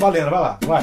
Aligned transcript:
Valendo, 0.00 0.30
vai 0.30 0.40
lá, 0.40 0.58
vai. 0.66 0.82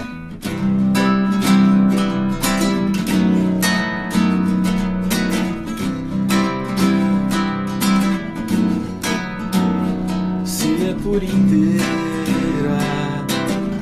Se 10.46 10.68
é 10.88 10.96
por 11.02 11.24
inteira 11.24 12.78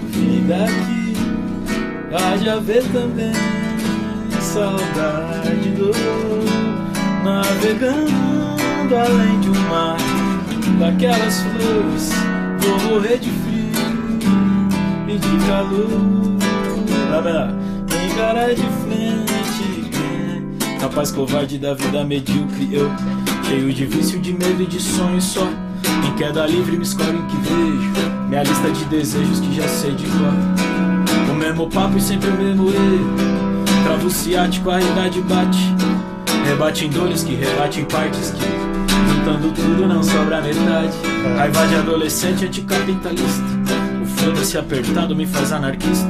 vida 0.10 0.56
aqui, 0.64 1.14
há 2.14 2.38
de 2.38 2.50
haver 2.50 2.84
também 2.94 3.34
saudade 4.40 5.70
do 5.72 5.92
navegando 7.26 8.96
além 8.96 9.38
de 9.42 9.50
um 9.50 9.70
mar 9.70 9.98
daquelas 10.80 11.42
flores. 11.42 12.10
Vou 12.62 12.80
morrer 12.94 13.18
de 13.18 13.30
e 15.16 15.20
de 15.20 15.46
calor. 15.46 15.88
Encarar 18.12 18.50
de 18.50 18.62
frente. 18.62 19.26
Rapaz 20.82 21.12
covarde 21.12 21.58
da 21.58 21.74
vida 21.74 22.04
medíocre, 22.04 22.70
eu 22.72 22.92
cheio 23.48 23.74
de 23.74 23.86
vício, 23.86 24.20
de 24.20 24.34
medo 24.34 24.62
e 24.62 24.66
de 24.66 24.80
sonho 24.80 25.22
só. 25.22 25.48
Em 26.08 26.14
queda 26.16 26.46
livre 26.46 26.78
me 26.78 26.84
escolhe 26.84 27.18
o 27.18 27.26
que 27.26 27.38
vejo. 27.38 28.12
Minha 28.28 28.44
lista 28.44 28.70
de 28.70 28.86
desejos 28.86 29.40
que 29.40 29.56
já 29.56 29.68
sei 29.68 29.96
de 29.96 30.06
cor. 30.06 31.32
O 31.32 31.36
mesmo 31.36 31.70
papo 31.70 31.98
e 31.98 32.02
sempre 32.02 32.30
o 32.30 32.34
mesmo 32.34 32.70
erro. 32.70 33.16
Travo 33.84 34.10
ciático, 34.10 34.70
a 34.70 34.82
idade 34.82 35.22
bate. 35.22 35.76
Rebate 36.46 36.86
em 36.86 36.90
dores 36.90 37.24
que 37.24 37.34
rebate 37.34 37.82
em 37.82 37.86
partes 37.86 38.32
que 38.32 38.46
Juntando 39.08 39.52
tudo 39.52 39.88
não 39.88 40.04
sobra 40.04 40.42
metade 40.42 40.94
Raiva 41.36 41.66
de 41.66 41.76
adolescente 41.76 42.46
anticapitalista 42.46 43.55
O 44.26 44.28
foda-se 44.28 44.58
apertado 44.58 45.16
me 45.16 45.28
faz 45.28 45.52
anarquista. 45.52 46.10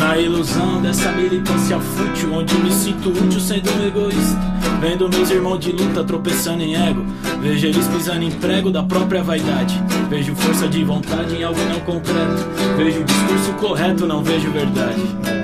Na 0.00 0.16
ilusão 0.16 0.80
dessa 0.80 1.12
militância 1.12 1.78
fútil 1.78 2.32
Onde 2.32 2.54
me 2.54 2.72
sinto 2.72 3.10
útil 3.10 3.38
sendo 3.38 3.70
um 3.70 3.86
egoísta. 3.86 4.38
Vendo 4.80 5.10
meus 5.10 5.30
irmãos 5.30 5.58
de 5.58 5.72
luta 5.72 6.02
tropeçando 6.04 6.62
em 6.62 6.74
ego. 6.74 7.04
Vejo 7.42 7.66
eles 7.66 7.86
pisando 7.86 8.22
em 8.22 8.30
prego 8.30 8.70
da 8.70 8.82
própria 8.82 9.22
vaidade. 9.22 9.78
Vejo 10.08 10.34
força 10.36 10.66
de 10.68 10.82
vontade 10.82 11.36
em 11.36 11.44
algo 11.44 11.60
não 11.64 11.80
concreto. 11.80 12.48
Vejo 12.78 13.00
o 13.00 13.04
discurso 13.04 13.52
correto, 13.60 14.06
não 14.06 14.22
vejo 14.22 14.50
verdade 14.50 15.37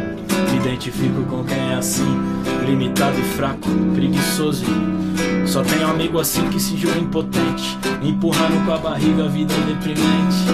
identifico 0.64 1.22
com 1.24 1.44
quem 1.44 1.58
é 1.58 1.74
assim 1.74 2.04
Limitado 2.66 3.18
e 3.20 3.22
fraco, 3.22 3.68
preguiçoso. 3.94 4.64
Só 5.46 5.62
tenho 5.62 5.86
amigo 5.86 6.18
assim 6.18 6.48
que 6.48 6.58
se 6.58 6.76
julga 6.76 6.98
impotente 6.98 7.78
Empurrando 8.02 8.64
com 8.64 8.72
a 8.72 8.78
barriga 8.78 9.26
a 9.26 9.28
vida 9.28 9.54
deprimente. 9.66 10.52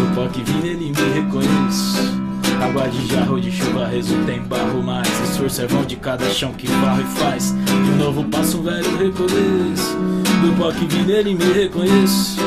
No 0.00 0.14
pó 0.14 0.26
que 0.26 0.42
vim 0.42 0.60
nele 0.60 0.92
me 0.92 1.20
reconheço 1.20 2.16
Água 2.60 2.88
de 2.88 3.06
jarro 3.06 3.40
de 3.40 3.52
chuva 3.52 3.86
resulta 3.86 4.32
em 4.32 4.40
barro 4.40 4.82
Mas 4.82 5.08
esforço 5.30 5.62
é 5.62 5.66
vão 5.66 5.84
de 5.84 5.96
cada 5.96 6.28
chão 6.30 6.52
que 6.52 6.66
barro 6.66 7.02
e 7.02 7.18
faz. 7.18 7.54
De 7.54 8.02
novo 8.02 8.24
passo 8.24 8.58
um 8.58 8.62
velho 8.64 8.96
recomeço. 8.96 9.96
Do 10.42 10.56
pó 10.58 10.72
que 10.72 10.86
vim 10.86 11.04
nele 11.04 11.34
me 11.34 11.52
reconheço 11.52 12.40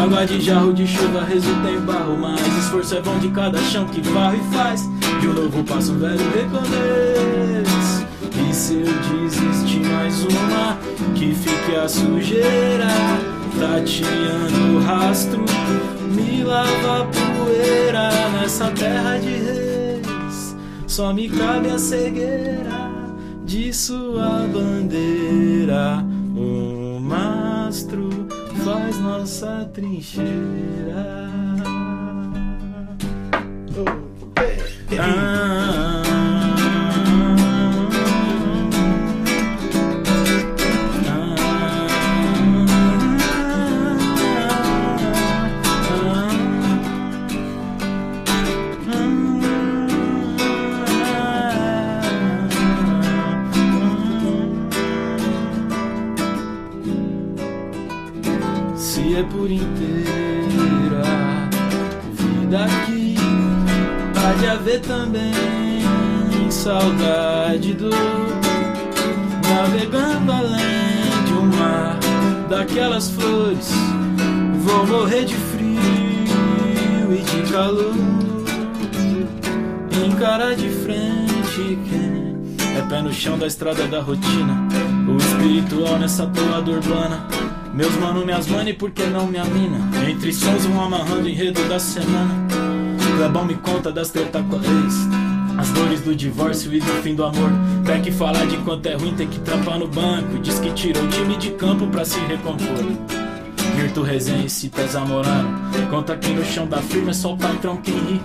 Água 0.00 0.24
de 0.24 0.40
jarro 0.40 0.72
de 0.72 0.86
chuva 0.86 1.24
resulta 1.24 1.68
em 1.68 1.80
barro 1.80 2.16
Mas 2.16 2.40
esforço 2.58 2.94
é 2.94 3.00
vão 3.00 3.18
de 3.18 3.28
cada 3.30 3.58
chão 3.58 3.86
que 3.86 4.00
barro 4.00 4.36
e 4.36 4.54
faz 4.54 4.88
De 5.20 5.26
novo 5.26 5.64
passo 5.64 5.92
um 5.92 5.98
velho 5.98 6.30
recomeço 6.32 8.06
E 8.48 8.54
se 8.54 8.74
eu 8.74 9.20
desistir 9.20 9.80
mais 9.80 10.22
uma 10.24 10.78
Que 11.14 11.34
fique 11.34 11.76
a 11.76 11.88
sujeira. 11.88 12.88
Tateando 13.58 14.76
o 14.76 14.80
rastro 14.80 15.44
Me 16.14 16.44
lava 16.44 17.02
a 17.02 17.04
poeira. 17.06 18.10
Nessa 18.32 18.70
terra 18.70 19.18
de 19.18 19.28
reis 19.28 20.56
Só 20.86 21.12
me 21.12 21.28
cabe 21.28 21.70
a 21.70 21.78
cegueira 21.78 22.90
De 23.44 23.72
sua 23.72 24.46
bandeira. 24.52 26.04
O 26.36 27.00
mastro 27.00 28.28
faz 28.64 28.98
nossa 29.00 29.68
trincheira 29.72 31.47
Ah, 35.00 35.67
também 65.08 66.50
saudade 66.50 67.72
do 67.74 67.90
navegando 69.48 70.32
além 70.32 71.24
de 71.26 71.32
um 71.32 71.46
mar 71.46 71.98
daquelas 72.48 73.10
flores. 73.10 73.70
Vou 74.60 74.86
morrer 74.86 75.24
de 75.24 75.34
frio 75.34 75.78
e 77.12 77.22
de 77.22 77.52
calor. 77.52 77.94
Encarar 80.06 80.54
de 80.54 80.68
frente 80.68 81.78
quem 81.88 82.36
é 82.76 82.82
pé 82.88 83.02
no 83.02 83.12
chão 83.12 83.38
da 83.38 83.46
estrada 83.46 83.86
da 83.86 84.00
rotina. 84.00 84.68
O 85.08 85.16
espiritual 85.16 85.98
nessa 85.98 86.26
toada 86.26 86.70
urbana. 86.70 87.26
Meus 87.72 87.94
mano, 87.96 88.24
minhas 88.24 88.46
mãe, 88.46 88.74
por 88.74 88.90
que 88.90 89.04
não 89.04 89.26
minha 89.26 89.44
mina? 89.44 89.78
Entre 90.08 90.32
sons 90.32 90.64
vão 90.66 90.84
amarrando 90.84 91.28
enredo 91.28 91.62
da 91.68 91.78
semana. 91.78 92.47
Clebão 93.18 93.44
me 93.44 93.56
conta 93.56 93.90
das 93.90 94.14
ex. 94.14 94.28
As 95.58 95.70
dores 95.70 96.00
do 96.02 96.14
divórcio 96.14 96.72
e 96.72 96.78
do 96.78 97.02
fim 97.02 97.16
do 97.16 97.24
amor. 97.24 97.50
Tem 97.84 98.00
que 98.00 98.12
falar 98.12 98.46
de 98.46 98.56
quanto 98.58 98.86
é 98.86 98.94
ruim 98.94 99.12
ter 99.16 99.26
que 99.26 99.40
trampar 99.40 99.76
no 99.76 99.88
banco. 99.88 100.38
Diz 100.38 100.60
que 100.60 100.70
tirou 100.70 101.02
o 101.02 101.08
time 101.08 101.36
de 101.36 101.50
campo 101.50 101.88
pra 101.88 102.04
se 102.04 102.16
recompor. 102.20 102.76
Virtu 103.74 104.02
resenha 104.02 104.46
e 104.46 104.48
se 104.48 104.68
pesa 104.68 105.00
morando. 105.00 105.48
Conta 105.90 106.16
que 106.16 106.30
no 106.30 106.44
chão 106.44 106.68
da 106.68 106.78
firma 106.80 107.10
é 107.10 107.12
só 107.12 107.32
o 107.32 107.36
patrão 107.36 107.78
quem 107.78 107.98
ri. 107.98 108.22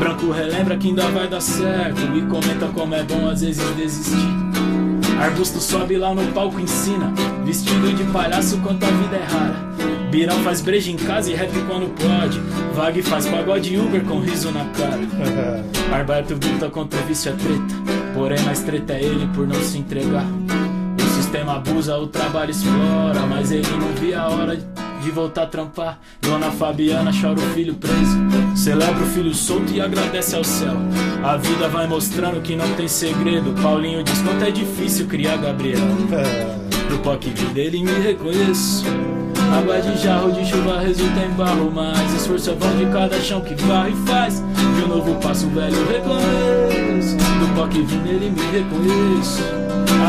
Branco 0.00 0.32
relembra 0.32 0.76
que 0.76 0.88
ainda 0.88 1.06
vai 1.10 1.28
dar 1.28 1.40
certo. 1.40 2.00
E 2.12 2.22
comenta 2.22 2.66
como 2.74 2.96
é 2.96 3.04
bom 3.04 3.30
às 3.30 3.42
vezes 3.42 3.64
desistir. 3.76 4.16
Arbusto 5.20 5.60
sobe 5.60 5.96
lá 5.96 6.12
no 6.12 6.26
palco 6.32 6.58
ensina 6.58 7.14
Vestido 7.48 7.90
de 7.94 8.04
palhaço 8.12 8.58
quanto 8.58 8.84
a 8.84 8.90
vida 8.90 9.16
é 9.16 9.24
rara. 9.24 9.56
Birão 10.10 10.36
faz 10.44 10.60
breja 10.60 10.90
em 10.90 10.96
casa 10.96 11.30
e 11.30 11.34
rap 11.34 11.50
quando 11.66 11.88
pode. 11.94 12.38
Vag 12.74 13.00
faz 13.00 13.26
pagode 13.26 13.74
Uber 13.74 14.04
com 14.04 14.20
riso 14.20 14.52
na 14.52 14.66
cara. 14.66 15.00
Alberto 15.98 16.34
luta 16.34 16.68
contra 16.68 17.00
o 17.00 17.02
vício 17.04 17.32
é 17.32 17.34
treta. 17.34 18.12
Porém 18.12 18.38
mais 18.42 18.60
treta 18.60 18.92
é 18.92 19.02
ele 19.02 19.26
por 19.28 19.46
não 19.46 19.58
se 19.62 19.78
entregar. 19.78 20.26
O 20.98 21.22
sistema 21.22 21.56
abusa, 21.56 21.96
o 21.96 22.06
trabalho 22.06 22.50
explora 22.50 23.20
Mas 23.26 23.50
ele 23.50 23.70
não 23.70 23.94
via 23.94 24.20
a 24.20 24.28
hora 24.28 24.54
de 24.54 25.10
voltar 25.10 25.44
a 25.44 25.46
trampar. 25.46 26.00
Dona 26.20 26.50
Fabiana 26.50 27.10
chora 27.18 27.40
o 27.40 27.54
filho 27.54 27.74
preso 27.76 28.18
Celebra 28.54 29.02
o 29.02 29.06
filho 29.06 29.32
solto 29.32 29.72
e 29.72 29.80
agradece 29.80 30.36
ao 30.36 30.44
céu. 30.44 30.76
A 31.24 31.38
vida 31.38 31.66
vai 31.66 31.86
mostrando 31.86 32.42
que 32.42 32.54
não 32.54 32.74
tem 32.74 32.88
segredo. 32.88 33.54
Paulinho 33.62 34.04
diz 34.04 34.20
quanto 34.20 34.44
é 34.44 34.50
difícil 34.50 35.06
criar 35.06 35.38
Gabriel. 35.38 35.80
Do 35.80 36.57
que 37.20 37.30
vi 37.30 37.46
dele 37.46 37.82
me 37.84 37.92
reconheço. 37.92 38.84
Água 39.56 39.80
de 39.80 39.96
jarro 40.02 40.30
de 40.30 40.44
chuva 40.44 40.78
resulta 40.78 41.20
em 41.20 41.30
barro 41.30 41.72
Mas 41.74 42.12
esforço 42.12 42.50
é 42.50 42.54
vão 42.54 42.76
de 42.76 42.86
cada 42.86 43.18
chão 43.20 43.40
que 43.40 43.54
varre 43.62 43.92
e 43.92 44.06
faz 44.06 44.42
De 44.76 44.84
um 44.84 44.88
novo 44.88 45.14
passo 45.16 45.46
velho 45.48 45.86
recomeço 45.88 47.16
que 47.70 47.82
vi 47.82 47.96
nele 47.96 48.30
me 48.30 48.40
reconheço. 48.52 49.42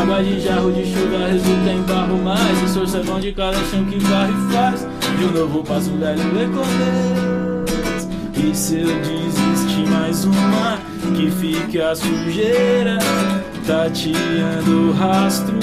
Água 0.00 0.22
de 0.22 0.40
jarro 0.40 0.72
de 0.72 0.84
chuva 0.84 1.26
resulta 1.26 1.70
em 1.70 1.82
barro 1.82 2.20
Mas 2.22 2.62
esforço 2.62 2.96
é 2.98 3.00
vão 3.00 3.18
de 3.18 3.32
cada 3.32 3.58
chão 3.64 3.84
que 3.86 3.98
varre 3.98 4.32
e 4.32 4.52
faz 4.52 4.86
De 5.18 5.24
um 5.24 5.32
novo 5.32 5.64
passo 5.64 5.90
velho 5.90 6.22
recomeço 6.34 7.70
E 8.36 8.54
se 8.54 8.80
eu 8.80 9.00
desistir 9.00 9.88
mais 9.88 10.24
uma 10.24 10.78
Que 11.16 11.30
fique 11.30 11.80
a 11.80 11.94
sujeira 11.94 12.98
Tateando 13.66 14.90
o 14.90 14.92
rastro 14.92 15.58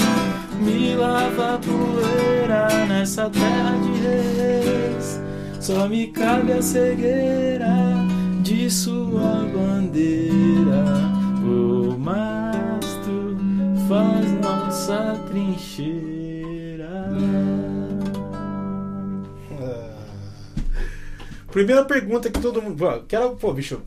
me 0.59 0.95
lava 0.95 1.55
a 1.55 1.59
poeira 1.59 2.85
nessa 2.87 3.29
terra 3.29 3.77
de 3.77 4.01
reis. 4.01 5.21
Só 5.59 5.87
me 5.87 6.07
cabe 6.07 6.53
a 6.53 6.61
cegueira 6.61 7.75
de 8.41 8.69
sua 8.69 9.45
bandeira. 9.53 10.83
O 11.43 11.97
mastro 11.97 13.37
faz 13.87 14.31
nossa 14.41 15.19
trincheira. 15.29 16.17
primeira 21.57 21.83
pergunta 21.85 22.29
que 22.29 22.39
todo 22.39 22.61
mundo. 22.61 22.77
Pô, 22.77 23.01
Quero, 23.07 23.35
pô, 23.35 23.51
bicho, 23.51 23.81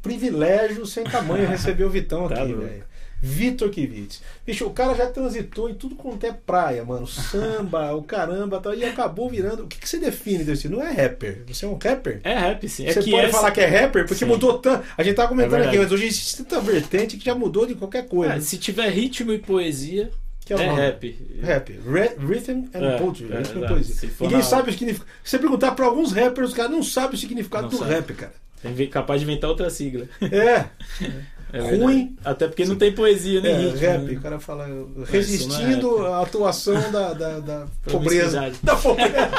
privilégio 0.00 0.86
sem 0.86 1.02
tamanho 1.02 1.48
receber 1.48 1.84
o 1.84 1.90
Vitão 1.90 2.28
Tá 2.28 2.42
aqui, 2.42 2.54
velho. 2.54 2.84
Vitor 3.26 3.68
Kivitz. 3.70 4.22
Bicho, 4.46 4.64
o 4.66 4.70
cara 4.70 4.94
já 4.94 5.06
transitou 5.06 5.68
em 5.68 5.74
tudo 5.74 5.96
quanto 5.96 6.24
é 6.24 6.32
praia, 6.32 6.84
mano. 6.84 7.06
Samba, 7.08 7.92
o 7.94 8.02
caramba, 8.02 8.60
tal, 8.60 8.72
e 8.72 8.84
acabou 8.84 9.28
virando. 9.28 9.64
O 9.64 9.66
que, 9.66 9.78
que 9.78 9.88
você 9.88 9.98
define 9.98 10.44
desse? 10.44 10.68
Não 10.68 10.80
é 10.80 10.92
rapper. 10.92 11.42
Você 11.48 11.64
é 11.64 11.68
um 11.68 11.76
rapper? 11.76 12.20
É 12.22 12.38
rap, 12.38 12.68
sim. 12.68 12.86
É 12.86 12.92
Você 12.92 13.02
que 13.02 13.10
pode 13.10 13.32
falar 13.32 13.50
que 13.50 13.60
é 13.60 13.66
rapper 13.66 14.04
porque 14.06 14.24
Sim. 14.24 14.26
mudou 14.26 14.58
tanto. 14.58 14.86
A 14.96 15.02
gente 15.02 15.16
tava 15.16 15.28
comentando 15.28 15.62
É 15.62 15.66
aqui, 15.66 15.78
mas 15.78 15.90
hoje 15.90 16.06
existe 16.06 16.36
tanta 16.44 16.60
vertente 16.60 17.16
que 17.16 17.24
já 17.24 17.34
mudou 17.34 17.66
de 17.66 17.74
qualquer 17.74 18.06
coisa. 18.06 18.34
É, 18.34 18.40
se 18.40 18.56
tiver 18.58 18.88
ritmo 18.90 19.32
e 19.32 19.38
poesia, 19.38 20.10
Que 20.44 20.52
é 20.52 20.56
o 20.56 20.60
é 20.60 20.72
rap. 20.74 21.40
Rap, 21.42 21.80
rhythm 22.18 22.64
and 22.72 22.78
É, 22.94 22.98
poetry, 22.98 23.24
é, 23.32 23.36
e 23.60 23.64
é, 23.64 23.68
poesia. 23.68 24.10
Ninguém 24.20 24.42
sabe 24.42 24.70
o 24.70 24.72
significado. 24.72 25.10
Se 25.24 25.30
você 25.30 25.38
perguntar 25.40 25.72
pra 25.72 25.86
alguns 25.86 26.12
rappers, 26.12 26.50
os 26.50 26.54
caras 26.54 26.70
não 26.70 26.82
sabem 26.82 27.16
o 27.16 27.18
significado 27.18 27.64
Não 27.64 27.70
do 27.70 27.78
sabe. 27.78 27.90
rap, 27.90 28.14
cara. 28.14 28.32
É 28.64 28.86
capaz 28.86 29.20
de 29.20 29.26
inventar 29.26 29.50
outra 29.50 29.68
sigla. 29.70 30.08
É, 30.22 30.64
É 31.52 31.60
Ruim. 31.60 32.16
Até 32.24 32.48
porque 32.48 32.64
não 32.64 32.76
tem 32.76 32.92
poesia 32.92 33.40
nem 33.40 33.52
é 33.52 33.58
ritmo. 33.58 33.78
rap. 33.78 34.02
né? 34.02 34.12
O 34.14 34.20
cara 34.20 34.40
fala 34.40 34.68
isso 34.68 35.04
resistindo 35.10 36.04
é 36.06 36.12
à 36.12 36.20
atuação 36.20 36.90
da, 36.90 37.12
da, 37.12 37.38
da 37.40 37.66
pobreza. 37.84 38.52
Da 38.62 38.74
pobreza. 38.76 39.30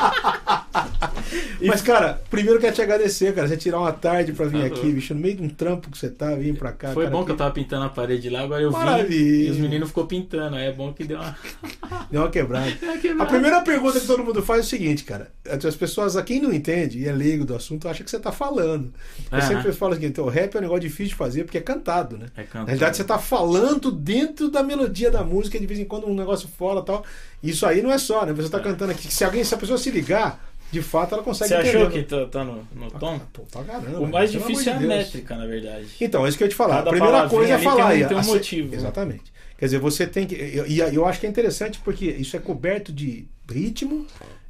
Mas, 1.61 1.81
cara, 1.81 2.21
primeiro 2.29 2.59
quero 2.59 2.75
te 2.75 2.81
agradecer, 2.81 3.33
cara. 3.33 3.47
Você 3.47 3.57
tirar 3.57 3.79
uma 3.79 3.91
tarde 3.91 4.33
pra 4.33 4.45
vir 4.45 4.57
Tá 4.57 4.65
aqui, 4.75 4.91
bicho, 4.91 5.13
no 5.13 5.19
meio 5.19 5.35
de 5.35 5.43
um 5.43 5.49
trampo 5.49 5.89
que 5.89 5.97
você 5.97 6.09
tá, 6.09 6.33
vir 6.35 6.55
pra 6.55 6.71
cá. 6.71 6.91
Foi 6.93 7.05
cara, 7.05 7.15
bom 7.15 7.23
que 7.23 7.31
eu 7.31 7.37
tava 7.37 7.51
pintando 7.51 7.85
a 7.85 7.89
parede 7.89 8.29
lá, 8.29 8.41
agora 8.41 8.61
eu 8.61 8.69
vi 8.69 8.75
Maravilha. 8.75 9.47
e 9.47 9.51
os 9.51 9.57
meninos 9.57 9.89
ficou 9.89 10.05
pintando. 10.05 10.55
Aí 10.55 10.65
é 10.65 10.71
bom 10.71 10.91
que 10.93 11.03
deu 11.03 11.19
uma. 11.19 11.37
Deu 12.09 12.21
uma 12.21 12.29
quebrada. 12.29 12.67
É 12.87 12.97
quebrada. 12.97 13.23
A 13.23 13.25
primeira 13.25 13.61
pergunta 13.61 13.99
que 13.99 14.07
todo 14.07 14.23
mundo 14.23 14.41
faz 14.41 14.61
é 14.61 14.63
o 14.63 14.65
seguinte, 14.65 15.03
cara. 15.03 15.31
As 15.45 15.75
pessoas, 15.75 16.15
a 16.15 16.23
quem 16.23 16.41
não 16.41 16.53
entende 16.53 16.99
e 16.99 17.07
é 17.07 17.11
leigo 17.11 17.45
do 17.45 17.55
assunto, 17.55 17.87
acha 17.87 18.03
que 18.03 18.09
você 18.09 18.19
tá 18.19 18.31
falando. 18.31 18.93
Eu 19.31 19.41
sempre 19.41 19.71
falo 19.73 19.91
o 19.91 19.95
seguinte, 19.95 20.19
o 20.21 20.27
rap 20.27 20.55
é 20.55 20.57
um 20.57 20.61
negócio 20.61 20.81
difícil 20.81 21.09
de 21.09 21.15
fazer 21.15 21.43
porque 21.43 21.57
é 21.57 21.61
cantado, 21.61 22.17
né? 22.17 22.27
É 22.35 22.43
canto. 22.43 22.61
Na 22.61 22.65
realidade, 22.65 22.97
você 22.97 23.03
tá 23.03 23.19
falando 23.19 23.91
dentro 23.91 24.49
da 24.49 24.63
melodia 24.63 25.11
da 25.11 25.23
música, 25.23 25.59
de 25.59 25.65
vez 25.65 25.79
em 25.79 25.85
quando 25.85 26.07
um 26.07 26.15
negócio 26.15 26.47
fora 26.47 26.79
e 26.79 26.85
tal. 26.85 27.03
Isso 27.43 27.65
aí 27.65 27.81
não 27.81 27.91
é 27.91 27.97
só, 27.97 28.25
né? 28.25 28.33
Você 28.33 28.49
tá 28.49 28.59
cantando 28.59 28.91
aqui. 28.91 29.13
Se 29.13 29.23
alguém, 29.23 29.43
se 29.43 29.53
a 29.53 29.57
pessoa 29.57 29.77
se 29.77 29.91
ligar, 29.91 30.41
de 30.71 30.81
fato 30.87 31.13
ela 31.13 31.23
consegue 31.23 31.49
Você 31.49 31.55
achou 31.55 31.81
entender. 31.83 32.03
que 32.03 32.09
tá, 32.09 32.25
tá 32.25 32.43
no, 32.43 32.67
no 32.73 32.89
tom? 32.91 33.19
Pô, 33.31 33.43
pra 33.51 33.63
caramba. 33.63 33.99
O 33.99 34.07
mais 34.07 34.31
difícil 34.31 34.71
é 34.71 34.75
a 34.75 34.79
de 34.79 34.87
métrica, 34.87 35.35
na 35.35 35.45
verdade. 35.45 35.87
Então, 36.01 36.25
é 36.25 36.29
isso 36.29 36.37
que 36.37 36.43
eu 36.43 36.47
ia 36.47 36.49
te 36.51 36.55
falar. 36.55 36.77
Cada 36.77 36.89
a 36.89 36.93
primeira 36.93 37.29
coisa 37.29 37.53
é 37.53 37.57
falar. 37.59 37.91
tem 37.91 38.07
tem 38.07 38.17
um 38.17 38.19
a- 38.19 38.23
motivo. 38.23 38.73
Exatamente. 38.73 39.31
Quer 39.57 39.65
dizer, 39.65 39.79
você 39.79 40.07
tem 40.07 40.25
que. 40.25 40.35
E 40.35 40.73
e 40.77 40.79
eu 40.95 41.05
acho 41.05 41.19
que 41.19 41.25
é 41.25 41.29
interessante 41.29 41.79
porque 41.83 42.05
isso 42.05 42.35
é 42.35 42.39
coberto 42.39 42.91
de 42.91 43.27
ritmo. 43.51 44.05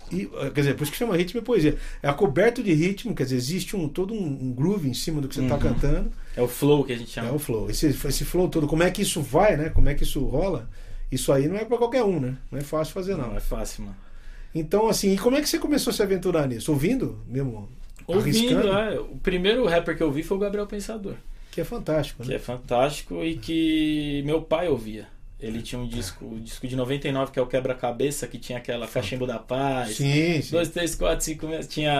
E, 0.10 0.26
quer 0.54 0.62
dizer, 0.62 0.76
por 0.76 0.84
isso 0.84 0.92
que 0.94 0.98
chama 0.98 1.18
ritmo 1.18 1.42
e 1.42 1.44
poesia. 1.44 1.78
É 2.02 2.12
coberto 2.14 2.64
de 2.64 2.74
ritmo, 2.74 3.14
quer 3.14 3.24
dizer, 3.24 3.36
existe 3.36 3.76
um, 3.76 3.90
todo 3.90 4.14
um, 4.14 4.26
um 4.26 4.54
groove 4.54 4.88
em 4.90 4.94
cima 4.94 5.20
do 5.20 5.28
que 5.28 5.36
você 5.36 5.42
está 5.42 5.56
Uhum. 5.56 5.62
cantando. 5.62 6.12
É 6.36 6.42
o 6.42 6.48
flow 6.48 6.86
que 6.86 6.94
a 6.94 6.98
gente 6.98 7.10
É 7.20 7.22
chama. 7.24 7.34
o 7.34 7.40
flow. 7.40 7.70
Esse, 7.70 7.88
esse 7.88 8.24
flow 8.24 8.48
todo, 8.48 8.68
como 8.68 8.84
é 8.84 8.90
que 8.92 9.02
isso 9.02 9.22
vai, 9.22 9.58
né? 9.58 9.70
Como 9.70 9.90
é 9.90 9.94
que 9.96 10.04
isso 10.04 10.24
rola? 10.26 10.70
Isso 11.12 11.32
aí 11.34 11.48
não 11.50 11.58
é 11.58 11.66
pra 11.66 11.78
qualquer 11.78 12.04
um, 12.04 12.20
né? 12.22 12.36
Não 12.52 12.58
é 12.60 12.62
fácil 12.62 12.94
fazer, 12.94 13.16
não. 13.18 13.30
Não, 13.30 13.36
é 13.38 13.40
fácil, 13.42 13.84
mano. 13.84 13.96
Então, 14.60 14.88
assim, 14.88 15.14
e 15.14 15.18
como 15.18 15.36
é 15.38 15.42
que 15.42 15.50
você 15.50 15.58
começou 15.60 15.92
a 15.92 15.94
se 15.94 16.02
aventurar 16.04 16.48
nisso? 16.48 16.72
Ouvindo 16.72 17.20
mesmo? 17.28 17.70
Ouvindo, 18.06 18.68
é, 18.72 19.00
o 19.00 19.18
primeiro 19.22 19.66
rapper 19.68 19.96
que 19.98 20.02
eu 20.04 20.12
vi 20.12 20.24
foi 20.24 20.38
o 20.38 20.40
Gabriel 20.40 20.66
Pensador. 20.66 21.16
Que 21.52 21.62
é 21.62 21.64
fantástico, 21.66 22.24
Que 22.24 22.30
né? 22.30 22.36
é 22.36 22.40
fantástico 22.40 23.24
e 23.24 23.36
que 23.38 24.22
meu 24.26 24.42
pai 24.42 24.68
ouvia. 24.70 25.08
Ele 25.40 25.62
tinha 25.62 25.80
um 25.80 25.88
disco, 25.88 26.26
o 26.26 26.40
disco 26.40 26.68
de 26.68 26.76
99, 26.76 27.32
que 27.32 27.38
é 27.38 27.42
o 27.42 27.46
Quebra-Cabeça, 27.46 28.26
que 28.26 28.40
tinha 28.40 28.58
aquela 28.58 28.88
Cachimbo 28.88 29.28
da 29.28 29.38
Paz. 29.38 29.96
Sim, 29.96 30.42
sim. 30.42 30.50
Dois, 30.52 30.70
três, 30.70 30.96
quatro, 30.96 31.24
cinco 31.24 31.48
meses. 31.48 31.68
Tinha. 31.68 31.92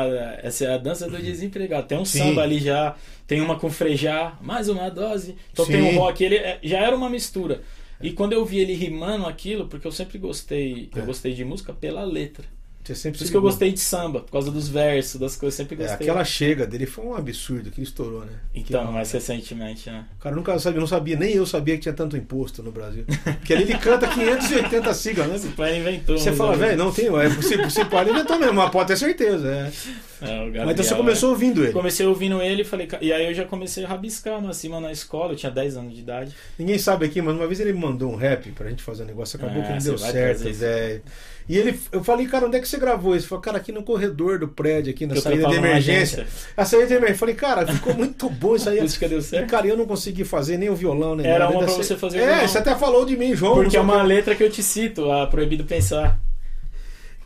Essa 0.42 0.66
é 0.66 0.74
a 0.74 0.78
dança 0.80 1.08
do 1.08 1.18
desempregado. 1.22 1.86
Tem 1.88 2.00
um 2.00 2.06
Sim. 2.06 2.18
samba 2.20 2.42
ali 2.42 2.58
já. 2.58 2.96
Tem 3.28 3.40
uma 3.40 3.56
com 3.60 3.70
frejá, 3.70 4.36
mais 4.42 4.70
uma 4.70 4.90
dose. 4.90 5.36
Então 5.54 5.66
Sim. 5.66 5.72
tem 5.74 5.82
um 5.84 6.00
rock. 6.00 6.24
Ele 6.24 6.36
é- 6.38 6.60
já 6.64 6.80
era 6.80 6.96
uma 6.96 7.12
mistura. 7.12 7.62
E 8.02 8.12
quando 8.12 8.34
eu 8.34 8.46
vi 8.46 8.60
ele 8.60 8.74
rimando 8.74 9.26
aquilo, 9.26 9.68
porque 9.68 9.88
eu 9.88 9.92
sempre 9.92 10.18
gostei, 10.18 10.90
É. 10.96 11.00
eu 11.00 11.06
gostei 11.06 11.34
de 11.34 11.44
música 11.44 11.74
pela 11.74 12.04
letra. 12.04 12.46
Você 12.88 12.96
sempre 12.96 13.18
Por 13.18 13.24
isso 13.26 13.32
que 13.32 13.38
eu 13.38 13.42
gostei 13.42 13.72
de 13.74 13.80
samba, 13.82 14.22
por 14.22 14.32
causa 14.32 14.50
dos 14.50 14.70
versos, 14.70 15.20
das 15.20 15.36
coisas, 15.36 15.56
sempre 15.58 15.76
É, 15.76 15.80
gostei. 15.80 15.96
aquela 16.08 16.24
chega 16.24 16.66
dele 16.66 16.86
foi 16.86 17.04
um 17.06 17.14
absurdo 17.16 17.70
que 17.70 17.82
ele 17.82 17.88
estourou, 17.88 18.22
né? 18.22 18.32
Então, 18.56 18.86
Que- 18.88 18.94
mais 18.94 19.12
recentemente, 19.12 19.90
né? 19.90 20.06
O 20.18 20.22
cara 20.24 20.34
nunca 20.36 20.58
sabia, 20.58 20.80
não 20.80 20.88
sabia, 20.88 21.18
nem 21.18 21.34
eu 21.34 21.46
sabia 21.46 21.76
que 21.76 21.82
tinha 21.82 21.94
tanto 21.94 22.16
imposto 22.16 22.64
no 22.64 22.72
Brasil. 22.72 23.04
Porque 23.24 23.54
ali 23.54 23.64
ele 23.64 23.78
canta 23.78 24.08
580 24.08 24.94
siglas, 24.94 25.30
Esse 25.34 25.48
né? 25.48 25.54
pai 25.58 25.78
inventou. 25.80 26.18
Você 26.18 26.32
fala, 26.32 26.56
velho, 26.56 26.78
não 26.78 26.92
tem, 26.92 27.08
é 27.08 27.30
possível, 27.30 27.70
você 27.70 27.84
pode 27.84 28.10
inventou 28.10 28.40
mesmo, 28.40 28.54
mas 28.54 28.72
pode 28.72 28.88
ter 28.88 28.96
certeza. 28.98 29.48
É. 29.50 29.72
É, 30.20 30.26
Gabriel, 30.46 30.66
Mas 30.66 30.74
então 30.74 30.84
você 30.86 30.96
começou 30.96 31.30
ouvindo 31.32 31.64
ele. 31.64 31.74
Comecei 31.74 32.06
ouvindo 32.06 32.42
ele 32.42 32.62
e 32.64 32.66
falei, 32.66 32.88
e 33.02 33.12
aí 33.14 33.28
eu 33.28 33.34
já 33.36 33.46
comecei 33.46 33.84
a 33.86 33.88
rabiscar 33.88 34.42
no 34.42 34.50
acima 34.50 34.80
na 34.80 34.92
escola, 34.92 35.34
eu 35.34 35.36
tinha 35.36 35.52
10 35.52 35.78
anos 35.78 35.94
de 35.94 36.00
idade. 36.00 36.34
Ninguém 36.58 36.78
sabe 36.80 37.06
aqui, 37.06 37.22
mas 37.22 37.36
uma 37.36 37.46
vez 37.46 37.60
ele 37.60 37.74
me 37.74 37.80
mandou 37.80 38.12
um 38.12 38.16
rap 38.16 38.50
pra 38.54 38.68
gente 38.70 38.82
fazer 38.82 39.04
um 39.04 39.06
negócio, 39.08 39.38
acabou 39.38 39.62
que 39.62 39.70
não 39.70 39.78
deu 39.78 39.98
certo, 39.98 40.40
velho. 40.54 41.02
E 41.50 41.58
ele, 41.58 41.80
eu 41.92 42.04
falei, 42.04 42.28
cara, 42.28 42.46
onde 42.46 42.58
é 42.58 42.60
que 42.60 42.68
você 42.68 42.78
gravou 42.78 43.16
isso? 43.16 43.24
Ele 43.26 43.30
falou, 43.30 43.42
cara, 43.42 43.58
aqui 43.58 43.72
no 43.72 43.82
corredor 43.84 44.38
do 44.40 44.48
prédio, 44.48 44.92
aqui 44.94 45.06
na 45.06 45.14
Que 45.16 45.22
saída 45.22 45.48
de 45.48 45.56
emergência. 45.56 46.28
A 46.58 46.66
saída 46.66 46.88
de 46.88 46.94
emergência. 46.94 47.14
Eu 47.16 47.20
falei, 47.20 47.36
cara, 47.36 47.66
ficou 47.68 47.94
muito 47.98 48.30
bom 48.30 48.56
isso 48.56 48.70
aí. 48.70 48.80
A 48.80 48.84
música 48.84 49.08
deu 49.08 49.20
E, 49.20 49.22
certo? 49.24 49.50
cara, 49.50 49.66
eu 49.66 49.78
não 49.78 49.86
consegui 49.86 50.24
fazer 50.26 50.58
nem 50.58 50.70
o 50.70 50.76
violão, 50.76 51.16
nem 51.16 51.26
Era 51.26 51.46
nada. 51.46 51.52
uma 51.58 51.64
pra 51.64 51.74
você 51.74 51.96
fazer 51.96 52.18
É, 52.20 52.26
violão. 52.28 52.48
você 52.48 52.58
até 52.58 52.76
falou 52.76 53.06
de 53.06 53.16
mim, 53.16 53.34
João. 53.36 53.56
Porque 53.56 53.78
é 53.78 53.82
uma 53.82 54.04
letra 54.04 54.36
que 54.36 54.44
eu 54.44 54.50
te 54.50 54.62
cito, 54.62 55.10
a 55.12 55.26
Proibido 55.28 55.64
Pensar. 55.64 56.20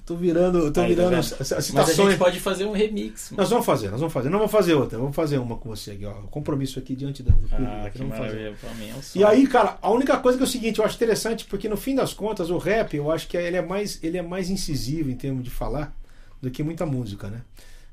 Tô 0.05 0.15
virando, 0.15 0.71
tô 0.71 0.81
Aí, 0.81 0.87
tá 0.95 1.03
virando 1.03 1.09
vendo? 1.11 1.19
as, 1.19 1.31
as 1.33 1.39
Mas 1.39 1.51
a 1.51 1.61
citações. 1.61 2.09
gente 2.09 2.17
pode 2.17 2.39
fazer 2.39 2.65
um 2.65 2.71
remix. 2.71 3.31
mano. 3.31 3.41
Nós 3.43 3.49
vamos 3.49 3.65
fazer, 3.65 3.89
nós 3.91 3.99
vamos 3.99 4.11
fazer. 4.13 4.29
Não 4.29 4.39
vamos 4.39 4.51
fazer 4.51 4.73
outra, 4.73 4.97
vamos 4.97 5.15
fazer 5.15 5.37
uma 5.37 5.55
com 5.57 5.69
você 5.69 5.91
aqui, 5.91 6.05
ó. 6.05 6.13
Compromisso 6.23 6.79
aqui 6.79 6.95
diante 6.95 7.21
do 7.23 7.31
público. 7.31 7.55
Ah, 7.55 7.89
que 7.89 7.97
vamos 7.99 8.17
fazer. 8.17 8.29
maravilha. 8.35 8.55
Pra 8.59 8.73
mim 8.73 8.89
é 8.89 8.93
um 8.95 8.99
E 9.19 9.23
aí, 9.23 9.47
cara, 9.47 9.77
a 9.81 9.89
única 9.91 10.17
coisa 10.17 10.37
que 10.37 10.43
é 10.43 10.47
o 10.47 10.49
seguinte, 10.49 10.79
eu 10.79 10.85
acho 10.85 10.95
interessante, 10.95 11.45
porque 11.45 11.69
no 11.69 11.77
fim 11.77 11.95
das 11.95 12.13
contas, 12.13 12.49
o 12.49 12.57
rap, 12.57 12.95
eu 12.95 13.11
acho 13.11 13.27
que 13.27 13.37
ele 13.37 13.55
é 13.57 13.61
mais, 13.61 13.99
ele 14.03 14.17
é 14.17 14.21
mais 14.21 14.49
incisivo 14.49 15.09
em 15.09 15.15
termos 15.15 15.43
de 15.43 15.49
falar 15.49 15.95
do 16.41 16.49
que 16.49 16.63
muita 16.63 16.85
música, 16.85 17.27
né? 17.29 17.41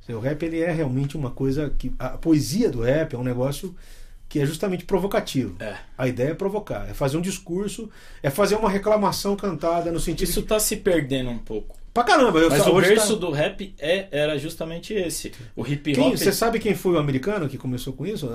O 0.08 0.18
rap, 0.20 0.42
ele 0.42 0.60
é 0.60 0.72
realmente 0.72 1.14
uma 1.18 1.30
coisa 1.30 1.70
que. 1.76 1.92
A 1.98 2.08
poesia 2.16 2.70
do 2.70 2.80
rap 2.80 3.12
é 3.14 3.18
um 3.18 3.22
negócio 3.22 3.76
que 4.26 4.40
é 4.40 4.46
justamente 4.46 4.86
provocativo. 4.86 5.54
É. 5.60 5.76
A 5.98 6.08
ideia 6.08 6.30
é 6.30 6.34
provocar, 6.34 6.88
é 6.88 6.94
fazer 6.94 7.18
um 7.18 7.20
discurso, 7.20 7.90
é 8.22 8.30
fazer 8.30 8.54
uma 8.56 8.70
reclamação 8.70 9.36
cantada 9.36 9.92
no 9.92 10.00
sentido. 10.00 10.26
Isso 10.26 10.40
de- 10.40 10.46
tá 10.48 10.58
se 10.58 10.76
perdendo 10.76 11.28
um 11.28 11.36
pouco. 11.38 11.76
Pra 11.98 12.04
caramba, 12.16 12.38
eu 12.38 12.48
Mas 12.50 12.62
só- 12.62 12.70
o 12.70 12.74
hoje 12.76 12.88
berço 12.90 13.14
tá- 13.14 13.26
do 13.26 13.30
rap 13.32 13.74
é, 13.78 14.06
era 14.10 14.38
justamente 14.38 14.94
esse. 14.94 15.32
O 15.56 15.66
hip 15.66 15.92
Quem- 15.92 16.04
hop 16.04 16.16
Você 16.16 16.32
sabe 16.32 16.58
quem 16.60 16.74
foi 16.74 16.92
o 16.94 16.98
americano 16.98 17.48
que 17.48 17.58
começou 17.58 17.92
com 17.92 18.06
isso? 18.06 18.28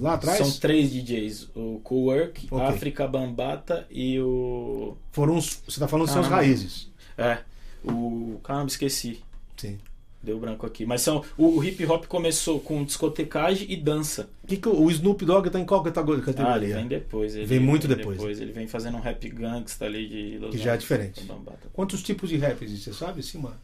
Lá 0.00 0.14
atrás? 0.14 0.38
são 0.38 0.50
três 0.58 0.90
DJs. 0.90 1.48
O 1.54 1.80
Cool 1.84 2.04
Work, 2.06 2.48
Ok. 2.50 2.66
África 2.66 3.06
Bambata 3.06 3.86
e 3.90 4.18
o... 4.20 4.96
Foram 5.12 5.36
os. 5.36 5.60
Você 5.68 5.78
tá 5.78 5.86
falando 5.86 6.06
dos 6.06 6.14
seus 6.14 6.26
Caramba. 6.26 6.42
raízes. 6.46 6.90
É, 7.18 7.38
o... 7.84 8.40
Caramba, 8.42 8.68
esqueci. 8.68 9.20
Sim. 9.56 9.78
Deu 10.22 10.38
branco 10.38 10.66
aqui. 10.66 10.84
Mas 10.84 11.00
são 11.00 11.24
o, 11.38 11.56
o 11.58 11.64
hip 11.64 11.84
hop 11.86 12.04
começou 12.06 12.60
com 12.60 12.84
discotecagem 12.84 13.66
e 13.70 13.76
dança. 13.76 14.28
Que 14.46 14.56
que 14.58 14.68
o 14.68 14.82
o 14.82 14.90
Snoop 14.90 15.24
Dogg 15.24 15.48
tá 15.48 15.58
em 15.58 15.64
qual 15.64 15.82
categoria? 15.82 16.22
Ah, 16.46 16.56
ele 16.56 16.74
vem 16.74 16.88
depois. 16.88 17.34
Ele 17.34 17.46
Vem 17.46 17.58
muito 17.60 17.88
depois. 17.88 18.38
Ele 18.40 18.52
vem 18.52 18.66
fazendo 18.66 18.96
um 18.98 19.00
rap 19.00 19.26
gangsta 19.30 19.86
ali 19.86 20.06
de 20.06 20.38
Los 20.38 20.50
Que 20.50 20.58
já 20.58 20.74
é 20.74 20.76
diferente. 20.76 21.24
Quantos 21.72 22.02
tipos 22.02 22.28
de 22.28 22.36
rap 22.36 22.62
existem? 22.62 22.92
Você 22.92 22.98
sabe, 22.98 23.22
sim, 23.22 23.38
mano? 23.38 23.56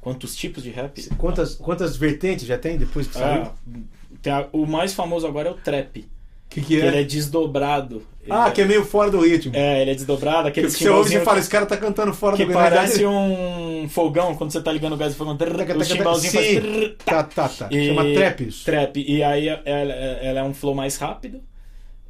Quantos 0.00 0.36
tipos 0.36 0.62
de 0.62 0.70
rap? 0.70 1.02
Quantas, 1.16 1.54
quantas 1.56 1.96
vertentes 1.96 2.46
já 2.46 2.56
tem 2.58 2.78
depois 2.78 3.06
que 3.08 3.14
saiu? 3.14 3.42
Ah, 3.42 3.54
tem 4.20 4.32
a- 4.32 4.48
o 4.52 4.66
mais 4.66 4.92
famoso 4.94 5.26
agora 5.26 5.48
é 5.48 5.52
o 5.52 5.54
trap. 5.56 6.06
Que, 6.52 6.60
que 6.60 6.66
Que 6.66 6.80
é? 6.80 6.86
ele 6.86 7.00
é 7.00 7.04
desdobrado. 7.04 8.02
Ele 8.22 8.30
Ah, 8.32 8.50
que 8.50 8.60
é 8.60 8.64
meio 8.64 8.84
fora 8.84 9.10
do 9.10 9.20
ritmo. 9.20 9.52
É, 9.56 9.82
ele 9.82 9.90
é 9.90 9.94
desdobrado, 9.94 10.42
que 10.44 10.60
aquele 10.60 10.70
você 10.70 10.88
ouve 10.88 11.16
e 11.16 11.20
fala, 11.20 11.38
esse 11.40 11.50
cara 11.50 11.66
tá 11.66 11.76
cantando 11.76 12.12
fora 12.14 12.36
que 12.36 12.44
do 12.44 12.52
parece 12.52 13.04
um 13.04 13.88
fogão, 13.88 14.34
quando 14.36 14.52
você 14.52 14.60
tá 14.60 14.70
ligando 14.72 14.92
o 14.92 14.96
gás 14.96 15.12
do 15.14 15.18
fogão. 15.18 15.36
trrr, 15.36 15.76
O 15.76 15.84
chimbalzinho 15.84 16.32
faz 16.32 16.46
trrr, 16.54 16.94
Tá, 17.04 17.22
tá, 17.24 17.48
tá. 17.48 17.68
E- 17.70 17.86
Chama 17.88 18.04
trap 18.14 18.46
isso. 18.46 18.64
trap. 18.64 18.96
E 19.04 19.22
aí 19.24 19.48
ela, 19.48 19.92
ela 19.92 20.40
é 20.40 20.42
um 20.44 20.54
flow 20.54 20.74
mais 20.74 20.96
rápido. 20.98 21.40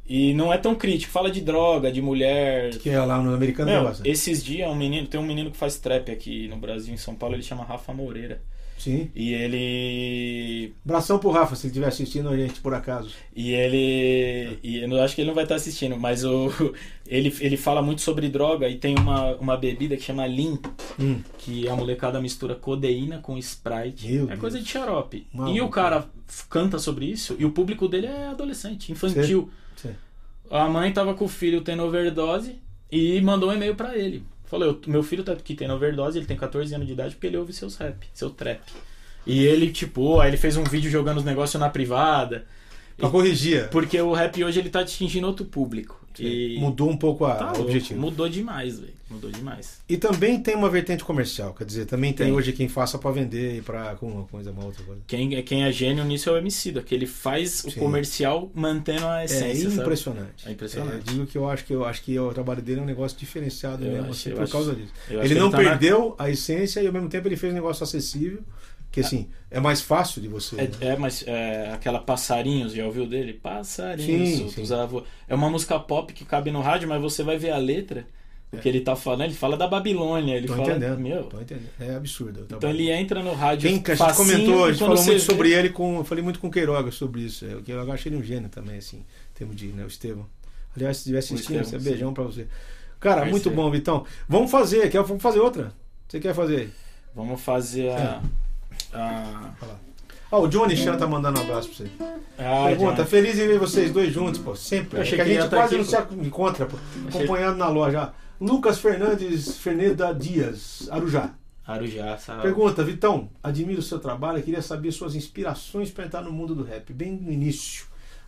E 0.05 0.33
não 0.33 0.51
é 0.53 0.57
tão 0.57 0.75
crítico. 0.75 1.11
Fala 1.13 1.31
de 1.31 1.39
droga, 1.41 1.89
de 1.91 2.01
mulher. 2.01 2.71
Que 2.77 2.89
é 2.89 2.99
lá 2.99 3.19
no 3.21 3.33
americano 3.33 3.71
Meu, 3.71 3.81
negócio. 3.81 4.03
esses 4.05 4.43
dias 4.43 4.69
um 4.69 4.75
menino, 4.75 5.07
tem 5.07 5.17
um 5.19 5.23
menino 5.25 5.49
que 5.49 5.57
faz 5.57 5.79
trap 5.79 6.11
aqui 6.11 6.47
no 6.49 6.57
Brasil, 6.57 6.93
em 6.93 6.97
São 6.97 7.15
Paulo, 7.15 7.35
ele 7.35 7.41
chama 7.43 7.63
Rafa 7.63 7.93
Moreira. 7.93 8.41
Sim. 8.77 9.09
E 9.15 9.33
ele. 9.33 10.73
Abração 10.85 11.17
pro 11.19 11.31
Rafa, 11.31 11.55
se 11.55 11.65
ele 11.67 11.71
estiver 11.71 11.87
assistindo 11.87 12.29
a 12.29 12.35
gente, 12.35 12.59
por 12.59 12.73
acaso. 12.73 13.09
E 13.35 13.51
ele. 13.51 14.59
E 14.63 14.77
eu 14.83 15.01
acho 15.01 15.15
que 15.15 15.21
ele 15.21 15.27
não 15.29 15.35
vai 15.35 15.43
estar 15.45 15.55
assistindo, 15.55 15.97
mas 15.97 16.23
o, 16.25 16.51
ele, 17.07 17.33
ele 17.39 17.55
fala 17.57 17.81
muito 17.81 18.01
sobre 18.01 18.27
droga 18.29 18.67
e 18.67 18.75
tem 18.77 18.95
uma, 18.97 19.35
uma 19.35 19.57
bebida 19.57 19.95
que 19.95 20.03
chama 20.03 20.25
Lean, 20.25 20.57
Hum. 20.99 21.21
que 21.37 21.67
a 21.67 21.75
molecada 21.75 22.19
mistura 22.21 22.55
codeína 22.55 23.19
com 23.19 23.37
Sprite. 23.37 24.07
Meu 24.11 24.23
é 24.25 24.27
Deus. 24.27 24.39
coisa 24.39 24.59
de 24.59 24.67
xarope. 24.67 25.27
Maluco. 25.33 25.55
E 25.57 25.61
o 25.61 25.69
cara 25.69 26.05
canta 26.49 26.77
sobre 26.79 27.05
isso 27.05 27.35
e 27.39 27.45
o 27.45 27.51
público 27.51 27.87
dele 27.87 28.07
é 28.07 28.27
adolescente, 28.27 28.91
infantil. 28.91 29.49
Sim. 29.75 29.91
A 30.51 30.67
mãe 30.67 30.91
tava 30.91 31.13
com 31.13 31.25
o 31.25 31.29
filho 31.29 31.61
tendo 31.61 31.83
overdose 31.83 32.55
e 32.91 33.19
mandou 33.21 33.49
um 33.49 33.53
e-mail 33.53 33.75
pra 33.75 33.97
ele. 33.97 34.23
Falou, 34.53 34.67
"Eu- 34.67 34.79
meu 34.85 35.01
filho 35.01 35.23
tá 35.23 35.31
aqui 35.31 35.55
tendo 35.55 35.73
overdose, 35.73 36.15
ele 36.19 36.27
tem 36.27 36.37
14 36.37 36.75
anos 36.75 36.85
de 36.85 36.93
idade 36.93 37.15
porque 37.15 37.25
ele 37.25 37.37
ouve 37.37 37.51
seus 37.51 37.75
rap, 37.75 38.05
seu 38.13 38.29
trap. 38.29 38.61
E 39.25 39.43
ele, 39.43 39.71
tipo, 39.71 40.19
aí 40.19 40.29
ele 40.29 40.37
fez 40.37 40.55
um 40.57 40.63
vídeo 40.63 40.91
jogando 40.91 41.17
os 41.17 41.23
negócios 41.23 41.59
na 41.59 41.69
privada. 41.71 42.45
Pra 42.95 43.09
corrigir. 43.09 43.67
Porque 43.69 43.99
o 43.99 44.13
rap 44.13 44.43
hoje 44.43 44.59
ele 44.59 44.69
tá 44.69 44.81
atingindo 44.81 45.25
outro 45.25 45.43
público. 45.43 45.99
E 46.21 46.57
Mudou 46.59 46.89
um 46.89 46.97
pouco 46.97 47.25
a, 47.25 47.35
tá 47.35 47.53
o 47.57 47.61
objetivo. 47.61 47.99
Mudou 47.99 48.27
demais, 48.29 48.79
velho. 48.79 48.93
Mudou 49.09 49.29
demais. 49.29 49.79
E 49.87 49.95
também 49.95 50.39
tem 50.41 50.55
uma 50.55 50.69
vertente 50.69 51.03
comercial, 51.03 51.53
quer 51.53 51.65
dizer, 51.65 51.85
também 51.85 52.11
tem, 52.13 52.27
Tem. 52.27 52.35
hoje 52.35 52.51
quem 52.51 52.67
faça 52.67 52.97
pra 52.97 53.11
vender 53.11 53.57
e 53.57 53.61
pra 53.61 53.95
com 53.95 54.07
uma 54.07 54.23
coisa, 54.23 54.49
uma 54.51 54.65
outra 54.65 54.83
coisa. 54.83 55.01
Quem, 55.05 55.41
quem 55.43 55.63
é 55.65 55.71
gênio 55.71 56.03
nisso 56.03 56.29
é 56.29 56.33
o 56.33 56.37
MC 56.37 56.73
que 56.81 56.95
ele 56.95 57.05
faz 57.05 57.63
o 57.63 57.69
Sim. 57.71 57.79
comercial 57.79 58.51
mantendo 58.55 59.05
a 59.05 59.21
É 59.21 59.25
essência, 59.25 59.69
sabe? 59.69 59.81
impressionante. 59.81 60.47
É 60.47 60.51
impressionante. 60.51 61.09
É, 61.09 61.11
digo 61.11 61.27
que 61.27 61.37
eu 61.37 61.47
acho 61.47 61.63
que 61.65 61.73
eu 61.73 61.85
acho 61.85 62.01
que 62.01 62.17
o 62.17 62.33
trabalho 62.33 62.61
dele 62.61 62.79
é 62.79 62.83
um 62.83 62.87
negócio 62.87 63.17
diferenciado 63.17 63.83
Eu 63.85 63.91
mesmo, 63.91 64.09
acho- 64.09 64.11
assim, 64.11 64.31
por 64.31 64.43
acho- 64.43 64.51
causa 64.51 64.75
disso. 64.75 64.91
Ele 65.09 65.35
não 65.35 65.51
tá 65.51 65.61
na- 65.61 65.69
perdeu 65.69 66.15
a 66.17 66.29
essência 66.29 66.81
e 66.81 66.87
ao 66.87 66.93
mesmo 66.93 67.07
tempo 67.09 67.27
ele 67.27 67.35
fez 67.37 67.51
um 67.53 67.55
negócio 67.55 67.83
acessível, 67.83 68.41
que 68.93 68.99
assim, 69.01 69.27
é 69.49 69.59
mais 69.59 69.81
fácil 69.81 70.21
de 70.21 70.27
você. 70.27 70.55
né? 70.55 70.69
É, 70.79 70.85
é, 70.89 70.95
mas 70.95 71.23
é, 71.27 71.71
aquela 71.73 71.99
Passarinhos, 71.99 72.73
já 72.73 72.85
ouviu 72.85 73.05
dele? 73.07 73.33
Passarinhos. 73.33 74.53
Sim, 74.53 74.65
sim. 74.65 74.73
É 75.27 75.33
uma 75.35 75.49
música 75.49 75.79
pop 75.79 76.13
que 76.13 76.23
cabe 76.23 76.51
no 76.51 76.61
rádio, 76.61 76.87
mas 76.87 77.01
você 77.01 77.23
vai 77.23 77.35
ver 77.37 77.49
a 77.49 77.57
letra, 77.57 78.05
o 78.51 78.57
que 78.57 78.69
ele 78.69 78.81
tá 78.81 78.95
falando, 78.95 79.21
ele 79.23 79.33
fala 79.33 79.57
da 79.57 79.67
Babilônia, 79.67 80.35
ele 80.35 80.45
Tô 80.45 80.55
fala. 80.55 80.69
entendendo. 80.69 80.99
Meu, 80.99 81.23
Tô 81.23 81.41
entendendo. 81.41 81.69
É 81.79 81.95
absurdo. 81.95 82.41
o 82.41 82.55
então 82.55 82.69
ele 82.69 82.91
entra 82.91 83.23
no 83.23 83.33
rádio. 83.33 83.67
Quem 83.67 83.81
que 83.81 83.91
a 83.91 83.95
gente 83.95 84.13
comentou, 84.15 84.65
a 84.65 84.69
gente 84.71 84.79
falou 84.79 84.95
muito 84.95 85.11
vê- 85.11 85.19
sobre 85.19 85.51
ele 85.51 85.69
com. 85.69 85.97
Eu 85.97 86.03
falei 86.03 86.23
muito 86.23 86.39
com 86.39 86.47
o 86.47 86.51
Queiroga 86.51 86.91
sobre 86.91 87.21
isso. 87.21 87.45
é, 87.47 87.55
O 87.55 87.63
Queiroga 87.63 87.89
eu 87.89 87.93
achei 87.95 88.11
ele 88.11 88.19
um 88.21 88.23
gênio 88.23 88.49
também, 88.49 88.77
assim, 88.77 88.97
em 88.97 89.33
termos 89.33 89.55
de, 89.55 89.67
né, 89.69 89.83
o 89.83 89.87
Estevão. 89.87 90.27
Aliás, 90.75 90.97
se 90.97 91.01
estiver 91.01 91.17
assistindo, 91.17 91.61
Estevão, 91.61 91.79
sim. 91.81 91.89
beijão 91.89 92.13
pra 92.13 92.23
você. 92.25 92.45
Cara, 92.99 93.21
Parceiro. 93.21 93.31
muito 93.31 93.49
bom, 93.49 93.71
Vitão. 93.71 94.05
Vamos 94.29 94.51
fazer, 94.51 94.87
quer, 94.89 95.01
vamos 95.01 95.21
fazer 95.21 95.39
outra? 95.39 95.73
Você 96.07 96.19
quer 96.19 96.35
fazer? 96.35 96.71
Vamos 97.15 97.41
fazer 97.41 97.89
a. 97.89 98.21
É. 98.23 98.42
a... 98.93 99.51
Ah, 100.31 100.39
o 100.39 100.47
Johnny 100.47 100.75
Chan 100.75 100.97
tá 100.97 101.05
mandando 101.05 101.39
um 101.39 101.43
abraço 101.43 101.69
pra 101.69 101.77
você. 101.77 101.91
a 102.39 102.65
Pergunta, 102.69 103.03
John. 103.03 103.05
feliz 103.05 103.37
em 103.37 103.47
ver 103.47 103.59
vocês 103.59 103.91
dois 103.91 104.11
juntos, 104.11 104.41
pô. 104.41 104.55
Sempre. 104.55 104.97
Eu 104.97 105.01
É 105.01 105.03
achei 105.03 105.15
que 105.15 105.21
a 105.21 105.25
que 105.25 105.31
ia 105.31 105.41
gente 105.41 105.49
quase 105.51 105.75
aqui, 105.75 105.77
não 105.77 106.17
se 106.19 106.25
encontra, 106.27 106.65
pô. 106.65 106.75
Acompanhando 107.07 107.57
na 107.57 107.69
loja. 107.69 108.11
Lucas 108.41 108.79
Fernandes 108.79 109.57
Ferneda 109.57 110.11
Dias, 110.13 110.87
Arujá. 110.89 111.29
Arujá, 111.65 112.17
sabe? 112.17 112.41
Pergunta, 112.41 112.83
Vitão, 112.83 113.29
admiro 113.43 113.79
o 113.79 113.83
seu 113.83 113.99
trabalho, 113.99 114.41
queria 114.41 114.61
saber 114.61 114.91
suas 114.91 115.15
inspirações 115.15 115.91
para 115.91 116.05
entrar 116.05 116.21
no 116.21 116.31
mundo 116.31 116.53
do 116.55 116.63
rap, 116.63 116.91
bem 116.91 117.11
no 117.11 117.31
início. 117.31 117.85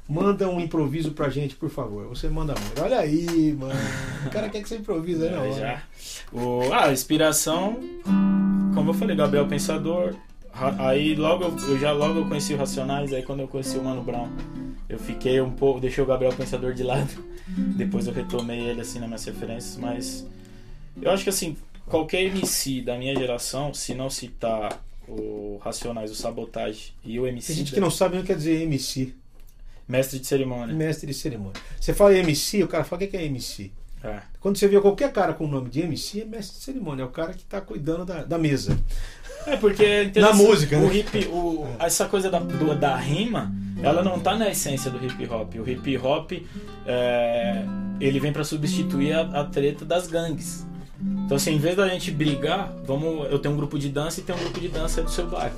Manda 0.07 0.47
um 0.47 0.59
improviso 0.59 1.11
pra 1.11 1.29
gente, 1.29 1.55
por 1.55 1.69
favor. 1.71 2.07
Você 2.09 2.29
manda 2.29 2.53
muito. 2.53 2.81
Olha 2.83 2.99
aí, 2.99 3.51
mano. 3.59 3.73
O 4.27 4.29
cara 4.29 4.47
quer 4.49 4.61
que 4.61 4.69
você 4.69 4.77
improvisa, 4.77 5.29
né? 5.31 5.51
Já. 5.57 5.81
O, 6.31 6.61
ah, 6.71 6.93
inspiração, 6.93 7.79
como 8.75 8.91
eu 8.91 8.93
falei, 8.93 9.15
Gabriel 9.15 9.47
Pensador. 9.47 10.13
Aí 10.79 11.15
logo 11.15 11.43
eu- 11.43 11.77
já 11.79 11.91
logo 11.91 12.19
eu 12.19 12.25
conheci 12.27 12.53
o 12.53 12.57
Racionais, 12.57 13.11
aí 13.13 13.21
quando 13.23 13.41
eu 13.41 13.47
conheci 13.47 13.77
o 13.77 13.83
Mano 13.83 14.01
Brown, 14.01 14.29
eu 14.87 14.97
fiquei 14.97 15.41
um 15.41 15.51
pouco, 15.51 15.79
deixei 15.79 16.03
o 16.03 16.07
Gabriel 16.07 16.33
Pensador 16.33 16.73
de 16.73 16.83
lado. 16.83 17.09
Depois 17.75 18.07
eu 18.07 18.13
retomei 18.13 18.59
ele 18.61 18.81
assim 18.81 18.99
nas 18.99 19.07
minhas 19.07 19.25
referências, 19.25 19.77
mas 19.77 20.25
eu 21.01 21.11
acho 21.11 21.23
que 21.23 21.29
assim, 21.29 21.57
qualquer 21.85 22.21
MC 22.23 22.81
da 22.81 22.97
minha 22.97 23.15
geração, 23.15 23.73
se 23.73 23.93
não 23.93 24.09
citar 24.09 24.81
o 25.07 25.59
Racionais, 25.63 26.09
o 26.09 26.15
Sabotage 26.15 26.93
e 27.03 27.19
o 27.19 27.27
MC, 27.27 27.47
Tem 27.47 27.55
gente 27.57 27.73
que 27.73 27.79
não 27.79 27.91
sabe 27.91 28.17
o 28.17 28.21
que 28.21 28.27
quer 28.27 28.37
dizer 28.37 28.61
MC, 28.63 29.13
mestre 29.87 30.17
de 30.19 30.25
cerimônia. 30.25 30.73
mestre 30.73 31.05
de 31.07 31.13
cerimônia. 31.13 31.61
Você 31.79 31.93
fala 31.93 32.17
MC, 32.17 32.63
o 32.63 32.67
cara 32.67 32.83
fala 32.83 33.03
o 33.03 33.07
que 33.07 33.15
é 33.17 33.25
MC. 33.25 33.71
É. 34.03 34.21
Quando 34.39 34.57
você 34.57 34.67
vê 34.67 34.79
qualquer 34.79 35.11
cara 35.11 35.33
com 35.33 35.45
o 35.45 35.47
nome 35.47 35.69
de 35.69 35.81
MC, 35.81 36.21
é 36.21 36.25
mestre 36.25 36.57
de 36.57 36.63
cerimônia, 36.63 37.03
é 37.03 37.05
o 37.05 37.09
cara 37.09 37.33
que 37.33 37.41
está 37.43 37.59
cuidando 37.61 38.05
da, 38.05 38.23
da 38.23 38.37
mesa. 38.37 38.79
É 39.47 39.57
porque 39.57 39.83
é 39.83 40.03
interessante, 40.05 40.37
música, 40.43 40.77
o 40.77 40.87
né? 40.87 40.95
hip, 40.97 41.27
o, 41.27 41.67
essa 41.79 42.05
coisa 42.05 42.29
da, 42.29 42.39
do- 42.39 42.75
da 42.75 42.95
rima, 42.95 43.51
ela 43.81 44.03
não 44.03 44.19
tá 44.19 44.35
na 44.35 44.49
essência 44.49 44.89
do 44.89 45.03
hip 45.05 45.27
hop. 45.31 45.55
O 45.55 45.69
hip 45.69 45.97
hop 45.97 46.31
é, 46.85 47.63
ele 47.99 48.19
vem 48.19 48.31
pra 48.33 48.43
substituir 48.43 49.13
a, 49.13 49.21
a 49.21 49.43
treta 49.43 49.85
das 49.85 50.07
gangues. 50.07 50.65
Então 51.25 51.37
assim, 51.37 51.53
em 51.53 51.59
vez 51.59 51.75
da 51.75 51.87
gente 51.87 52.09
brigar, 52.11 52.73
vamos, 52.85 53.29
eu 53.31 53.37
tenho 53.39 53.53
um 53.53 53.57
grupo 53.57 53.77
de 53.77 53.89
dança 53.89 54.19
e 54.19 54.23
tem 54.23 54.35
um 54.35 54.39
grupo 54.39 54.59
de 54.59 54.67
dança 54.69 55.01
do 55.01 55.09
seu 55.11 55.27
bairro. 55.27 55.55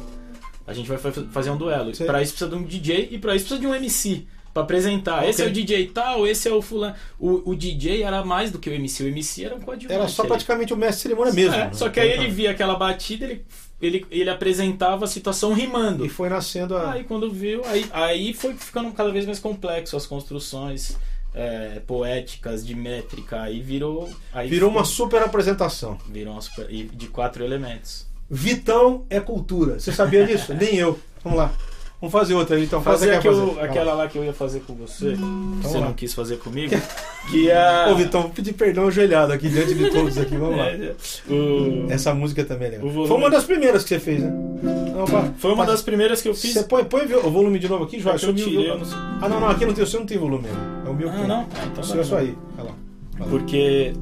A 0.65 0.73
gente 0.73 0.89
vai 0.89 0.97
fa- 0.97 1.11
fazer 1.31 1.49
um 1.49 1.57
duelo. 1.57 1.91
Pra 2.05 2.21
isso 2.21 2.33
precisa 2.33 2.49
de 2.49 2.55
um 2.55 2.63
DJ 2.63 3.09
e 3.11 3.17
pra 3.17 3.35
isso 3.35 3.45
precisa 3.45 3.59
de 3.61 3.67
um 3.67 3.73
MC. 3.75 4.25
Pra 4.53 4.63
apresentar. 4.63 5.27
Esse 5.29 5.43
é 5.43 5.45
o. 5.45 5.51
DJ 5.51 5.87
tal, 5.93 6.25
esse 6.25 6.49
é 6.49 6.51
o 6.51 6.61
fulano. 6.61 6.95
O, 7.19 7.51
o 7.51 7.55
DJ 7.55 8.01
era 8.01 8.25
mais 8.25 8.49
do 8.51 8.57
que 8.57 8.69
o 8.69 8.73
MC. 8.73 9.03
O 9.03 9.07
MC 9.07 9.45
era 9.45 9.55
um 9.55 9.61
coadjuvante. 9.61 9.93
Era 9.93 10.07
só 10.09 10.25
praticamente 10.25 10.73
o 10.73 10.77
mestre 10.77 10.95
de 10.97 11.01
cerimônia 11.03 11.31
mesmo. 11.33 11.53
É, 11.55 11.65
né? 11.65 11.69
só 11.73 11.87
que 11.89 11.99
aí 11.99 12.09
ele 12.11 12.27
via 12.29 12.49
aquela 12.51 12.75
batida, 12.75 13.25
ele, 13.25 13.45
ele, 13.81 14.05
ele 14.09 14.29
apresentava 14.29 15.05
a 15.05 15.07
situação 15.07 15.53
rimando. 15.53 16.05
E 16.05 16.09
foi 16.09 16.29
nascendo 16.29 16.75
a. 16.75 16.93
Aí 16.93 17.03
quando 17.03 17.31
viu, 17.31 17.63
aí, 17.65 17.85
aí 17.91 18.33
foi 18.33 18.53
ficando 18.55 18.91
cada 18.91 19.11
vez 19.11 19.25
mais 19.25 19.39
complexo 19.39 19.95
as 19.95 20.05
construções 20.05 20.97
é, 21.33 21.79
poéticas, 21.85 22.65
de 22.65 22.73
métrica, 22.75 23.41
aí 23.41 23.61
virou. 23.61 24.09
Aí 24.33 24.49
Virou 24.49 24.69
ficou- 24.69 24.81
uma 24.81 24.85
super 24.85 25.21
apresentação. 25.21 25.97
Virou 26.07 26.33
uma 26.33 26.41
super, 26.41 26.67
de 26.67 27.07
quatro 27.07 27.43
elementos. 27.43 28.07
Vitão 28.29 29.05
é 29.09 29.19
cultura. 29.19 29.79
Você 29.79 29.91
sabia 29.91 30.25
disso? 30.25 30.53
Nem 30.57 30.75
eu. 30.75 30.99
Vamos 31.23 31.37
lá. 31.39 31.53
Vamos 31.99 32.11
fazer 32.11 32.35
outra. 32.35 32.55
Faz 32.67 32.83
Fazer 32.83 33.09
a 33.09 33.19
quer 33.19 33.29
aquilo- 33.29 33.55
fazer. 33.55 33.61
Aquela 33.61 33.93
lá. 33.95 34.07
que 34.07 34.17
eu 34.19 34.23
ia 34.23 34.33
fazer 34.33 34.59
com 34.59 34.75
você, 34.75 35.13
que 35.13 35.63
você 35.67 35.79
lá. 35.79 35.85
não 35.87 35.93
quis 35.93 36.13
fazer 36.13 36.37
comigo, 36.37 36.75
que 37.31 37.49
é. 37.49 37.87
Ô, 37.91 37.95
Vitão, 37.95 38.21
vou 38.21 38.29
pedir 38.29 38.53
perdão 38.53 38.87
ajoelhado 38.87 39.33
aqui 39.33 39.49
diante 39.49 39.73
de 39.73 39.89
todos 39.89 40.15
aqui. 40.17 40.35
Vamos 40.37 40.57
lá. 40.57 40.67
É, 40.77 40.93
o- 41.33 41.87
Essa 41.89 42.13
música 42.13 42.45
também 42.45 42.67
é 42.67 42.71
legal. 42.71 42.87
Volume- 42.89 43.07
Foi 43.07 43.17
uma 43.17 43.29
das 43.31 43.43
primeiras 43.45 43.81
que 43.83 43.89
você 43.89 43.99
fez, 43.99 44.21
né? 44.21 44.29
Não, 44.29 45.05
pá, 45.05 45.31
Foi 45.39 45.51
uma 45.53 45.65
pá, 45.65 45.71
das 45.71 45.81
primeiras 45.81 46.21
que 46.21 46.29
eu 46.29 46.35
fiz. 46.35 46.53
Você 46.53 46.63
põe, 46.63 46.83
põe 46.85 47.01
o 47.13 47.31
volume 47.31 47.57
de 47.57 47.67
novo 47.67 47.85
aqui, 47.85 47.99
Jorge. 47.99 48.25
Eu 48.27 48.33
Você 48.33 48.43
tirei, 48.43 48.69
eu 48.69 48.77
não 48.77 48.85
sei. 48.85 48.97
Ah, 49.21 49.27
não, 49.29 49.39
não. 49.39 49.49
Aqui 49.49 49.65
não 49.65 49.73
tem, 49.73 49.83
o 49.83 49.87
seu 49.87 49.99
não 49.99 50.07
tem 50.07 50.17
volume. 50.19 50.47
É 50.85 50.89
o 50.89 50.93
meu 50.93 51.09
Ah, 51.09 51.13
não? 51.27 51.41
Ah, 51.55 51.65
então 51.71 51.83
o 51.83 51.85
seu 51.85 51.99
é 52.01 52.03
só 52.03 52.17
aí. 52.17 52.35
Olha 52.59 52.69
lá. 52.69 53.27
Porque 53.29 53.93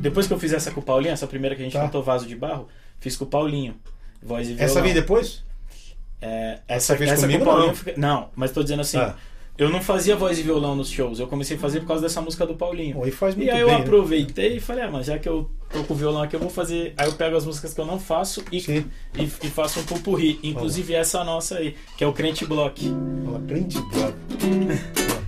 depois 0.00 0.26
que 0.28 0.32
eu 0.32 0.38
fiz 0.38 0.52
essa 0.52 0.70
com 0.70 0.80
o 0.80 0.82
Paulinho, 0.84 1.12
essa 1.12 1.26
primeira 1.26 1.56
que 1.56 1.62
a 1.62 1.64
gente 1.64 1.74
Tá. 1.74 1.80
cantou 1.82 2.00
Vaso 2.02 2.26
de 2.26 2.36
Barro, 2.36 2.68
fiz 3.00 3.16
com 3.16 3.24
o 3.24 3.28
Paulinho. 3.28 3.74
Voz 4.22 4.46
e 4.48 4.52
violão. 4.54 4.64
Essa 4.66 4.80
vem 4.82 4.94
depois? 4.94 5.42
É, 6.20 6.58
essa 6.68 6.96
fez 6.96 7.10
essa 7.10 7.22
comigo, 7.22 7.44
com 7.44 7.50
o 7.50 7.52
Paulinho. 7.52 7.68
não? 7.68 7.74
fica- 7.76 7.94
Não, 7.96 8.28
mas 8.36 8.50
tô 8.52 8.62
dizendo 8.62 8.80
assim. 8.82 8.98
Ah. 8.98 9.14
Eu 9.58 9.68
não 9.68 9.82
fazia 9.82 10.16
voz 10.16 10.38
e 10.38 10.42
violão 10.42 10.74
nos 10.74 10.88
shows. 10.90 11.18
Eu 11.20 11.26
comecei 11.26 11.54
a 11.56 11.60
fazer 11.60 11.80
por 11.80 11.88
causa 11.88 12.02
dessa 12.02 12.20
música 12.22 12.46
do 12.46 12.54
Paulinho. 12.54 12.94
Pô, 12.96 13.06
e 13.06 13.10
faz 13.10 13.34
muito 13.34 13.46
E 13.46 13.50
aí 13.50 13.56
bem, 13.58 13.62
eu 13.62 13.68
né? 13.68 13.82
aproveitei 13.84 14.56
e 14.56 14.60
falei, 14.60 14.84
ah, 14.84 14.90
mas 14.90 15.04
já 15.04 15.18
que 15.18 15.28
eu 15.28 15.50
tô 15.70 15.84
com 15.84 15.92
o 15.92 15.96
violão 15.96 16.22
aqui, 16.22 16.34
eu 16.34 16.40
vou 16.40 16.48
fazer. 16.48 16.94
Aí 16.96 17.06
eu 17.06 17.12
pego 17.12 17.36
as 17.36 17.44
músicas 17.44 17.74
que 17.74 17.80
eu 17.80 17.84
não 17.84 17.98
faço 18.00 18.42
e, 18.50 18.56
e, 19.18 19.22
e 19.22 19.26
faço 19.50 19.80
um 19.80 19.82
pupurri. 19.84 20.40
Inclusive 20.42 20.94
essa 20.94 21.22
nossa 21.24 21.56
aí, 21.58 21.76
que 21.98 22.02
é 22.02 22.06
o 22.06 22.12
Crente 22.14 22.46
Block. 22.46 22.88
Olha 23.26 23.32
lá, 23.32 23.38
prende 23.40 23.76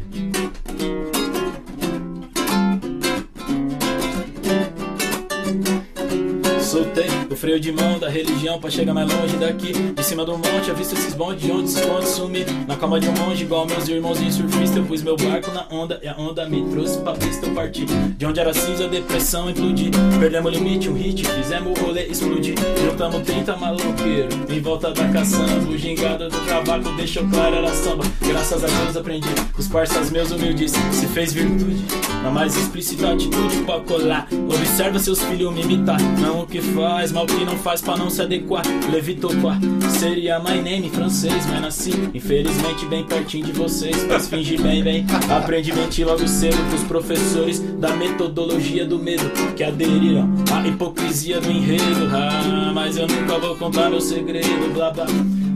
o 7.33 7.37
freio 7.37 7.59
de 7.59 7.73
mão 7.73 7.99
da 7.99 8.09
religião 8.09 8.61
pra 8.61 8.71
chegar 8.71 8.93
mais 8.93 9.11
longe 9.11 9.37
daqui. 9.37 9.73
De 9.73 10.05
cima 10.05 10.25
do 10.25 10.33
monte, 10.33 10.71
avisto 10.71 10.95
esses 10.95 11.15
bondes 11.15 11.43
de 11.43 11.51
onde 11.51 11.71
se 11.71 11.81
esconde 11.81 12.09
sumir. 12.09 12.47
Na 12.69 12.77
calma 12.77 13.01
de 13.01 13.09
um 13.09 13.13
monge, 13.13 13.45
igual 13.45 13.67
meus 13.67 13.89
irmãozinhos 13.89 14.35
surfistas. 14.35 14.77
Eu 14.77 14.85
pus 14.85 15.03
meu 15.03 15.17
barco 15.17 15.51
na 15.51 15.67
onda 15.71 15.99
e 16.03 16.09
a 16.09 16.15
onda 16.17 16.47
me 16.49 16.63
trouxe 16.71 16.99
pra 16.99 17.13
pista. 17.15 17.47
Eu 17.47 17.55
parti 17.55 17.87
de 17.87 18.27
onde 18.27 18.39
era 18.39 18.53
cinza, 18.53 18.87
depressão, 18.87 19.49
implodi. 19.49 19.91
Perdemos 20.21 20.53
o 20.53 20.55
limite, 20.55 20.91
um 20.91 20.95
hit, 20.95 21.27
fizemos 21.27 21.79
o 21.79 21.85
rolê 21.85 22.07
explodir. 22.07 22.55
Juntamos 22.85 23.23
30 23.23 23.57
maloqueiros 23.57 24.35
em 24.51 24.61
volta 24.61 24.91
da 24.93 25.09
caçamba. 25.09 25.71
O 25.71 25.79
gingado 25.79 26.29
do 26.29 26.39
cavaco 26.47 26.91
deixou 26.97 27.27
claro, 27.29 27.57
era 27.57 27.75
samba. 27.75 28.05
Graças 28.21 28.63
a 28.63 28.67
Deus 28.67 28.97
aprendi, 28.97 29.29
os 29.57 29.69
parças 29.69 30.11
meus 30.11 30.31
humildes 30.31 30.73
se 30.93 31.07
fez 31.07 31.33
virtude. 31.33 31.83
Na 32.23 32.31
mais 32.31 32.57
explícita 32.57 33.13
atitude 33.13 33.57
pra 33.65 33.81
colar. 33.81 34.29
Observa 34.49 34.99
seus 34.99 35.21
filhos 35.23 35.53
me 35.53 35.63
imitar. 35.63 36.01
Não 36.21 36.43
o 36.43 36.47
que 36.47 36.61
faz, 36.61 37.11
mal 37.23 37.27
que 37.27 37.45
não 37.45 37.57
faz 37.57 37.81
pra 37.81 37.97
não 37.97 38.11
se 38.11 38.21
adequar. 38.21 38.65
Levitou 38.91 39.31
quá. 39.41 39.59
Seria 39.99 40.39
my 40.41 40.61
name 40.61 40.87
em 40.87 40.91
francês, 40.91 41.47
mas 41.47 41.61
nasci 41.61 41.91
infelizmente 42.13 42.85
bem 42.87 43.05
pertinho 43.05 43.47
de 43.47 43.53
vocês. 43.53 44.05
Mas 44.09 44.29
fingi 44.29 44.57
bem, 44.61 44.83
bem. 44.83 45.07
Aprendi 45.31 45.73
mentir 45.73 46.07
logo 46.07 46.27
cedo 46.27 46.57
pros 46.69 46.83
professores 46.85 47.61
da 47.61 47.95
metodologia 47.97 48.85
do 48.85 48.99
medo 48.99 49.31
que 49.55 49.63
aderiram 49.63 50.29
à 50.53 50.67
hipocrisia 50.67 51.41
do 51.41 51.51
enredo. 51.51 52.09
Ah, 52.13 52.73
mas 52.75 52.97
eu 52.97 53.07
nunca 53.07 53.39
vou 53.39 53.57
contar 53.57 53.91
meu 53.91 54.01
segredo, 54.01 54.73
blá 54.75 54.91
blá. 54.91 55.07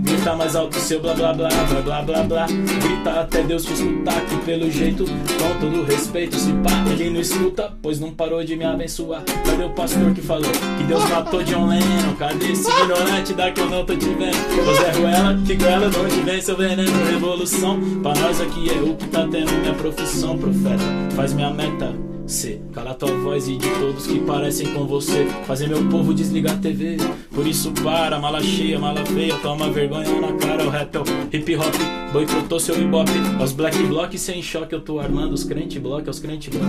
Grita 0.06 0.36
mais 0.36 0.54
alto 0.54 0.78
seu 0.78 1.00
blá 1.00 1.14
blá 1.14 1.32
blá 1.32 1.48
blá 1.48 1.82
blá 1.82 2.02
blá 2.02 2.22
blá. 2.22 2.46
Grita 2.46 3.20
até 3.20 3.42
Deus 3.42 3.64
te 3.64 3.72
escutar, 3.72 4.20
que 4.26 4.36
pelo 4.44 4.70
jeito, 4.70 5.04
com 5.04 5.60
todo 5.60 5.84
respeito, 5.84 6.36
se 6.36 6.52
pá, 6.52 6.70
ele 6.90 7.10
não 7.10 7.20
escuta, 7.20 7.72
pois 7.82 7.98
não 7.98 8.12
parou 8.12 8.42
de 8.44 8.54
me 8.54 8.64
abençoar. 8.64 9.22
Cadê 9.44 9.64
o 9.64 9.70
pastor 9.70 10.14
que 10.14 10.22
falou 10.22 10.50
que 10.78 10.84
Deus 10.84 11.08
matou 11.08 11.42
John 11.42 11.66
Lennon? 11.66 12.14
Cadê 12.18 12.52
esse 12.52 12.70
ignorante 12.70 13.34
da 13.34 13.50
que 13.50 13.60
eu 13.60 13.68
não 13.68 13.84
tô 13.84 13.96
te 13.96 14.06
vendo? 14.06 14.64
José 14.64 14.90
Ruela, 14.92 15.36
que 15.44 15.64
ela 15.64 15.90
de 15.90 15.98
onde 15.98 16.20
vem 16.20 16.40
seu 16.40 16.56
veneno? 16.56 17.04
Revolução, 17.10 17.80
pra 18.02 18.14
nós 18.14 18.40
aqui 18.40 18.70
é 18.70 18.80
o 18.80 18.94
que 18.94 19.08
tá 19.08 19.26
tendo 19.28 19.52
minha 19.60 19.74
profissão, 19.74 20.38
profeta. 20.38 20.84
Faz 21.14 21.32
minha 21.32 21.50
meta. 21.50 22.15
C. 22.26 22.60
Cala 22.72 22.94
tua 22.94 23.16
voz 23.18 23.48
e 23.48 23.56
de 23.56 23.68
todos 23.80 24.06
que 24.06 24.20
parecem 24.20 24.72
com 24.72 24.86
você. 24.86 25.26
Fazer 25.46 25.68
meu 25.68 25.84
povo 25.88 26.12
desligar 26.12 26.54
a 26.54 26.58
TV. 26.58 26.96
Por 27.34 27.46
isso 27.46 27.72
para, 27.82 28.18
mala 28.18 28.42
cheia, 28.42 28.78
mala 28.78 29.04
feia. 29.06 29.34
Toma 29.38 29.70
vergonha 29.70 29.86
vergonha 29.86 30.20
na 30.20 30.32
cara. 30.34 30.64
O 30.66 30.70
rap 30.70 30.94
é 30.94 31.00
o 31.00 31.04
hip 31.32 31.56
hop, 31.56 31.74
boicotou 32.12 32.60
seu 32.60 32.80
ibope. 32.80 33.12
É 33.38 33.42
os 33.42 33.52
black 33.52 33.80
block 33.84 34.18
sem 34.18 34.42
choque, 34.42 34.74
eu 34.74 34.80
tô 34.80 34.98
armando 34.98 35.32
os 35.32 35.44
crente 35.44 35.78
block, 35.78 36.06
é 36.06 36.10
os 36.10 36.18
crente 36.18 36.50
block. 36.50 36.66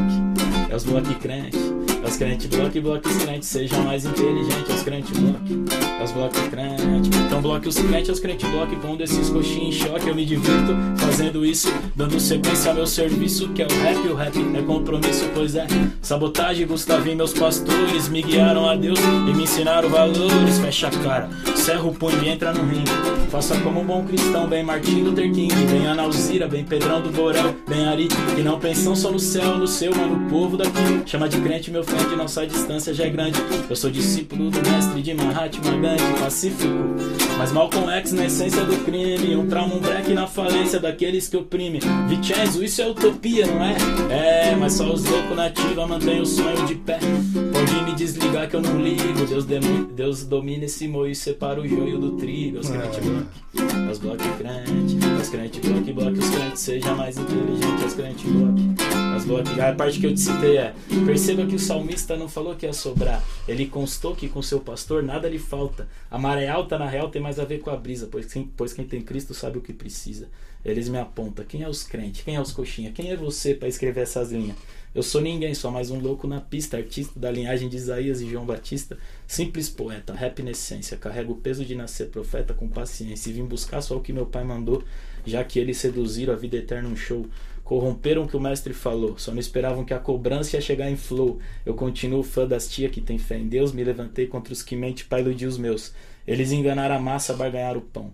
É 0.69 0.75
os 0.75 0.83
block 0.83 1.15
crente, 1.15 1.57
é 2.03 2.07
os 2.07 2.17
crente 2.17 2.47
block, 2.47 2.79
block 2.79 3.07
os 3.07 3.23
crentes. 3.23 3.49
Sejam 3.49 3.83
mais 3.83 4.05
inteligentes, 4.05 4.69
é 4.69 4.73
os 4.73 4.83
crente 4.83 5.11
block. 5.13 5.77
É 5.99 6.03
os 6.03 6.11
block 6.11 6.49
crente. 6.49 7.09
Então 7.25 7.41
bloque 7.41 7.67
os 7.67 7.77
crentes, 7.77 8.09
é 8.09 8.11
os 8.11 8.19
crente 8.19 8.45
block. 8.47 8.75
Pondo 8.77 9.03
esses 9.03 9.29
coxinhos 9.29 9.67
em 9.67 9.71
choque, 9.71 10.07
eu 10.07 10.15
me 10.15 10.25
divirto 10.25 10.75
fazendo 10.97 11.45
isso. 11.45 11.71
Dando 11.95 12.19
sequência 12.19 12.69
ao 12.69 12.75
meu 12.75 12.87
serviço, 12.87 13.49
que 13.49 13.61
é 13.61 13.65
o 13.65 13.81
rap. 13.81 14.07
O 14.07 14.15
rap 14.15 14.37
é 14.37 14.61
compromisso, 14.61 15.29
pois 15.33 15.55
é. 15.55 15.67
Sabotagem, 16.01 16.65
Gustavinho, 16.67 17.17
meus 17.17 17.33
pastores 17.33 18.09
me 18.09 18.21
guiaram 18.21 18.69
a 18.69 18.75
Deus 18.75 18.99
e 18.99 19.33
me 19.33 19.43
ensinaram 19.43 19.89
valores. 19.89 20.59
Fecha 20.59 20.87
a 20.87 20.91
cara, 20.91 21.29
cerra 21.55 21.83
o 21.83 21.93
punho 21.93 22.23
e 22.23 22.29
entra 22.29 22.53
no 22.53 22.63
ringue. 22.63 22.91
Faça 23.29 23.59
como 23.59 23.81
um 23.81 23.85
bom 23.85 24.05
cristão, 24.05 24.47
bem 24.47 24.63
Martin 24.63 25.01
Luther 25.01 25.31
King, 25.31 25.53
bem 25.53 25.85
Ana 25.85 26.03
Alzira, 26.03 26.47
bem 26.47 26.63
Pedrão 26.63 27.01
do 27.01 27.09
Borel, 27.09 27.53
bem 27.67 27.85
Ari, 27.85 28.07
que 28.07 28.41
não 28.41 28.57
pensam 28.57 28.95
só 28.95 29.11
no 29.11 29.19
céu, 29.19 29.57
no 29.57 29.67
seu, 29.67 29.93
mas 29.93 30.09
no 30.09 30.29
povo 30.29 30.55
daqui. 30.55 31.01
Chama 31.05 31.27
de 31.27 31.39
crente, 31.41 31.69
meu 31.69 31.83
friend, 31.87 32.15
nossa 32.15 32.45
distância 32.45 32.93
já 32.93 33.05
é 33.05 33.09
grande. 33.09 33.39
Eu 33.69 33.75
sou 33.75 33.89
discípulo 33.89 34.51
do 34.51 34.69
mestre 34.69 35.01
de 35.01 35.13
Mahatma 35.13 35.71
Gandhi, 35.71 36.19
pacífico. 36.19 36.73
Mas 37.37 37.51
Malcolm 37.51 37.89
X 37.91 38.11
na 38.13 38.25
essência 38.25 38.63
do 38.63 38.77
crime, 38.83 39.35
um 39.35 39.47
trauma, 39.47 39.75
um 39.75 39.79
break 39.79 40.13
na 40.13 40.27
falência 40.27 40.79
daqueles 40.79 41.27
que 41.27 41.37
oprimem. 41.37 41.79
Vincenzo, 42.07 42.63
isso 42.63 42.81
é 42.81 42.87
utopia, 42.87 43.47
não 43.47 43.63
é? 43.63 43.75
É, 44.09 44.55
mas 44.55 44.73
só 44.73 44.91
os 44.91 45.05
loucos 45.05 45.35
nativos 45.35 45.87
mantêm 45.87 46.21
o 46.21 46.25
sonho 46.25 46.65
de 46.65 46.75
pé. 46.75 46.99
Pode 47.53 47.85
me 47.85 47.95
desligar 47.95 48.49
que 48.49 48.55
eu 48.55 48.61
não 48.61 48.81
ligo. 48.81 49.25
Deus, 49.27 49.45
Deus 49.93 50.23
domina 50.23 50.65
esse 50.65 50.87
moio 50.87 51.11
e 51.11 51.15
separa 51.15 51.61
o 51.61 51.67
joio 51.67 51.97
do 51.99 52.11
trigo. 52.13 52.59
Os 52.59 52.69
crente 52.69 53.01
block, 53.01 53.91
os 53.91 53.97
block 53.99 54.23
crente, 54.37 54.97
os 55.21 55.29
crente 55.29 55.59
block, 55.61 55.93
block, 55.93 56.19
os 56.19 56.29
crentes 56.29 56.59
seja 56.59 56.95
mais 56.95 57.17
inteligente, 57.17 57.85
os 57.85 57.93
crente 57.93 58.27
block, 58.27 59.06
A 59.17 59.73
parte 59.73 59.99
que 59.99 60.05
eu 60.05 60.13
te 60.13 60.19
citei 60.19 60.57
é: 60.57 60.75
perceba 61.03 61.43
que 61.47 61.55
o 61.55 61.59
salmista 61.59 62.15
não 62.15 62.29
falou 62.29 62.55
que 62.55 62.67
ia 62.67 62.73
sobrar. 62.73 63.23
Ele 63.47 63.65
constou 63.65 64.15
que 64.15 64.29
com 64.29 64.43
seu 64.43 64.59
pastor 64.59 65.01
nada 65.01 65.27
lhe 65.27 65.39
falta. 65.39 65.87
A 66.11 66.19
maré 66.19 66.47
alta, 66.47 66.77
na 66.77 66.87
real, 66.87 67.09
tem 67.09 67.19
mais 67.19 67.39
a 67.39 67.43
ver 67.43 67.59
com 67.59 67.71
a 67.71 67.75
brisa, 67.75 68.07
pois 68.11 68.31
quem, 68.31 68.51
pois 68.55 68.73
quem 68.73 68.85
tem 68.85 69.01
Cristo 69.01 69.33
sabe 69.33 69.57
o 69.57 69.61
que 69.61 69.73
precisa. 69.73 70.29
Eles 70.63 70.87
me 70.87 70.99
apontam. 70.99 71.43
Quem 71.45 71.63
é 71.63 71.69
os 71.69 71.81
crentes? 71.81 72.21
Quem 72.21 72.35
é 72.35 72.41
os 72.41 72.51
coxinha? 72.51 72.91
Quem 72.91 73.09
é 73.09 73.17
você 73.17 73.55
para 73.55 73.67
escrever 73.67 74.01
essas 74.01 74.31
linhas? 74.31 74.55
Eu 74.93 75.01
sou 75.03 75.19
ninguém, 75.19 75.53
só 75.53 75.71
mais 75.71 75.89
um 75.89 75.99
louco 75.99 76.27
na 76.27 76.39
pista, 76.39 76.77
artista 76.77 77.19
da 77.19 77.29
linhagem 77.31 77.69
de 77.69 77.75
Isaías 77.75 78.21
e 78.21 78.29
João 78.29 78.45
Batista, 78.45 78.97
simples 79.27 79.69
poeta, 79.69 80.13
rap 80.13 80.41
na 80.41 80.51
essência, 80.51 80.97
carrego 80.97 81.33
o 81.33 81.37
peso 81.37 81.63
de 81.63 81.75
nascer 81.75 82.09
profeta 82.09 82.53
com 82.53 82.67
paciência 82.67 83.29
e 83.29 83.33
vim 83.33 83.45
buscar 83.45 83.81
só 83.81 83.97
o 83.97 84.01
que 84.01 84.13
meu 84.13 84.25
pai 84.25 84.43
mandou, 84.43 84.83
já 85.25 85.43
que 85.43 85.59
eles 85.59 85.77
seduziram 85.77 86.33
a 86.33 86.37
vida 86.37 86.57
eterna 86.57 86.89
um 86.89 86.95
show. 86.95 87.27
Corromperam 87.67 88.23
o 88.23 88.27
que 88.29 88.37
o 88.37 88.39
mestre 88.39 88.73
falou, 88.73 89.17
só 89.17 89.29
não 89.29 89.41
esperavam 89.41 89.83
que 89.83 89.93
a 89.93 89.99
cobrança 89.99 90.55
ia 90.55 90.61
chegar 90.61 90.89
em 90.89 90.95
flow. 90.95 91.37
Eu 91.65 91.73
continuo 91.73 92.23
fã 92.23 92.47
das 92.47 92.69
tia 92.69 92.87
que 92.87 93.01
tem 93.01 93.17
fé 93.17 93.37
em 93.37 93.45
Deus, 93.45 93.73
me 93.73 93.83
levantei 93.83 94.25
contra 94.25 94.53
os 94.53 94.63
que 94.63 94.73
mente 94.73 95.03
para 95.03 95.19
iludir 95.19 95.47
os 95.47 95.57
meus. 95.57 95.93
Eles 96.25 96.53
enganaram 96.53 96.95
a 96.95 96.99
massa, 96.99 97.33
barganhar 97.33 97.75
o 97.75 97.81
pão. 97.81 98.13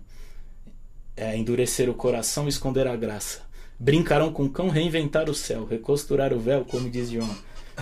É, 1.16 1.36
endurecer 1.36 1.88
o 1.88 1.94
coração 1.94 2.46
e 2.46 2.48
esconder 2.48 2.88
a 2.88 2.96
graça. 2.96 3.42
Brincarão 3.78 4.32
com 4.32 4.42
o 4.42 4.50
cão, 4.50 4.68
reinventar 4.68 5.30
o 5.30 5.34
céu, 5.34 5.64
recosturar 5.64 6.32
o 6.32 6.40
véu, 6.40 6.64
como 6.64 6.90
diz 6.90 7.08
João. 7.08 7.30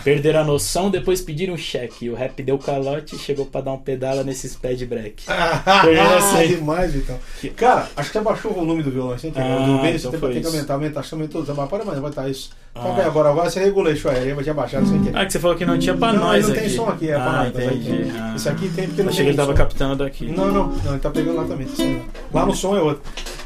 Perderam 0.02 0.40
a 0.40 0.44
noção, 0.44 0.90
depois 0.90 1.20
pediram 1.20 1.54
um 1.54 1.56
cheque. 1.56 2.08
O 2.08 2.14
rap 2.14 2.42
deu 2.42 2.58
calote 2.58 3.14
e 3.14 3.18
chegou 3.18 3.46
pra 3.46 3.60
dar 3.60 3.72
um 3.72 3.78
pedala 3.78 4.24
nesses 4.24 4.58
de 4.76 4.86
break. 4.86 5.24
ah, 5.28 6.44
demais, 6.46 6.96
então. 6.96 7.18
Cara, 7.56 7.88
acho 7.96 8.08
que 8.10 8.14
já 8.14 8.22
baixou 8.22 8.50
o 8.50 8.54
volume 8.54 8.82
do 8.82 8.90
violão. 8.90 9.12
Assim, 9.12 9.32
ah, 9.36 9.66
do 9.66 9.82
bem, 9.82 9.94
então 9.94 10.10
tem 10.10 10.40
que 10.40 10.46
aumentar, 10.46 10.74
aumentar, 10.74 11.00
acho 11.00 11.10
que 11.10 11.14
aumentou. 11.14 11.44
Você 11.44 11.52
para 11.52 11.84
mais, 11.84 11.98
vai 11.98 12.10
estar 12.10 12.28
isso. 12.28 12.50
Ah. 12.74 12.80
Toca 12.80 13.02
aí 13.02 13.06
agora, 13.06 13.28
agora 13.28 13.50
você 13.50 13.60
regulou 13.60 13.92
isso 13.92 14.08
aí, 14.08 14.32
vai 14.32 14.42
tinha 14.42 14.54
baixado 14.54 14.86
sem 14.86 15.02
querer. 15.02 15.16
Ah, 15.16 15.26
que 15.26 15.32
você 15.32 15.38
falou 15.38 15.56
que 15.56 15.66
não 15.66 15.78
tinha 15.78 15.96
pra 15.96 16.12
não, 16.12 16.20
nós 16.20 16.46
não 16.46 16.52
aqui. 16.52 16.60
Não 16.60 16.68
tem 16.68 16.76
som 16.76 16.88
aqui, 16.88 17.10
é 17.10 17.14
ah, 17.14 17.20
pra 17.20 17.32
nós. 17.32 17.48
Entendi. 17.48 18.12
Ah. 18.18 18.34
Isso 18.34 18.48
aqui 18.48 18.68
tem 18.70 18.86
porque 18.86 19.02
não 19.02 19.10
Achei 19.10 19.24
que 19.24 19.30
ele 19.30 19.36
tava 19.36 19.54
captando 19.54 19.96
daqui. 19.96 20.26
Não, 20.26 20.50
não, 20.50 20.68
não, 20.68 20.92
ele 20.92 21.00
tá 21.00 21.10
pegando 21.10 21.36
lá 21.36 21.44
também. 21.44 21.66
Tá 21.66 21.84
lá 22.32 22.46
no 22.46 22.54
som 22.54 22.76
é 22.76 22.80
outro. 22.80 23.02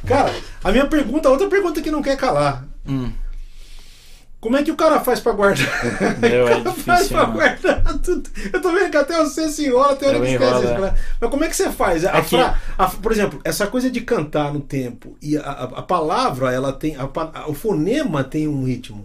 Cara, 0.06 0.32
a 0.62 0.70
minha 0.70 0.86
pergunta, 0.86 1.28
outra 1.28 1.48
pergunta 1.48 1.82
que 1.82 1.90
não 1.90 2.02
quer 2.02 2.16
calar. 2.16 2.64
Hum. 2.88 3.10
Como 4.46 4.56
é 4.56 4.62
que 4.62 4.70
o 4.70 4.76
cara 4.76 5.00
faz 5.00 5.18
pra 5.18 5.32
guardar? 5.32 5.66
Meu, 6.22 6.46
é 6.46 6.60
difícil, 6.60 6.82
faz 6.84 7.08
pra 7.08 7.24
guardar 7.24 7.98
tudo. 7.98 8.30
Eu 8.52 8.62
tô 8.62 8.70
vendo 8.70 8.92
que 8.92 8.96
até 8.96 9.18
você 9.18 9.48
se 9.48 9.66
enrola, 9.66 9.94
até 9.94 10.06
hora 10.06 10.20
que 10.20 10.26
esquece. 10.26 10.66
É. 10.66 10.94
Mas 11.20 11.30
como 11.30 11.42
é 11.44 11.48
que 11.48 11.56
você 11.56 11.68
faz? 11.72 12.04
A 12.04 12.12
Aqui... 12.12 12.36
fra... 12.36 12.56
a, 12.78 12.86
por 12.86 13.10
exemplo, 13.10 13.40
essa 13.42 13.66
coisa 13.66 13.90
de 13.90 14.00
cantar 14.02 14.54
no 14.54 14.60
tempo 14.60 15.16
e 15.20 15.36
a, 15.36 15.40
a, 15.40 15.64
a 15.64 15.82
palavra, 15.82 16.52
ela 16.52 16.72
tem. 16.72 16.96
O 17.48 17.54
fonema 17.54 18.22
tem 18.22 18.46
um 18.46 18.62
ritmo, 18.62 19.04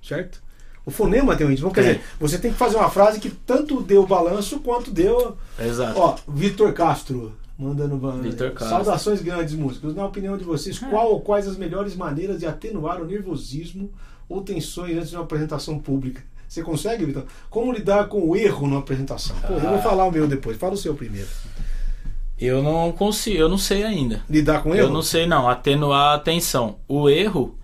certo? 0.00 0.40
O 0.84 0.92
fonema 0.92 1.34
tem 1.34 1.44
um 1.44 1.50
ritmo. 1.50 1.72
Quer 1.72 1.80
dizer, 1.80 2.00
você 2.20 2.38
tem 2.38 2.52
que 2.52 2.56
fazer 2.56 2.76
uma 2.76 2.88
frase 2.88 3.18
que 3.18 3.30
tanto 3.30 3.82
deu 3.82 4.06
balanço 4.06 4.60
quanto 4.60 4.92
deu. 4.92 5.36
Exato. 5.58 5.98
Ó, 5.98 6.14
Vitor 6.28 6.72
Castro. 6.72 7.36
Mandando 7.58 7.96
Vitor 8.20 8.52
saudações 8.58 9.22
grandes 9.22 9.54
músicos. 9.54 9.94
Na 9.94 10.04
opinião 10.04 10.36
de 10.36 10.44
vocês, 10.44 10.80
É. 10.82 10.86
qual 10.90 11.10
ou 11.12 11.20
quais 11.20 11.48
as 11.48 11.56
melhores 11.56 11.96
maneiras 11.96 12.38
de 12.40 12.46
atenuar 12.46 13.00
o 13.00 13.06
nervosismo 13.06 13.90
ou 14.28 14.42
tensões 14.42 14.96
antes 14.96 15.10
de 15.10 15.16
uma 15.16 15.22
apresentação 15.24 15.78
pública? 15.78 16.22
Você 16.46 16.62
consegue, 16.62 17.04
Vitor? 17.06 17.24
Como 17.48 17.72
lidar 17.72 18.08
com 18.08 18.20
o 18.28 18.36
erro 18.36 18.66
numa 18.66 18.80
apresentação? 18.80 19.34
Pô, 19.46 19.54
eu 19.54 19.60
vou 19.60 19.74
Ah. 19.76 19.78
falar 19.78 20.04
o 20.04 20.12
meu 20.12 20.28
depois. 20.28 20.56
Fala 20.58 20.74
o 20.74 20.76
seu 20.76 20.94
primeiro. 20.94 21.28
Eu 22.38 22.62
não 22.62 22.92
consigo, 22.92 23.38
eu 23.38 23.48
não 23.48 23.56
sei 23.58 23.82
ainda. 23.84 24.20
Lidar 24.28 24.62
com 24.62 24.70
o 24.70 24.74
erro? 24.74 24.88
Eu 24.88 24.92
não 24.92 25.00
sei 25.02 25.26
não, 25.26 25.48
atenuar 25.48 26.14
a 26.16 26.18
tensão. 26.18 26.76
O 26.86 27.08
erro, 27.08 27.56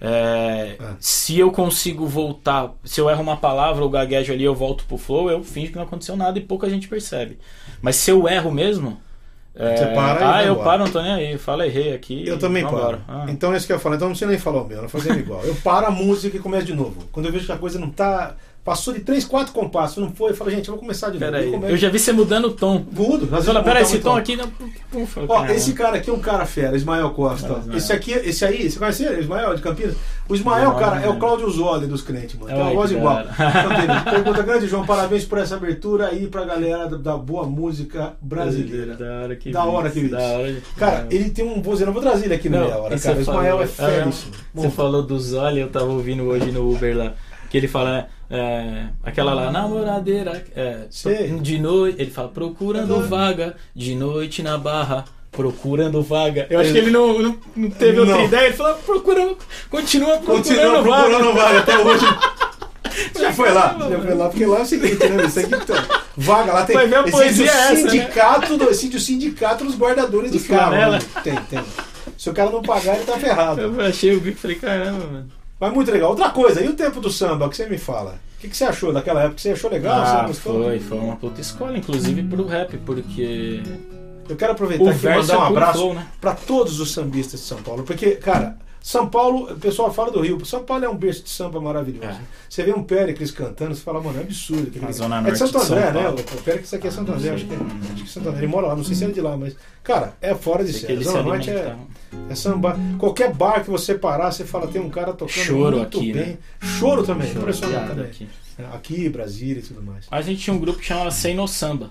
é, 0.00 0.76
Ah. 0.80 0.96
se 0.98 1.38
eu 1.38 1.52
consigo 1.52 2.04
voltar, 2.06 2.74
se 2.82 3.00
eu 3.00 3.08
erro 3.08 3.22
uma 3.22 3.36
palavra 3.36 3.84
ou 3.84 3.88
gaguejo 3.88 4.32
ali, 4.32 4.42
eu 4.42 4.54
volto 4.54 4.84
pro 4.86 4.98
flow, 4.98 5.30
eu 5.30 5.44
finjo 5.44 5.70
que 5.70 5.76
não 5.76 5.84
aconteceu 5.84 6.16
nada 6.16 6.36
e 6.38 6.42
pouca 6.42 6.68
gente 6.68 6.88
percebe. 6.88 7.38
Mas 7.80 7.94
se 7.96 8.10
eu 8.10 8.26
erro 8.28 8.50
mesmo, 8.50 8.98
é, 9.58 9.74
Você 9.74 9.86
para 9.86 10.20
e 10.20 10.24
ah, 10.24 10.44
eu 10.44 10.52
embora. 10.52 10.64
paro, 10.68 10.84
não 10.84 10.90
tô 10.92 11.00
nem 11.00 11.12
aí, 11.12 11.38
fala 11.38 11.66
errei 11.66 11.94
aqui. 11.94 12.26
Eu 12.28 12.38
também 12.38 12.62
paro. 12.62 13.00
Ah. 13.08 13.24
Então 13.28 13.54
é 13.54 13.56
isso 13.56 13.66
que 13.66 13.72
eu 13.72 13.80
falar. 13.80 13.96
Então 13.96 14.08
não 14.08 14.12
precisa 14.12 14.30
nem 14.30 14.38
falar 14.38 14.60
o 14.60 14.66
meu, 14.66 14.82
não 14.82 14.88
fazendo 14.88 15.18
igual. 15.18 15.42
Eu 15.44 15.54
paro 15.56 15.86
a 15.86 15.90
música 15.90 16.36
e 16.36 16.40
começo 16.40 16.66
de 16.66 16.74
novo. 16.74 17.08
Quando 17.10 17.26
eu 17.26 17.32
vejo 17.32 17.46
que 17.46 17.52
a 17.52 17.56
coisa 17.56 17.78
não 17.78 17.90
tá. 17.90 18.34
Passou 18.66 18.92
de 18.92 18.98
3, 18.98 19.24
4 19.24 19.52
compassos, 19.54 19.98
não 20.02 20.10
foi, 20.10 20.32
eu 20.32 20.34
falo, 20.34 20.50
gente, 20.50 20.66
eu 20.66 20.74
vou 20.74 20.80
começar 20.80 21.06
de 21.10 21.20
novo. 21.20 21.32
Peraí, 21.32 21.70
Eu 21.70 21.76
já 21.76 21.88
vi 21.88 22.00
você 22.00 22.10
mudando 22.12 22.46
o 22.46 22.50
tom. 22.50 22.84
Mudo. 22.90 23.24
fala, 23.28 23.62
peraí, 23.62 23.84
esse 23.84 24.00
tom 24.00 24.16
aqui. 24.16 24.34
Não, 24.34 25.06
fala, 25.06 25.26
Ó, 25.30 25.34
caramba. 25.34 25.54
esse 25.54 25.72
cara 25.72 25.96
aqui 25.98 26.10
é 26.10 26.12
um 26.12 26.18
cara 26.18 26.44
fera, 26.44 26.76
Ismael 26.76 27.08
Costa. 27.10 27.52
ó. 27.52 27.58
Ismael. 27.60 27.78
Esse 27.78 27.92
aqui, 27.92 28.10
esse 28.10 28.44
aí, 28.44 28.68
você 28.68 28.76
conhece 28.76 29.04
ele? 29.04 29.20
Ismael 29.20 29.54
de 29.54 29.62
Campinas? 29.62 29.94
O 30.28 30.34
Ismael, 30.34 30.72
cara, 30.72 31.00
é 31.00 31.08
o 31.08 31.12
não. 31.12 31.20
Cláudio 31.20 31.48
Zoli 31.48 31.86
dos 31.86 32.02
crentes, 32.02 32.34
mano. 32.34 32.52
Tem 32.52 32.60
uma 32.60 32.72
voz 32.72 32.90
igual. 32.90 33.22
Campinas. 33.24 34.02
Pergunta 34.10 34.42
grande, 34.42 34.66
João, 34.66 34.84
parabéns 34.84 35.24
por 35.24 35.38
essa 35.38 35.54
abertura 35.54 36.08
aí 36.08 36.26
pra 36.26 36.44
galera 36.44 36.88
da, 36.88 37.16
boa 37.16 37.44
música 37.46 38.14
brasileira. 38.20 38.96
Da 38.96 39.22
hora 39.22 39.36
que 39.36 39.50
Da 39.52 39.64
hora 39.64 39.90
que. 39.90 40.08
Da 40.08 40.18
hora. 40.18 40.56
Cara, 40.76 41.06
ele 41.08 41.30
tem 41.30 41.44
um 41.44 41.62
vozeirão, 41.62 41.92
vou 41.92 42.02
trazer 42.02 42.24
ele 42.24 42.34
aqui 42.34 42.48
Não, 42.48 42.58
meia 42.58 42.76
hora, 42.78 42.98
cara. 42.98 43.20
Ismael 43.20 43.62
é 43.62 43.66
falou- 43.68 43.92
feríssimo. 43.92 44.32
Você 44.54 44.70
falou 44.70 45.02
dos 45.04 45.34
olhos, 45.34 45.60
eu 45.60 45.68
tava 45.68 45.84
ouvindo 45.86 46.24
hoje 46.24 46.50
no 46.50 46.68
Uber 46.68 46.96
lá. 46.96 47.12
Que 47.50 47.56
ele 47.56 47.68
fala, 47.68 48.08
é, 48.30 48.86
aquela 49.04 49.32
lá, 49.34 49.50
namoradeira, 49.50 50.44
é, 50.54 50.86
de 51.40 51.58
noite, 51.58 52.00
ele 52.00 52.10
fala, 52.10 52.28
procurando 52.28 53.00
vaga, 53.08 53.54
de 53.74 53.94
noite 53.94 54.42
na 54.42 54.58
barra, 54.58 55.04
procurando 55.30 56.02
vaga. 56.02 56.46
Eu 56.50 56.58
acho 56.60 56.72
que 56.72 56.78
ele 56.78 56.90
não, 56.90 57.18
não, 57.20 57.38
não 57.54 57.70
teve 57.70 58.00
outra 58.00 58.16
Não. 58.16 58.24
ideia, 58.24 58.46
ele 58.46 58.56
falou, 58.56 58.74
procurando, 58.76 59.36
continua 59.70 60.18
procurando 60.18 60.42
Continua 60.42 60.82
procurando 60.82 61.34
vaga. 61.34 61.42
vaga 61.42 61.58
até 61.60 61.78
hoje. 61.78 62.06
Já 63.18 63.30
foi 63.30 63.50
lá, 63.52 63.76
já 63.90 63.98
foi 64.00 64.14
lá, 64.14 64.28
porque 64.30 64.46
lá 64.46 64.58
é 64.60 64.62
o 64.62 64.66
seguinte, 64.66 65.06
né? 65.06 65.26
Isso 65.26 65.40
aqui, 65.40 65.54
então, 65.54 65.76
vaga 66.16 66.52
lá 66.52 66.64
tem. 66.64 66.74
Vai 66.76 66.86
ver 66.86 66.96
a 66.96 67.02
poesia 67.02 67.44
o 67.44 67.48
essa, 67.48 67.74
né? 67.74 67.90
sindicato, 67.90 68.56
do, 68.56 68.70
existe 68.70 68.96
o 68.96 69.00
sindicato 69.00 69.64
dos 69.64 69.74
guardadores 69.74 70.30
Dos 70.30 70.42
de 70.42 70.48
carro. 70.48 70.72
né? 70.92 70.98
Tem, 71.22 71.34
tem. 71.34 71.60
Se 72.16 72.30
o 72.30 72.32
cara 72.32 72.48
não 72.48 72.62
pagar, 72.62 72.96
ele 72.96 73.04
tá 73.04 73.18
ferrado. 73.18 73.60
Eu 73.60 73.80
achei 73.82 74.16
o 74.16 74.20
bico 74.20 74.38
e 74.38 74.40
falei, 74.40 74.56
caramba, 74.56 75.06
mano. 75.06 75.28
Mas 75.58 75.72
muito 75.72 75.90
legal. 75.90 76.10
Outra 76.10 76.30
coisa, 76.30 76.62
e 76.62 76.68
o 76.68 76.74
tempo 76.74 77.00
do 77.00 77.10
samba, 77.10 77.46
o 77.46 77.50
que 77.50 77.56
você 77.56 77.66
me 77.66 77.78
fala? 77.78 78.18
O 78.36 78.40
que, 78.40 78.48
que 78.48 78.56
você 78.56 78.64
achou 78.64 78.92
daquela 78.92 79.22
época? 79.22 79.38
Você 79.38 79.50
achou 79.50 79.70
legal? 79.70 80.02
Ah, 80.02 80.26
você 80.26 80.40
foi, 80.40 80.78
foi 80.80 80.98
uma 80.98 81.16
puta 81.16 81.40
escola, 81.40 81.76
inclusive 81.76 82.22
pro 82.24 82.46
rap, 82.46 82.76
porque 82.78 83.62
Eu 84.28 84.36
quero 84.36 84.52
aproveitar 84.52 84.84
e 84.84 85.16
mandar 85.16 85.38
um 85.38 85.44
é 85.44 85.46
abraço 85.46 85.78
flow, 85.78 85.94
né? 85.94 86.06
para 86.20 86.34
todos 86.34 86.80
os 86.80 86.92
sambistas 86.92 87.40
de 87.40 87.46
São 87.46 87.62
Paulo. 87.62 87.84
Porque, 87.84 88.12
cara, 88.16 88.58
São 88.82 89.08
Paulo, 89.08 89.52
o 89.52 89.56
pessoal 89.56 89.92
fala 89.92 90.10
do 90.10 90.20
Rio, 90.20 90.44
São 90.44 90.62
Paulo 90.62 90.84
é 90.84 90.88
um 90.88 90.96
berço 90.96 91.22
de 91.22 91.30
samba 91.30 91.60
maravilhoso. 91.60 92.06
É. 92.06 92.20
Você 92.48 92.62
vê 92.62 92.72
um 92.72 92.82
Péricles 92.82 93.30
cantando, 93.30 93.74
você 93.74 93.80
fala, 93.80 94.00
mano, 94.00 94.18
é 94.18 94.22
absurdo. 94.22 94.92
Zona 94.92 95.26
é 95.26 95.30
de 95.30 95.38
Santo 95.38 95.58
de 95.58 95.64
São 95.64 95.76
André, 95.78 95.92
né? 95.92 96.08
O 96.10 96.42
Péricles 96.42 96.74
aqui 96.74 96.86
é 96.86 96.90
Santo 96.90 97.12
André, 97.12 97.22
sei. 97.22 97.34
acho 97.34 97.46
que, 97.46 97.54
é, 97.54 97.56
acho 97.56 97.94
que 97.94 98.02
é 98.02 98.06
Santo 98.06 98.28
André. 98.28 98.40
Ele 98.40 98.46
mora 98.48 98.66
lá, 98.66 98.76
não 98.76 98.84
sei 98.84 98.94
se 98.94 99.04
é 99.04 99.08
de 99.08 99.20
lá, 99.20 99.36
mas, 99.36 99.56
cara, 99.82 100.14
é 100.20 100.34
fora 100.34 100.64
de 100.64 100.72
que 100.72 100.80
série. 100.80 101.02
Zona 101.02 101.22
Norte 101.22 101.48
é, 101.48 101.52
alimentavam. 101.54 101.86
É 102.30 102.34
samba. 102.34 102.78
Qualquer 102.98 103.32
bar 103.34 103.62
que 103.64 103.70
você 103.70 103.94
parar, 103.94 104.30
você 104.30 104.44
fala, 104.44 104.66
tem 104.68 104.80
um 104.80 104.90
cara 104.90 105.12
tocando 105.12 105.28
Choro 105.44 105.76
muito 105.78 105.98
aqui, 105.98 106.12
bem. 106.12 106.26
né? 106.26 106.38
Choro 106.78 107.02
também, 107.04 107.28
Choro 107.28 107.40
impressionante 107.40 107.88
também. 107.88 108.04
aqui. 108.06 108.28
Aqui, 108.72 109.08
Brasília 109.08 109.58
e 109.58 109.62
tudo 109.62 109.82
mais. 109.82 110.06
A 110.10 110.22
gente 110.22 110.40
tinha 110.42 110.54
um 110.54 110.58
grupo 110.58 110.78
que 110.78 110.86
chamava 110.86 111.10
Sem 111.10 111.34
No 111.34 111.46
Samba. 111.46 111.90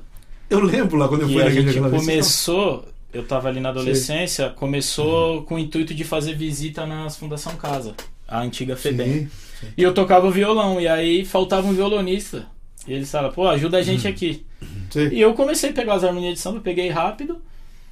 Eu 0.49 0.59
lembro 0.61 0.97
lá 0.97 1.07
quando 1.07 1.21
eu 1.21 1.29
E 1.29 1.33
fui 1.33 1.41
a 1.43 1.49
gente 1.49 1.79
vez. 1.79 1.91
começou. 1.91 2.85
eu 3.13 3.23
tava 3.25 3.47
ali 3.49 3.59
na 3.59 3.69
adolescência, 3.69 4.49
começou 4.49 5.43
com 5.43 5.55
o 5.55 5.59
intuito 5.59 5.93
de 5.93 6.03
fazer 6.03 6.35
visita 6.35 6.85
nas 6.85 7.15
Fundação 7.17 7.55
Casa, 7.55 7.93
a 8.27 8.41
antiga 8.41 8.75
FEBEM. 8.75 9.13
Sim, 9.13 9.29
sim. 9.61 9.67
E 9.77 9.81
eu 9.83 9.93
tocava 9.93 10.29
violão, 10.31 10.81
e 10.81 10.87
aí 10.87 11.23
faltava 11.23 11.67
um 11.67 11.73
violonista. 11.73 12.45
E 12.87 12.93
eles 12.93 13.09
falaram, 13.09 13.33
pô, 13.33 13.47
ajuda 13.47 13.77
a 13.77 13.81
gente 13.81 14.07
aqui. 14.07 14.45
Sim. 14.91 15.07
E 15.11 15.21
eu 15.21 15.33
comecei 15.33 15.69
a 15.69 15.73
pegar 15.73 15.95
as 15.95 16.03
harmonias 16.03 16.33
de 16.35 16.39
samba, 16.39 16.59
peguei 16.59 16.89
rápido. 16.89 17.41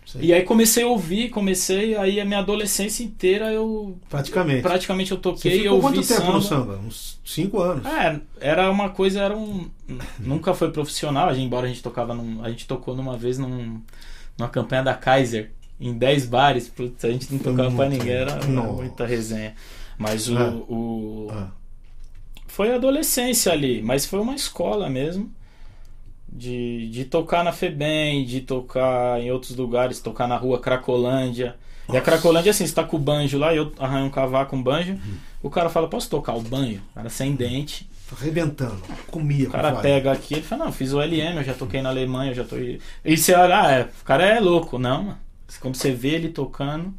Sim. 0.06 0.20
E 0.22 0.34
aí 0.34 0.44
comecei 0.44 0.84
a 0.84 0.88
ouvir, 0.88 1.30
comecei, 1.30 1.96
aí 1.96 2.20
a 2.20 2.26
minha 2.26 2.40
adolescência 2.40 3.04
inteira 3.04 3.52
eu. 3.52 3.98
Praticamente. 4.10 4.62
Praticamente 4.62 5.12
eu 5.12 5.18
Você 5.18 5.22
toquei, 5.22 5.60
ficou 5.60 5.76
eu 5.78 5.82
quanto 5.82 5.96
ouvi 5.98 6.08
tempo 6.08 6.22
samba. 6.22 6.34
no 6.34 6.42
samba? 6.42 6.80
Uns 6.86 7.20
cinco 7.26 7.60
anos. 7.62 7.86
É, 7.86 8.20
era 8.40 8.70
uma 8.70 8.90
coisa, 8.90 9.22
era 9.22 9.36
um. 9.36 9.70
Nunca 10.20 10.54
foi 10.54 10.72
profissional, 10.72 11.30
a 11.30 11.34
gente- 11.34 11.46
embora 11.46 11.66
a 11.66 11.70
gente 11.70 11.82
tocava 11.82 12.14
num. 12.14 12.44
A 12.44 12.50
gente 12.50 12.68
tocou 12.68 12.96
numa 12.96 13.18
vez 13.18 13.38
num, 13.38 13.82
numa 14.38 14.50
campanha 14.50 14.84
da 14.84 14.94
Kaiser, 14.94 15.52
em 15.80 15.94
10 15.94 16.26
bares, 16.26 16.72
a 17.04 17.08
gente 17.08 17.32
não 17.32 17.40
tocava 17.40 17.72
pra 17.72 17.86
muito- 17.88 17.92
ninguém, 18.00 18.14
era 18.14 18.46
muita 18.46 19.06
resenha. 19.06 19.56
Mas 19.98 20.28
o. 20.30 20.38
Ah. 20.38 20.54
o 20.68 21.28
Ah, 21.32 21.48
foi 22.48 22.74
adolescência 22.74 23.52
ali, 23.52 23.82
mas 23.82 24.06
foi 24.06 24.20
uma 24.20 24.36
escola 24.36 24.90
mesmo. 24.90 25.32
De, 26.36 26.90
de 26.90 27.06
tocar 27.06 27.44
na 27.44 27.52
FEBEM, 27.52 28.26
de 28.26 28.42
tocar 28.42 29.22
em 29.22 29.32
outros 29.32 29.56
lugares, 29.56 30.00
tocar 30.00 30.28
na 30.28 30.36
rua 30.36 30.60
Cracolândia. 30.60 31.56
E 31.88 31.92
a 31.92 31.94
Nossa. 31.94 32.06
Cracolândia, 32.06 32.50
assim, 32.50 32.66
você 32.66 32.74
tá 32.74 32.84
com 32.84 32.98
o 32.98 33.00
banjo 33.00 33.38
lá, 33.38 33.54
eu 33.54 33.72
arranho 33.78 34.08
um 34.08 34.10
cavaco 34.10 34.52
com 34.52 34.64
banjo, 34.64 34.98
o 35.44 35.50
cara 35.50 35.70
fala, 35.70 35.88
posso 35.88 36.10
tocar 36.10 36.34
o 36.34 36.42
banjo? 36.42 36.82
O 36.92 36.96
cara 36.96 37.10
sem 37.10 37.36
dente. 37.36 37.88
Tô 38.10 38.16
arrebentando. 38.16 38.82
Comia. 39.08 39.48
O 39.48 39.52
cara 39.52 39.74
pega 39.76 40.12
aqui, 40.12 40.36
ele 40.36 40.44
fala, 40.44 40.66
não, 40.66 40.72
fiz 40.72 40.94
o 40.94 41.00
LM, 41.00 41.38
eu 41.38 41.44
já 41.44 41.54
toquei 41.54 41.82
na 41.82 41.90
Alemanha, 41.90 42.32
eu 42.32 42.36
já 42.36 42.44
tô. 42.44 42.56
E 42.58 42.80
você 43.18 43.34
olha, 43.34 43.62
ah, 43.62 43.72
é, 43.72 43.82
o 43.84 44.06
cara 44.06 44.26
é 44.26 44.40
louco, 44.40 44.80
não, 44.80 45.04
mano. 45.04 45.18
Quando 45.60 45.76
você 45.76 45.92
vê 45.92 46.10
ele 46.10 46.30
tocando, 46.30 46.94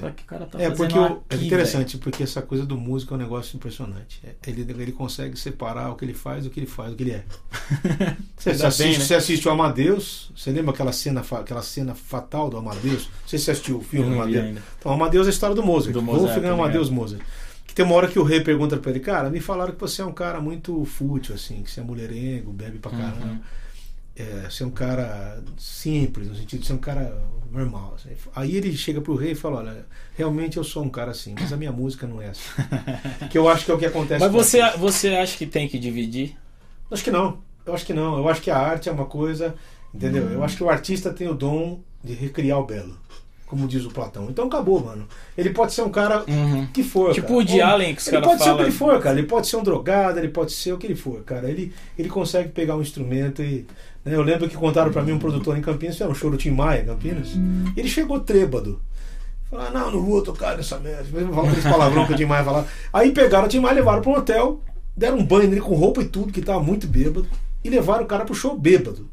você 0.00 0.12
que 0.12 0.22
o 0.22 0.26
cara 0.26 0.46
tá 0.46 0.58
É, 0.60 0.70
fazendo 0.70 0.76
porque 0.76 0.98
o- 0.98 1.04
aqui, 1.04 1.20
é 1.30 1.46
interessante, 1.46 1.98
porque 1.98 2.22
essa 2.22 2.42
coisa 2.42 2.64
do 2.66 2.76
músico 2.76 3.14
é 3.14 3.16
um 3.16 3.20
negócio 3.20 3.56
impressionante. 3.56 4.20
É, 4.24 4.34
Ele, 4.50 4.62
ele 4.62 4.92
consegue 4.92 5.38
separar 5.38 5.90
o 5.90 5.94
que 5.96 6.04
ele 6.04 6.14
faz 6.14 6.44
do 6.44 6.50
que 6.50 6.60
ele 6.60 6.66
faz, 6.66 6.90
do 6.90 6.96
que 6.96 7.02
ele 7.04 7.12
é. 7.12 7.24
Você, 8.38 8.50
Ainda 8.50 8.68
assiste, 8.68 8.82
bem, 8.88 8.98
né? 8.98 9.04
você 9.04 9.14
assiste 9.14 9.48
o 9.48 9.50
Amadeus, 9.50 10.30
você 10.36 10.50
lembra 10.50 10.72
aquela 10.72 10.92
cena, 10.92 11.20
aquela 11.32 11.62
cena 11.62 11.94
fatal 11.94 12.48
do 12.48 12.56
Amadeus? 12.56 13.06
Não 13.06 13.28
sei 13.28 13.38
se 13.38 13.46
você 13.46 13.50
assistiu 13.50 13.78
o 13.78 13.82
filme 13.82 14.14
Amadeus. 14.14 14.44
ainda. 14.44 14.62
Então, 14.78 14.92
Amadeus 14.92 15.26
é 15.26 15.30
a 15.30 15.32
história 15.32 15.56
do 15.56 15.62
Mozart. 15.62 15.92
Do 15.92 16.00
Mozart, 16.02 16.24
Wolfgang 16.34 16.46
tá 16.46 16.54
Amadeus 16.54 16.88
Mozart. 16.90 17.20
Que 17.66 17.74
tem 17.74 17.84
uma 17.84 17.94
hora 17.96 18.06
que 18.08 18.18
o 18.18 18.22
rei 18.22 18.40
pergunta 18.40 18.76
pra 18.76 18.90
ele, 18.92 19.00
cara, 19.00 19.28
me 19.28 19.40
falaram 19.40 19.72
que 19.74 19.80
você 19.80 20.00
é 20.02 20.04
um 20.04 20.12
cara 20.12 20.40
muito 20.40 20.84
fútil, 20.84 21.34
assim, 21.34 21.62
que 21.62 21.70
você 21.70 21.80
é 21.80 21.82
mulherengo, 21.82 22.52
bebe 22.52 22.78
pra 22.78 22.90
caramba. 22.92 23.26
Uhum. 23.26 23.40
É, 24.18 24.50
ser 24.50 24.64
um 24.64 24.70
cara 24.70 25.40
simples, 25.56 26.26
no 26.26 26.34
sentido 26.34 26.60
de 26.60 26.66
ser 26.66 26.72
um 26.72 26.78
cara 26.78 27.16
normal. 27.52 27.94
assim. 27.94 28.10
Aí 28.34 28.56
ele 28.56 28.76
chega 28.76 29.00
pro 29.00 29.14
rei 29.14 29.32
e 29.32 29.34
fala, 29.34 29.58
olha, 29.58 29.86
realmente 30.16 30.56
eu 30.56 30.64
sou 30.64 30.82
um 30.82 30.88
cara 30.88 31.12
assim, 31.12 31.34
mas 31.38 31.52
a 31.52 31.56
minha 31.56 31.70
música 31.70 32.06
não 32.06 32.20
é 32.20 32.30
assim. 32.30 32.50
que 33.30 33.38
eu 33.38 33.48
acho 33.48 33.64
que 33.64 33.70
é 33.70 33.74
o 33.74 33.78
que 33.78 33.86
acontece 33.86 34.20
Mas 34.20 34.32
você, 34.32 34.60
você 34.76 35.10
acha 35.10 35.36
que 35.36 35.46
tem 35.46 35.68
que 35.68 35.78
dividir? 35.78 36.36
Acho 36.90 37.04
que 37.04 37.10
não. 37.10 37.38
Eu 37.64 37.74
acho 37.74 37.86
que 37.86 37.92
não. 37.92 38.18
Eu 38.18 38.28
acho 38.28 38.40
que 38.40 38.50
a 38.50 38.58
arte 38.58 38.88
é 38.88 38.92
uma 38.92 39.06
coisa, 39.06 39.54
entendeu? 39.94 40.28
Eu 40.30 40.42
acho 40.42 40.56
que 40.56 40.64
o 40.64 40.70
artista 40.70 41.12
tem 41.12 41.28
o 41.28 41.34
dom 41.34 41.80
de 42.02 42.14
recriar 42.14 42.58
o 42.58 42.64
belo, 42.64 42.96
como 43.48 43.66
diz 43.66 43.84
o 43.84 43.90
Platão. 43.90 44.26
Então 44.28 44.46
acabou, 44.46 44.84
mano. 44.84 45.06
Ele 45.36 45.50
pode 45.50 45.72
ser 45.72 45.82
um 45.82 45.88
cara 45.90 46.22
Uhum. 46.28 46.66
que 46.72 46.82
for. 46.82 47.12
Tipo 47.14 47.28
cara. 47.28 47.38
o 47.38 47.44
de 47.44 47.54
Ou- 47.60 47.64
Allen, 47.64 47.94
que 47.94 48.00
os 48.02 48.08
Ele 48.08 48.20
pode 48.20 48.42
ser 48.42 48.50
o 48.50 48.56
que 48.56 48.62
ele 48.62 48.70
for, 48.72 49.00
cara. 49.00 49.18
Ele 49.18 49.26
pode 49.26 49.46
ser 49.48 49.56
um 49.56 49.62
drogado, 49.62 50.18
ele 50.18 50.28
pode 50.28 50.52
ser 50.52 50.72
o 50.72 50.78
que 50.78 50.86
ele 50.86 50.94
for, 50.94 51.22
cara. 51.22 51.48
Ele, 51.50 51.72
ele 51.98 52.08
consegue 52.08 52.50
pegar 52.50 52.76
um 52.76 52.82
instrumento 52.82 53.42
e. 53.42 53.66
né, 54.04 54.14
Eu 54.14 54.22
lembro 54.22 54.48
que 54.48 54.56
contaram 54.56 54.92
pra 54.92 55.02
mim 55.02 55.12
um 55.12 55.18
produtor 55.18 55.56
em 55.56 55.62
Campinas, 55.62 55.96
que 55.96 56.02
era 56.02 56.12
um 56.12 56.14
show 56.14 56.30
do 56.30 56.36
Tim 56.36 56.50
Maia, 56.50 56.82
em 56.82 56.86
Campinas. 56.86 57.28
E 57.74 57.80
ele 57.80 57.88
chegou 57.88 58.20
trêbado. 58.20 58.80
Falou, 59.50 59.64
ah, 59.66 59.70
não, 59.70 59.90
não 59.92 60.02
vou 60.04 60.20
tocar 60.22 60.54
nessa 60.56 60.78
merda. 60.78 61.06
Mesmo 61.10 61.32
falando 61.32 61.48
aqueles 61.48 61.64
palavrão 61.72 62.06
que 62.06 62.12
o 62.12 62.16
Tim 62.16 62.26
Maia 62.26 62.44
falava. 62.44 62.66
Aí 62.92 63.12
pegaram 63.12 63.46
o 63.46 63.48
Tim 63.48 63.60
Maia, 63.60 63.76
levaram 63.76 64.02
pra 64.02 64.10
um 64.10 64.14
hotel, 64.16 64.60
deram 64.94 65.16
um 65.16 65.24
banho 65.24 65.48
nele 65.48 65.62
com 65.62 65.74
roupa 65.74 66.02
e 66.02 66.04
tudo, 66.04 66.30
que 66.30 66.42
tava 66.42 66.60
muito 66.62 66.86
bêbado, 66.86 67.26
e 67.64 67.70
levaram 67.70 68.04
o 68.04 68.06
cara 68.06 68.26
pro 68.26 68.34
show 68.34 68.54
bêbado. 68.58 69.08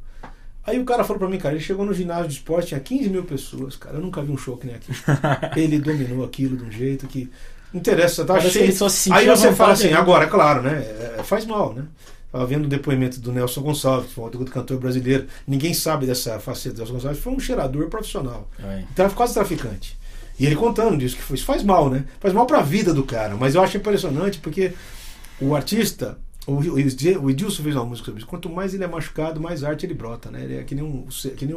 Aí 0.66 0.80
o 0.80 0.86
cara 0.86 1.04
falou 1.04 1.20
pra 1.20 1.30
mim, 1.30 1.38
cara, 1.38 1.56
ele 1.56 1.64
chegou 1.64 1.86
no 1.86 1.94
ginásio 1.94 2.28
de 2.28 2.34
esporte, 2.36 2.70
tinha 2.70 2.80
15 2.80 3.10
mil 3.10 3.24
pessoas, 3.24 3.76
cara. 3.76 3.98
Eu 3.98 4.02
nunca 4.02 4.22
vi 4.22 4.32
um 4.32 4.38
show 4.38 4.58
que 4.58 4.66
nem 4.66 4.76
aquilo. 4.76 4.98
ele 5.56 5.80
dominou 5.80 6.26
aquilo 6.26 6.58
de 6.58 6.64
um 6.64 6.72
jeito 6.72 7.08
que. 7.08 7.30
Não 7.72 7.80
interessa, 7.80 8.26
tá 8.26 8.40
cheio. 8.40 8.66
Aí 9.12 9.28
você 9.28 9.54
fala 9.54 9.74
assim, 9.74 9.88
ali. 9.88 9.96
agora, 9.96 10.26
é 10.26 10.28
claro, 10.28 10.62
né? 10.62 10.80
é, 11.20 11.24
faz 11.24 11.46
mal, 11.46 11.74
né? 11.74 11.84
Tava 12.32 12.46
vendo 12.48 12.66
o 12.66 12.68
depoimento 12.68 13.20
do 13.20 13.32
Nelson 13.32 13.62
Gonçalves, 13.62 14.10
que 14.10 14.16
foi 14.16 14.24
outro 14.26 14.46
cantor 14.46 14.78
brasileiro. 14.78 15.28
Ninguém 15.48 15.74
sabe 15.74 16.06
dessa 16.06 16.40
faceta 16.40 16.76
do 16.76 16.80
Nelson 16.80 16.94
Gonçalves. 16.94 17.20
Foi 17.20 17.34
um 17.34 17.40
cheirador 17.40 17.88
profissional. 17.88 18.50
É. 18.62 19.10
Quase 19.10 19.34
traficante. 19.34 19.98
E 20.38 20.46
ele 20.46 20.56
contando 20.56 20.98
disso, 20.98 21.16
que 21.16 21.22
foi, 21.22 21.36
isso 21.36 21.46
faz 21.46 21.64
mal, 21.64 21.90
né? 21.90 22.06
Faz 22.20 22.34
mal 22.34 22.46
pra 22.46 22.62
vida 22.62 22.94
do 22.94 23.04
cara. 23.04 23.36
Mas 23.36 23.56
eu 23.56 23.62
acho 23.62 23.78
impressionante 23.78 24.40
porque 24.40 24.74
o 25.40 25.56
artista, 25.56 26.18
o, 26.48 26.80
Edilson 27.30 27.64
fez 27.64 27.76
uma 27.76 27.86
música 27.86 28.06
sobre 28.06 28.20
isso. 28.20 28.28
Quanto 28.28 28.50
mais 28.50 28.74
ele 28.74 28.84
é 28.84 28.88
machucado, 28.88 29.42
mais 29.42 29.64
arte 29.64 29.86
ele 29.86 29.94
brota, 29.94 30.30
né? 30.30 30.44
Ele 30.44 30.58
é 30.58 30.64
que 30.64 30.76
nem, 30.76 30.84
um, 30.84 31.08
que 31.36 31.46
nem 31.46 31.56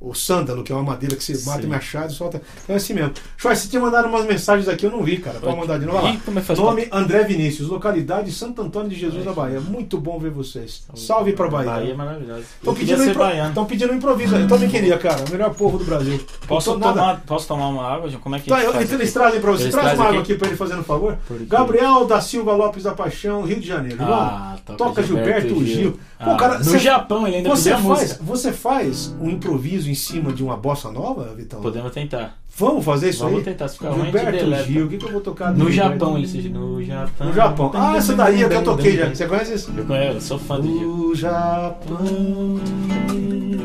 o 0.00 0.14
sândalo, 0.14 0.62
que 0.62 0.70
é 0.70 0.74
uma 0.74 0.84
madeira 0.84 1.16
que 1.16 1.24
você 1.24 1.36
mata 1.44 1.62
Sim. 1.62 1.68
machado 1.68 2.12
e 2.12 2.14
solta. 2.14 2.40
Então 2.62 2.74
é 2.74 2.76
assim 2.76 2.94
mesmo. 2.94 3.12
Choy, 3.36 3.54
você 3.56 3.68
tinha 3.68 3.82
mandado 3.82 4.06
umas 4.08 4.24
mensagens 4.24 4.68
aqui, 4.68 4.86
eu 4.86 4.90
não 4.92 5.02
vi, 5.02 5.18
cara. 5.18 5.40
Pode 5.40 5.56
mandar 5.56 5.78
de 5.78 5.86
novo. 5.86 5.98
Lá. 6.02 6.10
É 6.10 6.54
Nome 6.54 6.88
André 6.92 7.24
Vinícius, 7.24 7.68
localidade 7.68 8.30
Santo 8.30 8.62
Antônio 8.62 8.88
de 8.88 8.94
Jesus, 8.94 9.24
na 9.24 9.32
Bahia. 9.32 9.60
Muito 9.60 9.98
bom 9.98 10.18
ver 10.18 10.30
vocês. 10.30 10.84
Salve 10.94 11.32
pra 11.32 11.48
Bahia. 11.48 11.70
Bahia 11.70 11.92
é 11.92 11.96
maravilhosa. 11.96 12.40
Estão 12.42 12.74
pedindo, 12.74 13.04
impro... 13.04 13.22
tão 13.54 13.64
pedindo 13.64 13.92
improviso. 13.94 14.36
Eu 14.36 14.46
também 14.46 14.68
queria, 14.68 14.96
cara. 14.98 15.24
O 15.26 15.30
melhor 15.30 15.52
povo 15.54 15.78
do 15.78 15.84
Brasil. 15.84 16.20
Posso 16.46 16.72
tô 16.72 16.78
nada- 16.78 16.92
tomar, 17.00 17.20
posso 17.26 17.48
tomar 17.48 17.68
uma 17.68 17.84
água? 17.84 18.08
João? 18.08 18.22
Como 18.22 18.36
é 18.36 18.38
que 18.40 18.48
Tá, 18.48 18.62
eu, 18.62 18.72
faz 18.72 18.92
eles 18.92 19.12
trazem 19.12 19.40
pra 19.40 19.50
você. 19.50 19.64
Eles 19.64 19.74
Traz 19.74 19.98
uma 19.98 20.06
água 20.08 20.20
aqui? 20.20 20.32
aqui 20.32 20.38
pra 20.38 20.48
ele 20.48 20.56
fazendo 20.56 20.80
um 20.80 20.84
favor. 20.84 21.18
Gabriel 21.48 22.06
da 22.06 22.20
Silva 22.20 22.54
Lopes 22.54 22.84
da 22.84 22.92
Paixão, 22.92 23.42
Rio 23.42 23.60
de 23.60 23.66
Janeiro. 23.66 23.98
Ah, 24.00 24.56
toca 24.64 24.78
toca 24.78 25.02
Gilberto, 25.02 25.48
Gilberto 25.48 25.64
Gil. 25.66 25.76
Gil. 25.82 26.00
Pô, 26.22 26.30
Ah, 26.30 26.36
cara, 26.36 26.58
no 26.58 26.64
você- 26.64 26.78
Japão 26.80 27.26
ele 27.28 27.36
ainda 27.36 27.48
Você 27.50 27.70
faz, 27.70 27.82
música. 27.84 28.18
você 28.24 28.52
faz 28.52 29.14
um 29.20 29.30
improviso 29.30 29.88
em 29.88 29.94
cima 29.94 30.32
de 30.32 30.42
uma 30.42 30.56
bossa 30.56 30.90
nova, 30.90 31.32
Vitão? 31.36 31.60
Podemos 31.60 31.92
tentar. 31.92 32.36
Vamos 32.56 32.84
fazer 32.84 33.10
isso 33.10 33.22
Vamos 33.22 33.38
aí? 33.38 33.44
tentar, 33.44 33.68
se 33.68 33.78
ficar 33.78 33.92
Gilberto. 33.92 34.64
Gil, 34.66 34.86
o 34.86 34.88
que, 34.88 34.96
que 34.98 35.04
eu 35.06 35.12
vou 35.12 35.20
tocar? 35.20 35.52
No 35.52 35.70
Gilberto? 35.70 35.92
Japão 36.00 36.18
ele 36.18 36.48
No 36.48 36.82
Japão. 36.82 37.26
No 37.28 37.32
Japão. 37.32 37.70
Ah, 37.72 37.96
essa 37.96 38.16
daí 38.16 38.42
é 38.42 38.46
eu 38.52 38.64
toquei 38.64 38.96
já. 38.96 39.08
Você 39.14 39.26
conhece 39.28 39.54
isso? 39.54 39.72
Eu 39.76 39.84
conheço, 39.84 40.14
eu 40.16 40.20
sou 40.20 40.38
fã 40.40 40.58
do 40.58 40.66
Gil. 40.66 40.90
O 41.10 41.14
Japão. 41.14 41.98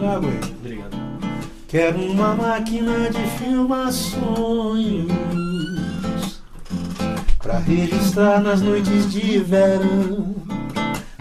Ah. 0.05 0.17
Obrigado. 0.59 0.97
Quero 1.67 1.97
uma 2.03 2.35
máquina 2.35 3.09
de 3.09 3.21
filmar 3.43 3.91
sonhos 3.91 5.11
Pra 7.41 7.57
registrar 7.57 8.39
nas 8.41 8.61
noites 8.61 9.11
de 9.11 9.39
verão 9.39 10.35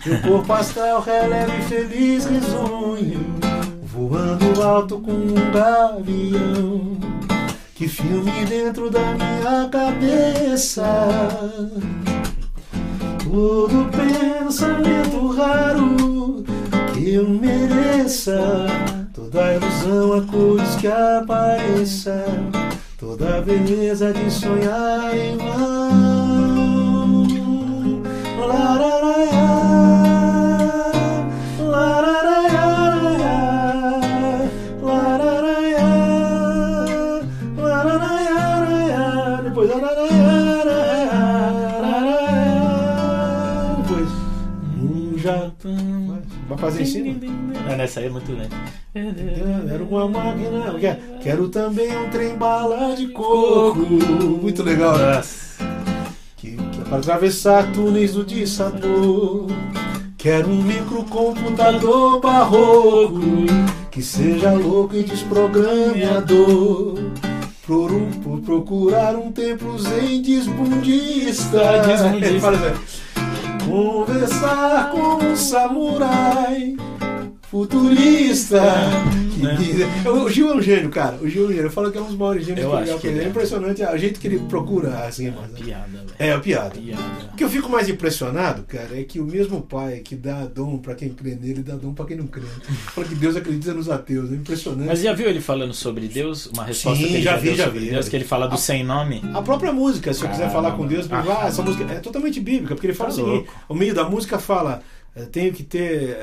Meu 0.04 0.20
corpo 0.20 0.52
astral 0.52 1.00
releve 1.00 1.62
feliz 1.62 2.24
risonho 2.24 3.42
Voando 3.92 4.62
alto 4.62 4.98
com 4.98 5.12
um 5.12 5.52
gavião. 5.52 6.96
Que 7.74 7.86
filme 7.86 8.44
dentro 8.46 8.90
da 8.90 9.00
minha 9.00 9.68
cabeça. 9.68 10.82
Todo 13.22 13.90
pensamento 13.90 15.28
raro 15.28 16.42
que 16.94 17.14
eu 17.14 17.28
mereça. 17.28 18.66
Toda 19.14 19.54
ilusão 19.54 20.14
a 20.14 20.22
cores 20.22 20.74
que 20.76 20.86
apareça. 20.86 22.24
Toda 22.98 23.42
beleza 23.42 24.12
de 24.12 24.30
sonhar 24.30 25.14
em 25.14 25.36
vão 25.36 26.11
Fazer 46.62 46.82
em 46.82 46.86
cima? 46.86 47.16
É, 47.68 47.76
nessa 47.76 47.98
aí 47.98 48.06
é 48.06 48.08
muito 48.10 48.30
lento. 48.32 48.54
Era 49.68 49.82
uma 49.82 50.08
máquina. 50.08 50.74
Quer- 50.78 51.00
Quero 51.20 51.48
também 51.48 51.90
um 51.96 52.08
trem 52.08 52.36
bala 52.36 52.94
de 52.94 53.08
coco. 53.08 53.80
Muito 53.80 54.62
legal, 54.62 54.96
né? 54.96 55.16
Nossa. 55.16 55.64
Que, 56.36 56.52
que 56.56 56.80
é 56.80 56.84
para 56.84 56.98
atravessar 56.98 57.72
túneis 57.72 58.12
do 58.12 58.24
dissador. 58.24 59.48
Quero 60.16 60.48
um 60.50 60.62
microcomputador 60.62 62.20
barroco. 62.20 63.18
Que 63.90 64.00
seja 64.00 64.52
louco 64.52 64.94
e 64.94 65.02
desprograme 65.02 66.04
a 66.04 66.20
dor. 66.20 67.10
Por, 67.66 67.90
um- 67.90 68.10
por 68.10 68.40
procurar 68.40 69.16
um 69.16 69.32
templo 69.32 69.76
zen 69.80 70.22
desbundista. 70.22 71.58
Desbundista. 71.86 72.74
Conversar 73.64 74.90
com 74.90 75.24
um 75.24 75.36
samurai 75.36 76.74
futurista. 77.52 78.62
Que 79.34 79.42
Né? 79.42 79.54
vida. 79.56 80.10
O 80.10 80.28
Gil 80.30 80.50
é 80.50 80.54
um 80.54 80.62
gênio, 80.62 80.88
cara. 80.88 81.16
O 81.20 81.28
Gil 81.28 81.44
é 81.44 81.46
um 81.46 81.50
gênio. 81.50 81.64
Eu 81.64 81.70
falo 81.70 81.90
que 81.92 81.98
é 81.98 82.00
um 82.00 82.06
dos 82.06 82.16
maiores 82.16 82.46
gênios 82.46 82.64
Eu 82.64 82.94
que 82.96 83.00
que 83.02 83.06
ele. 83.08 83.20
É 83.20 83.24
é. 83.24 83.28
impressionante 83.28 83.82
a 83.82 83.96
jeito 83.96 84.18
que 84.20 84.26
ele 84.26 84.38
procura 84.40 85.00
as 85.06 85.18
rimas. 85.18 85.50
né? 85.50 85.58
Piada, 85.62 85.86
velho. 85.90 86.06
É, 86.18 86.32
a 86.32 86.38
piada. 86.40 86.70
Piada. 86.70 87.02
O 87.32 87.36
que 87.36 87.44
eu 87.44 87.48
fico 87.50 87.68
mais 87.68 87.88
impressionado, 87.88 88.62
cara, 88.62 88.98
é 88.98 89.02
que 89.04 89.20
o 89.20 89.24
mesmo 89.26 89.60
pai 89.60 89.98
que 89.98 90.14
dá 90.16 90.44
dom 90.46 90.78
pra 90.78 90.94
quem 90.94 91.10
crê 91.10 91.34
nele, 91.34 91.62
dá 91.62 91.74
dom 91.76 91.92
pra 91.92 92.04
quem 92.06 92.16
não 92.16 92.26
crê. 92.26 92.42
Fala 92.94 93.06
que 93.06 93.14
Deus 93.14 93.36
acredita 93.36 93.74
nos 93.74 93.90
ateus. 93.90 94.30
É 94.32 94.34
impressionante. 94.34 94.86
Mas 94.86 95.00
já 95.00 95.12
viu 95.12 95.28
ele 95.28 95.40
falando 95.40 95.74
sobre 95.74 96.08
Deus? 96.08 96.46
Uma 96.46 96.64
resposta 96.64 96.98
Sim, 97.02 97.08
que 97.08 97.14
ele 97.14 97.22
já 97.22 97.32
já, 97.32 97.36
vi, 97.38 97.54
já 97.54 97.64
sobre 97.64 97.80
vi. 97.80 97.90
Deus, 97.90 98.08
que 98.08 98.16
ele 98.16 98.24
fala 98.24 98.46
do 98.48 98.54
A- 98.54 98.58
sem 98.58 98.82
nome. 98.84 99.20
A 99.34 99.42
própria 99.42 99.72
música, 99.72 100.12
se 100.14 100.22
eu 100.22 100.28
quiser 100.30 100.46
Caramba. 100.48 100.62
falar 100.62 100.76
com 100.76 100.86
Deus, 100.86 101.06
ah, 101.10 101.44
essa 101.46 101.62
música 101.62 101.84
é 101.92 101.96
totalmente 101.98 102.40
bíblica, 102.40 102.74
porque 102.74 102.86
ele 102.86 102.94
fala 102.94 103.10
Tá 103.12 103.20
o 103.20 103.24
seguinte: 103.24 103.48
o 103.68 103.74
meio 103.74 103.94
da 103.94 104.08
música 104.08 104.38
fala. 104.38 104.82
Eh, 105.14 105.24
Tenho 105.26 105.52
que 105.52 105.62
ter 105.62 106.16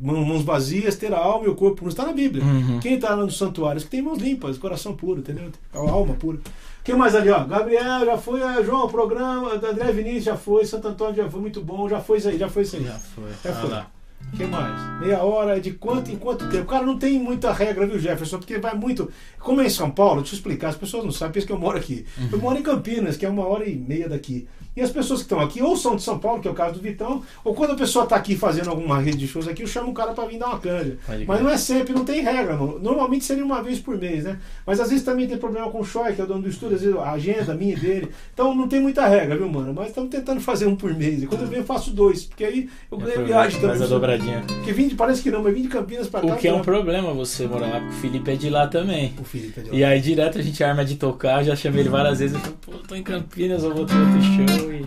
mão- 0.00 0.24
mãos 0.24 0.42
vazias, 0.42 0.96
ter 0.96 1.12
a 1.12 1.18
alma 1.18 1.46
e 1.46 1.48
o 1.48 1.54
corpo 1.54 1.76
puro. 1.78 1.90
Está 1.90 2.04
na 2.06 2.12
Bíblia. 2.12 2.44
Uhum. 2.44 2.80
Quem 2.80 2.94
está 2.94 3.10
lá 3.14 3.24
nos 3.24 3.36
santuários? 3.38 3.84
Que 3.84 3.90
tem 3.90 4.02
mãos 4.02 4.18
limpas, 4.18 4.58
coração 4.58 4.94
puro, 4.94 5.20
entendeu? 5.20 5.50
A 5.72 5.78
alma 5.78 6.14
pura. 6.14 6.38
Quem 6.82 6.94
mais 6.96 7.14
ali, 7.14 7.30
ó? 7.30 7.44
Gabriel 7.44 8.04
já 8.04 8.18
foi, 8.18 8.42
ah, 8.42 8.62
João, 8.62 8.88
programa, 8.88 9.54
André 9.54 9.90
Vinícius 9.92 10.24
já 10.24 10.36
foi, 10.36 10.66
Santo 10.66 10.88
Antônio 10.88 11.14
já 11.16 11.30
foi, 11.30 11.40
muito 11.40 11.62
bom, 11.62 11.88
já 11.88 12.00
foi 12.00 12.18
isso 12.18 12.28
aí, 12.28 12.38
já 12.38 12.48
foi 12.48 12.62
isso 12.62 12.76
aí. 12.76 12.84
Já 12.84 12.98
foi. 12.98 13.24
Já 13.42 13.50
Ah 13.50 13.54
foi. 13.54 14.36
que 14.38 14.44
mais? 14.44 15.00
Meia 15.00 15.22
hora, 15.22 15.58
de 15.60 15.72
quanto 15.72 16.10
em 16.10 16.16
quanto 16.16 16.46
tempo? 16.50 16.66
Cara, 16.66 16.84
não 16.84 16.98
tem 16.98 17.18
muita 17.18 17.52
regra, 17.52 17.86
viu, 17.86 17.98
Jefferson? 17.98 18.36
Porque 18.38 18.58
vai 18.58 18.74
muito. 18.74 19.10
Como 19.38 19.60
é 19.62 19.66
em 19.66 19.70
São 19.70 19.90
Paulo, 19.90 20.20
deixa 20.20 20.34
eu 20.34 20.38
explicar, 20.38 20.68
as 20.68 20.76
pessoas 20.76 21.04
não 21.04 21.12
sabem, 21.12 21.32
pensa 21.34 21.46
que 21.46 21.52
eu 21.52 21.58
moro 21.58 21.78
aqui. 21.78 22.04
Eu 22.30 22.38
moro 22.38 22.58
em 22.58 22.62
Campinas, 22.62 23.16
que 23.16 23.24
é 23.24 23.28
uma 23.30 23.46
hora 23.46 23.66
e 23.66 23.74
meia 23.74 24.08
daqui. 24.08 24.46
E 24.76 24.80
as 24.82 24.90
pessoas 24.90 25.20
que 25.20 25.26
estão 25.26 25.38
aqui, 25.40 25.62
ou 25.62 25.76
são 25.76 25.94
de 25.96 26.02
São 26.02 26.18
Paulo, 26.18 26.40
que 26.42 26.48
é 26.48 26.50
o 26.50 26.54
caso 26.54 26.74
do 26.74 26.80
Vitão, 26.80 27.22
ou 27.44 27.54
quando 27.54 27.70
a 27.72 27.76
pessoa 27.76 28.04
está 28.04 28.16
aqui 28.16 28.34
fazendo 28.36 28.70
alguma 28.70 28.98
rede 28.98 29.18
de 29.18 29.28
shows 29.28 29.46
aqui, 29.46 29.62
eu 29.62 29.66
chamo 29.68 29.90
o 29.90 29.94
cara 29.94 30.12
para 30.12 30.26
vir 30.26 30.38
dar 30.38 30.48
uma 30.48 30.58
canja. 30.58 30.96
Mas 31.26 31.40
não 31.40 31.48
é 31.50 31.56
sempre, 31.56 31.92
não 31.94 32.04
tem 32.04 32.22
regra, 32.22 32.56
não. 32.56 32.78
Normalmente 32.80 33.24
seria 33.24 33.44
uma 33.44 33.62
vez 33.62 33.78
por 33.78 33.96
mês, 33.96 34.24
né? 34.24 34.38
Mas 34.66 34.80
às 34.80 34.90
vezes 34.90 35.04
também 35.04 35.28
tem 35.28 35.38
problema 35.38 35.70
com 35.70 35.80
o 35.80 35.84
Choi, 35.84 36.12
que 36.14 36.20
é 36.20 36.24
o 36.24 36.26
dono 36.26 36.42
do 36.42 36.48
estúdio, 36.48 36.74
às 36.76 36.82
vezes 36.82 36.96
a 36.96 37.12
agenda 37.12 37.54
minha 37.54 37.74
e 37.74 37.78
dele. 37.78 38.08
Então 38.32 38.54
não 38.54 38.66
tem 38.66 38.80
muita 38.80 39.06
regra, 39.06 39.36
viu, 39.36 39.48
mano? 39.48 39.72
Mas 39.72 39.88
estamos 39.88 40.10
tentando 40.10 40.40
fazer 40.40 40.66
um 40.66 40.74
por 40.74 40.92
mês. 40.92 41.22
E 41.22 41.26
quando 41.26 41.42
eu 41.42 41.46
venho, 41.48 41.60
eu 41.62 41.66
faço 41.66 41.90
dois, 41.92 42.24
porque 42.24 42.44
aí 42.44 42.68
eu 42.90 42.98
ganho 42.98 43.24
viagem 43.24 43.60
também. 43.60 43.78
Faz 43.78 43.90
a 43.90 43.94
dobradinha. 43.94 44.42
Porque 44.46 44.72
vim 44.72 44.88
de, 44.88 44.94
parece 44.96 45.22
que 45.22 45.30
não, 45.30 45.42
mas 45.42 45.54
vim 45.54 45.62
de 45.62 45.68
Campinas 45.68 46.08
pra 46.08 46.20
cá. 46.20 46.26
O 46.26 46.36
que 46.36 46.48
é 46.48 46.52
um 46.52 46.56
pra- 46.62 46.64
problema 46.74 47.12
você 47.14 47.46
morar 47.46 47.68
lá, 47.68 47.80
porque 47.80 47.94
o 47.94 47.98
Felipe 47.98 48.30
é 48.32 48.34
de 48.36 48.50
lá 48.50 48.66
também. 48.66 49.14
O 49.20 49.24
Felipe 49.24 49.60
é 49.60 49.62
de 49.62 49.70
lá. 49.70 49.76
E 49.76 49.84
aí 49.84 50.00
direto 50.00 50.38
a 50.38 50.42
gente 50.42 50.62
arma 50.64 50.84
de 50.84 50.96
tocar, 50.96 51.40
eu 51.42 51.44
já 51.46 51.56
chamei 51.56 51.80
ele 51.82 51.88
várias 51.90 52.18
vezes, 52.18 52.34
eu 52.34 52.40
falo, 52.42 52.56
pô, 52.60 52.72
tô 52.88 52.94
em 52.96 53.02
Campinas, 53.02 53.62
eu 53.62 53.72
vou 53.74 53.86
ter 53.86 53.94
outro 53.94 54.20
show. 54.22 54.63
E... 54.72 54.86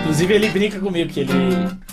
Inclusive 0.00 0.34
ele 0.34 0.48
brinca 0.48 0.78
comigo, 0.80 1.10
que 1.12 1.20
ele, 1.20 1.32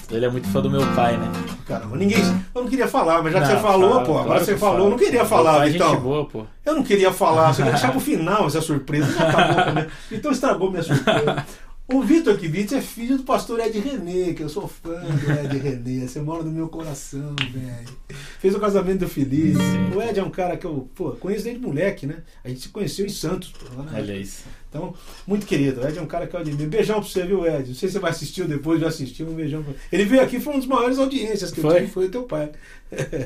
ele 0.09 0.25
é 0.25 0.29
muito 0.29 0.47
fã 0.49 0.61
do 0.61 0.69
meu 0.69 0.81
pai, 0.95 1.17
né? 1.17 1.31
Caramba, 1.67 1.97
ninguém. 1.97 2.19
Eu 2.55 2.61
não 2.63 2.69
queria 2.69 2.87
falar, 2.87 3.21
mas 3.21 3.33
já 3.33 3.41
que 3.41 3.47
Não, 3.47 3.55
você 3.55 3.61
falou, 3.61 3.89
fala, 3.91 4.03
pô, 4.05 4.11
agora 4.13 4.25
claro 4.25 4.45
você 4.45 4.57
falou, 4.57 4.79
eu 4.85 4.89
não 4.91 4.97
queria 4.97 5.25
falar, 5.25 5.67
é 5.67 5.71
então. 5.71 5.99
boa, 5.99 6.25
pô. 6.25 6.45
Eu 6.65 6.75
não 6.75 6.83
queria 6.83 7.11
falar, 7.11 7.53
você 7.53 7.63
quer 7.63 7.71
deixar 7.71 7.91
pro 7.91 7.99
final 7.99 8.47
essa 8.47 8.61
surpresa. 8.61 9.07
Acabou 9.21 9.73
minha- 9.73 9.87
Então 10.11 10.31
estragou 10.31 10.71
minha 10.71 10.83
surpresa. 10.83 11.45
O 11.89 12.01
Vitor 12.01 12.37
Kivitz 12.37 12.73
é 12.73 12.81
filho 12.81 13.17
do 13.17 13.23
pastor 13.23 13.61
Ed 13.61 13.79
René, 13.79 14.33
que 14.33 14.43
eu 14.43 14.49
sou 14.49 14.67
fã 14.67 14.91
do 14.91 15.31
Ed 15.31 15.57
René. 15.57 16.05
Você 16.05 16.19
mora 16.19 16.43
no 16.43 16.51
meu 16.51 16.67
coração, 16.67 17.33
velho. 17.53 17.97
Fez 18.39 18.53
o 18.53 18.59
casamento 18.59 18.99
do. 18.99 19.07
Sim. 19.55 19.95
O 19.95 20.01
Ed 20.01 20.19
é 20.19 20.23
um 20.23 20.29
cara 20.29 20.57
que 20.57 20.65
eu 20.65 20.89
pô, 20.93 21.11
conheço 21.11 21.45
desde 21.45 21.61
moleque, 21.61 22.05
né? 22.05 22.17
A 22.43 22.49
gente 22.49 22.59
se 22.59 22.69
conheceu 22.69 23.05
em 23.05 23.09
Santos. 23.09 23.51
Pô, 23.53 23.81
na- 23.83 23.97
Olha 23.97 24.17
isso. 24.17 24.43
Então, 24.69 24.93
muito 25.25 25.45
querido. 25.45 25.79
O 25.79 25.87
Ed 25.87 25.97
é 25.97 26.01
um 26.01 26.05
cara 26.07 26.27
que 26.27 26.35
eu 26.35 26.41
admiro. 26.41 26.69
Beijão 26.69 26.99
pra 26.99 27.07
você, 27.09 27.25
viu, 27.25 27.47
Ed? 27.47 27.69
Não 27.69 27.75
sei 27.75 27.87
se 27.87 27.93
você 27.93 27.99
vai 27.99 28.11
assistir 28.11 28.41
ou 28.41 28.49
depois 28.49 28.81
já 28.81 28.89
assistiu. 28.89 29.25
Um 29.25 29.33
beijão 29.33 29.63
pra 29.63 29.73
Ele 29.89 30.03
veio 30.03 30.21
aqui, 30.21 30.41
foi 30.41 30.53
uma 30.55 30.59
das 30.59 30.67
maiores 30.67 30.99
audiências 30.99 31.51
que 31.51 31.59
eu 31.59 31.69
Foi? 31.71 31.75
tive, 31.79 31.87
foi 31.87 32.05
o 32.07 32.09
teu 32.11 32.23
pai. 32.23 32.51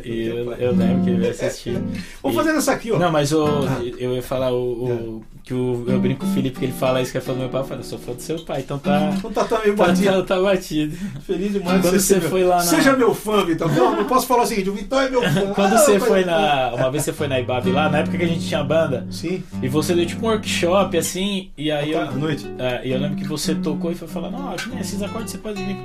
E 0.06 0.21
eu, 0.30 0.54
eu 0.54 0.76
lembro 0.76 1.04
que 1.04 1.10
ele 1.10 1.19
veio 1.19 1.32
assistir. 1.32 1.82
Vamos 2.21 2.38
fazer 2.38 2.52
essa 2.52 2.74
aqui, 2.74 2.91
ó. 2.91 3.00
Não, 3.00 3.12
mas 3.12 3.32
o, 3.34 3.43
Ah. 3.43 3.82
eu 3.97 4.13
ia 4.13 4.21
falar 4.21 4.52
o, 4.54 5.17
o- 5.17 5.26
que 5.43 5.54
o, 5.54 5.84
eu 5.88 5.99
brinco 5.99 6.25
com 6.25 6.32
o 6.32 6.34
Felipe 6.36 6.60
que 6.60 6.65
ele 6.65 6.73
fala 6.73 7.01
isso 7.01 7.12
que 7.12 7.17
é 7.17 7.21
fã 7.21 7.34
do 7.34 7.39
meu 7.39 7.49
pai, 7.49 7.62
eu 7.62 7.65
falo, 7.65 7.80
eu 7.80 7.84
sou 7.84 7.97
fã 7.99 8.13
do 8.13 8.21
seu 8.21 8.39
pai, 8.39 8.62
então 8.62 8.77
tá. 8.77 9.12
Não 9.23 9.32
tá 9.32 9.43
também 9.45 9.75
Tá, 9.75 9.88
batido. 9.88 10.23
tá, 10.23 10.36
tá 10.36 10.41
batido. 10.41 10.95
Feliz 11.25 11.51
demais 11.54 11.82
de 11.82 11.88
Quando 11.88 11.99
você 11.99 12.19
meu- 12.19 12.30
foi 12.30 12.43
lá 12.43 12.58
na- 12.58 12.62
Seja 12.63 12.95
meu 12.95 13.13
fã, 13.15 13.43
Vitão. 13.45 13.67
Não, 13.67 13.97
eu 13.97 14.06
posso 14.06 14.27
falar 14.27 14.43
o 14.43 14.45
seguinte: 14.45 14.69
o 14.69 14.73
Vitão 14.73 14.99
é 15.01 15.10
meu 15.10 15.21
fã. 15.21 15.54
Quando 15.54 15.73
Ah, 15.73 15.77
você 15.77 15.99
foi 15.99 16.23
fã. 16.23 16.32
na. 16.32 16.73
Uma 16.75 16.91
vez 16.91 17.04
você 17.04 17.13
foi 17.13 17.27
na 17.27 17.39
Ibabe 17.39 17.71
lá, 17.71 17.89
na 17.89 17.99
época 17.99 18.17
que 18.17 18.23
a 18.23 18.27
gente 18.27 18.47
tinha 18.47 18.63
banda, 18.63 19.06
Sim, 19.10 19.43
e 19.62 19.67
você 19.67 19.93
deu 19.95 20.06
tipo 20.06 20.25
um 20.25 20.30
workshop 20.30 20.97
assim, 20.97 21.49
e 21.58 21.71
aí 21.71 21.93
à 21.95 22.01
eu. 22.06 22.12
noite. 22.13 22.45
É, 22.60 22.88
e 22.88 22.91
eu 22.91 22.99
lembro 22.99 23.17
que 23.17 23.27
você 23.27 23.56
tocou 23.56 23.91
e 23.91 23.95
foi 23.95 24.08
falar, 24.08 24.30
não, 24.32 24.49
acho 24.51 24.65
que 24.65 24.71
nem 24.71 24.80
esses 24.82 25.01
acordes 25.01 25.32
você 25.32 25.38
pode 25.38 25.63
vir. 25.63 25.77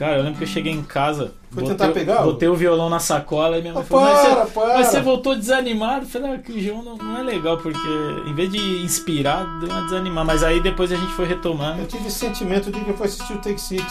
Cara, 0.00 0.16
eu 0.16 0.22
lembro 0.22 0.38
que 0.38 0.44
eu 0.44 0.48
cheguei 0.48 0.72
em 0.72 0.82
casa, 0.82 1.34
Foi 1.50 1.62
botei, 1.62 1.76
tentar 1.76 1.92
pegar, 1.92 2.22
botei 2.22 2.48
o 2.48 2.54
violão 2.54 2.88
na 2.88 2.98
sacola 2.98 3.58
e 3.58 3.60
minha 3.60 3.74
mãe 3.74 3.82
Ah, 3.82 3.84
falou, 3.84 4.04
mas 4.06 4.20
para, 4.22 4.44
você, 4.46 4.50
para. 4.52 4.74
mas 4.78 4.86
você 4.86 5.00
voltou 5.02 5.36
desanimado. 5.36 6.06
Eu 6.06 6.08
falei, 6.08 6.32
ah, 6.32 6.38
que 6.38 6.52
o 6.52 6.58
João 6.58 6.82
não, 6.82 6.96
não 6.96 7.18
é 7.18 7.22
legal, 7.22 7.58
porque 7.58 7.78
em 8.26 8.32
vez 8.32 8.50
de 8.50 8.82
inspirar, 8.82 9.44
deu 9.60 9.68
uma 9.68 9.82
desanimar. 9.82 10.24
Mas 10.24 10.42
aí 10.42 10.58
depois 10.58 10.90
a 10.90 10.96
gente 10.96 11.12
foi 11.12 11.26
retomando. 11.26 11.82
Eu 11.82 11.86
tive 11.86 12.06
esse 12.08 12.18
sentimento 12.18 12.72
de 12.72 12.80
que 12.80 12.88
eu 12.88 12.96
fui 12.96 13.04
assistir 13.04 13.34
o 13.34 13.36
Take 13.42 13.60
Six. 13.60 13.84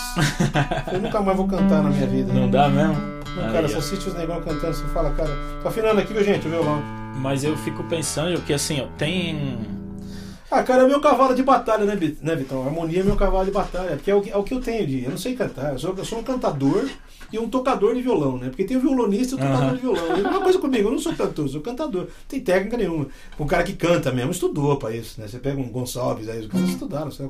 eu 0.91 0.99
nunca 0.99 1.21
mais 1.21 1.37
vou 1.37 1.47
cantar 1.47 1.83
na 1.83 1.91
minha 1.91 2.07
vida. 2.07 2.33
Não 2.33 2.49
dá 2.49 2.67
mesmo? 2.67 2.95
Não, 2.95 3.45
Aí, 3.45 3.51
cara, 3.51 3.67
você 3.67 3.77
assiste 3.77 4.07
os 4.07 4.15
negão 4.15 4.41
cantando, 4.41 4.73
você 4.73 4.85
fala, 4.85 5.11
cara, 5.11 5.29
tô 5.61 5.67
afinando 5.67 5.99
aqui, 6.01 6.11
viu, 6.11 6.23
gente, 6.23 6.47
o 6.47 6.49
violão. 6.49 6.81
Mas 7.17 7.43
eu 7.43 7.55
fico 7.55 7.83
pensando 7.83 8.41
que 8.41 8.51
assim, 8.51 8.81
ó, 8.81 8.87
tem. 8.97 9.59
Ah, 10.51 10.63
cara, 10.63 10.83
é 10.83 10.87
meu 10.87 10.99
cavalo 10.99 11.35
de 11.35 11.43
batalha, 11.43 11.85
né, 11.85 11.95
né 12.21 12.35
Vitão? 12.35 12.63
A 12.63 12.65
harmonia 12.65 13.01
é 13.01 13.03
meu 13.03 13.15
cavalo 13.15 13.45
de 13.45 13.51
batalha, 13.51 13.95
porque 13.95 14.09
é 14.09 14.15
o 14.15 14.21
que, 14.21 14.29
é 14.31 14.35
o 14.37 14.43
que 14.43 14.53
eu 14.53 14.59
tenho 14.61 14.85
de. 14.87 15.03
Eu 15.03 15.11
não 15.11 15.17
sei 15.17 15.35
cantar, 15.35 15.73
eu 15.73 15.79
sou, 15.79 15.93
eu 15.95 16.03
sou 16.05 16.19
um 16.19 16.23
cantador 16.23 16.87
e 17.31 17.37
um 17.37 17.47
tocador 17.47 17.93
de 17.93 18.01
violão, 18.01 18.39
né? 18.39 18.47
Porque 18.49 18.63
tem 18.63 18.75
o 18.75 18.79
violonista 18.79 19.35
e 19.35 19.37
o 19.37 19.37
tocador 19.37 19.61
Aham. 19.67 19.75
de 19.75 19.81
violão. 19.81 20.05
É 20.15 20.27
uma 20.27 20.41
coisa 20.41 20.57
comigo, 20.57 20.87
eu 20.87 20.91
não 20.91 20.97
sou 20.97 21.13
cantor, 21.13 21.45
eu 21.45 21.49
sou 21.51 21.61
cantador. 21.61 22.01
Não 22.05 22.07
tem 22.27 22.39
técnica 22.41 22.75
nenhuma. 22.77 23.05
Um 23.39 23.45
cara 23.45 23.61
que 23.63 23.73
canta 23.73 24.11
mesmo 24.11 24.31
estudou 24.31 24.75
pra 24.77 24.91
isso, 24.95 25.21
né? 25.21 25.27
Você 25.27 25.37
pega 25.37 25.59
um 25.61 25.69
Gonçalves 25.69 26.27
aí, 26.27 26.39
os 26.39 26.47
caras 26.47 26.69
estudaram, 26.69 27.11
sabe? 27.11 27.29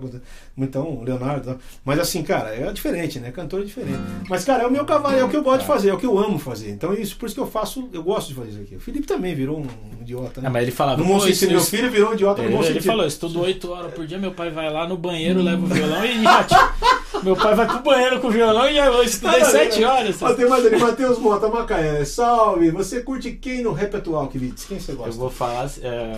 Então, 0.58 0.90
o 0.90 1.04
Leonardo. 1.04 1.58
Mas 1.84 2.00
assim, 2.00 2.24
cara, 2.24 2.56
é 2.56 2.72
diferente, 2.72 3.20
né? 3.20 3.32
Cantor 3.32 3.60
é 3.60 3.64
diferente. 3.66 4.00
Mas, 4.30 4.46
cara, 4.46 4.64
é 4.64 4.68
o 4.68 4.72
meu 4.72 4.86
cavalo, 4.86 5.18
é 5.18 5.24
o 5.26 5.28
que 5.30 5.36
eu 5.36 5.44
gosto 5.44 5.62
de 5.62 5.68
fazer, 5.68 5.90
é 5.90 5.94
o 5.94 5.98
que 5.98 6.06
eu 6.06 6.18
amo 6.18 6.40
fazer. 6.40 6.70
Então, 6.72 6.94
isso, 6.94 7.18
por 7.18 7.26
isso 7.26 7.36
que 7.36 7.42
eu 7.42 7.48
faço, 7.48 7.90
eu 7.92 8.02
gosto 8.02 8.30
de 8.30 8.36
fazer 8.36 8.50
isso 8.52 8.62
aqui. 8.62 8.76
O 8.76 8.80
Felipe 8.80 9.06
também 9.06 9.36
virou 9.36 9.60
um 9.60 9.68
idiota, 10.02 10.40
né? 10.40 10.48
Ah, 10.48 10.50
mas 10.50 10.62
ele 10.64 10.72
falava, 10.72 10.98
No 11.02 11.06
bom 11.06 11.16
"Pô, 11.16 11.20
sentido, 11.26 11.34
isso- 11.36 11.50
meu 11.52 11.60
filho 11.62 11.92
virou 11.92 12.12
um 12.12 12.14
idiota 12.14 12.42
no 12.42 12.48
Ele, 12.48 12.56
bom 12.56 12.64
ele 12.64 12.68
sentido. 12.76 12.86
falou, 12.86 13.09
estudo 13.10 13.42
8 13.42 13.70
horas 13.72 13.94
por 13.94 14.08
dia, 14.08 14.18
meu 14.18 14.32
pai 14.32 14.50
vai 14.50 14.72
lá 14.72 14.88
no 14.88 14.96
banheiro, 14.98 15.42
leva 15.42 15.62
o 15.64 15.68
violão 15.68 16.06
e 16.06 16.24
já. 16.24 16.74
meu 17.22 17.36
pai 17.36 17.54
vai 17.56 17.68
pro 17.68 17.80
banheiro 17.82 18.20
com 18.22 18.28
o 18.28 18.32
violão 18.32 18.70
e 18.70 18.78
eu 18.78 19.04
estudei 19.04 19.44
7 19.44 19.84
horas. 19.84 20.22
Ó, 20.22 20.34
tem 20.34 20.48
mais 20.48 20.66
ali, 20.66 20.78
Matheus 20.80 21.20
Mota, 21.20 21.50
Macaé. 21.50 22.06
Salve! 22.06 22.72
Você 22.72 23.02
curte 23.02 23.32
quem 23.34 23.62
no 23.62 23.76
atual, 23.76 24.28
Kivitz? 24.28 24.66
Quem 24.66 24.80
você 24.80 24.94
Eu 24.94 24.98
gosta? 24.98 25.20
vou 25.20 25.30
falar. 25.30 25.70
é, 25.82 26.14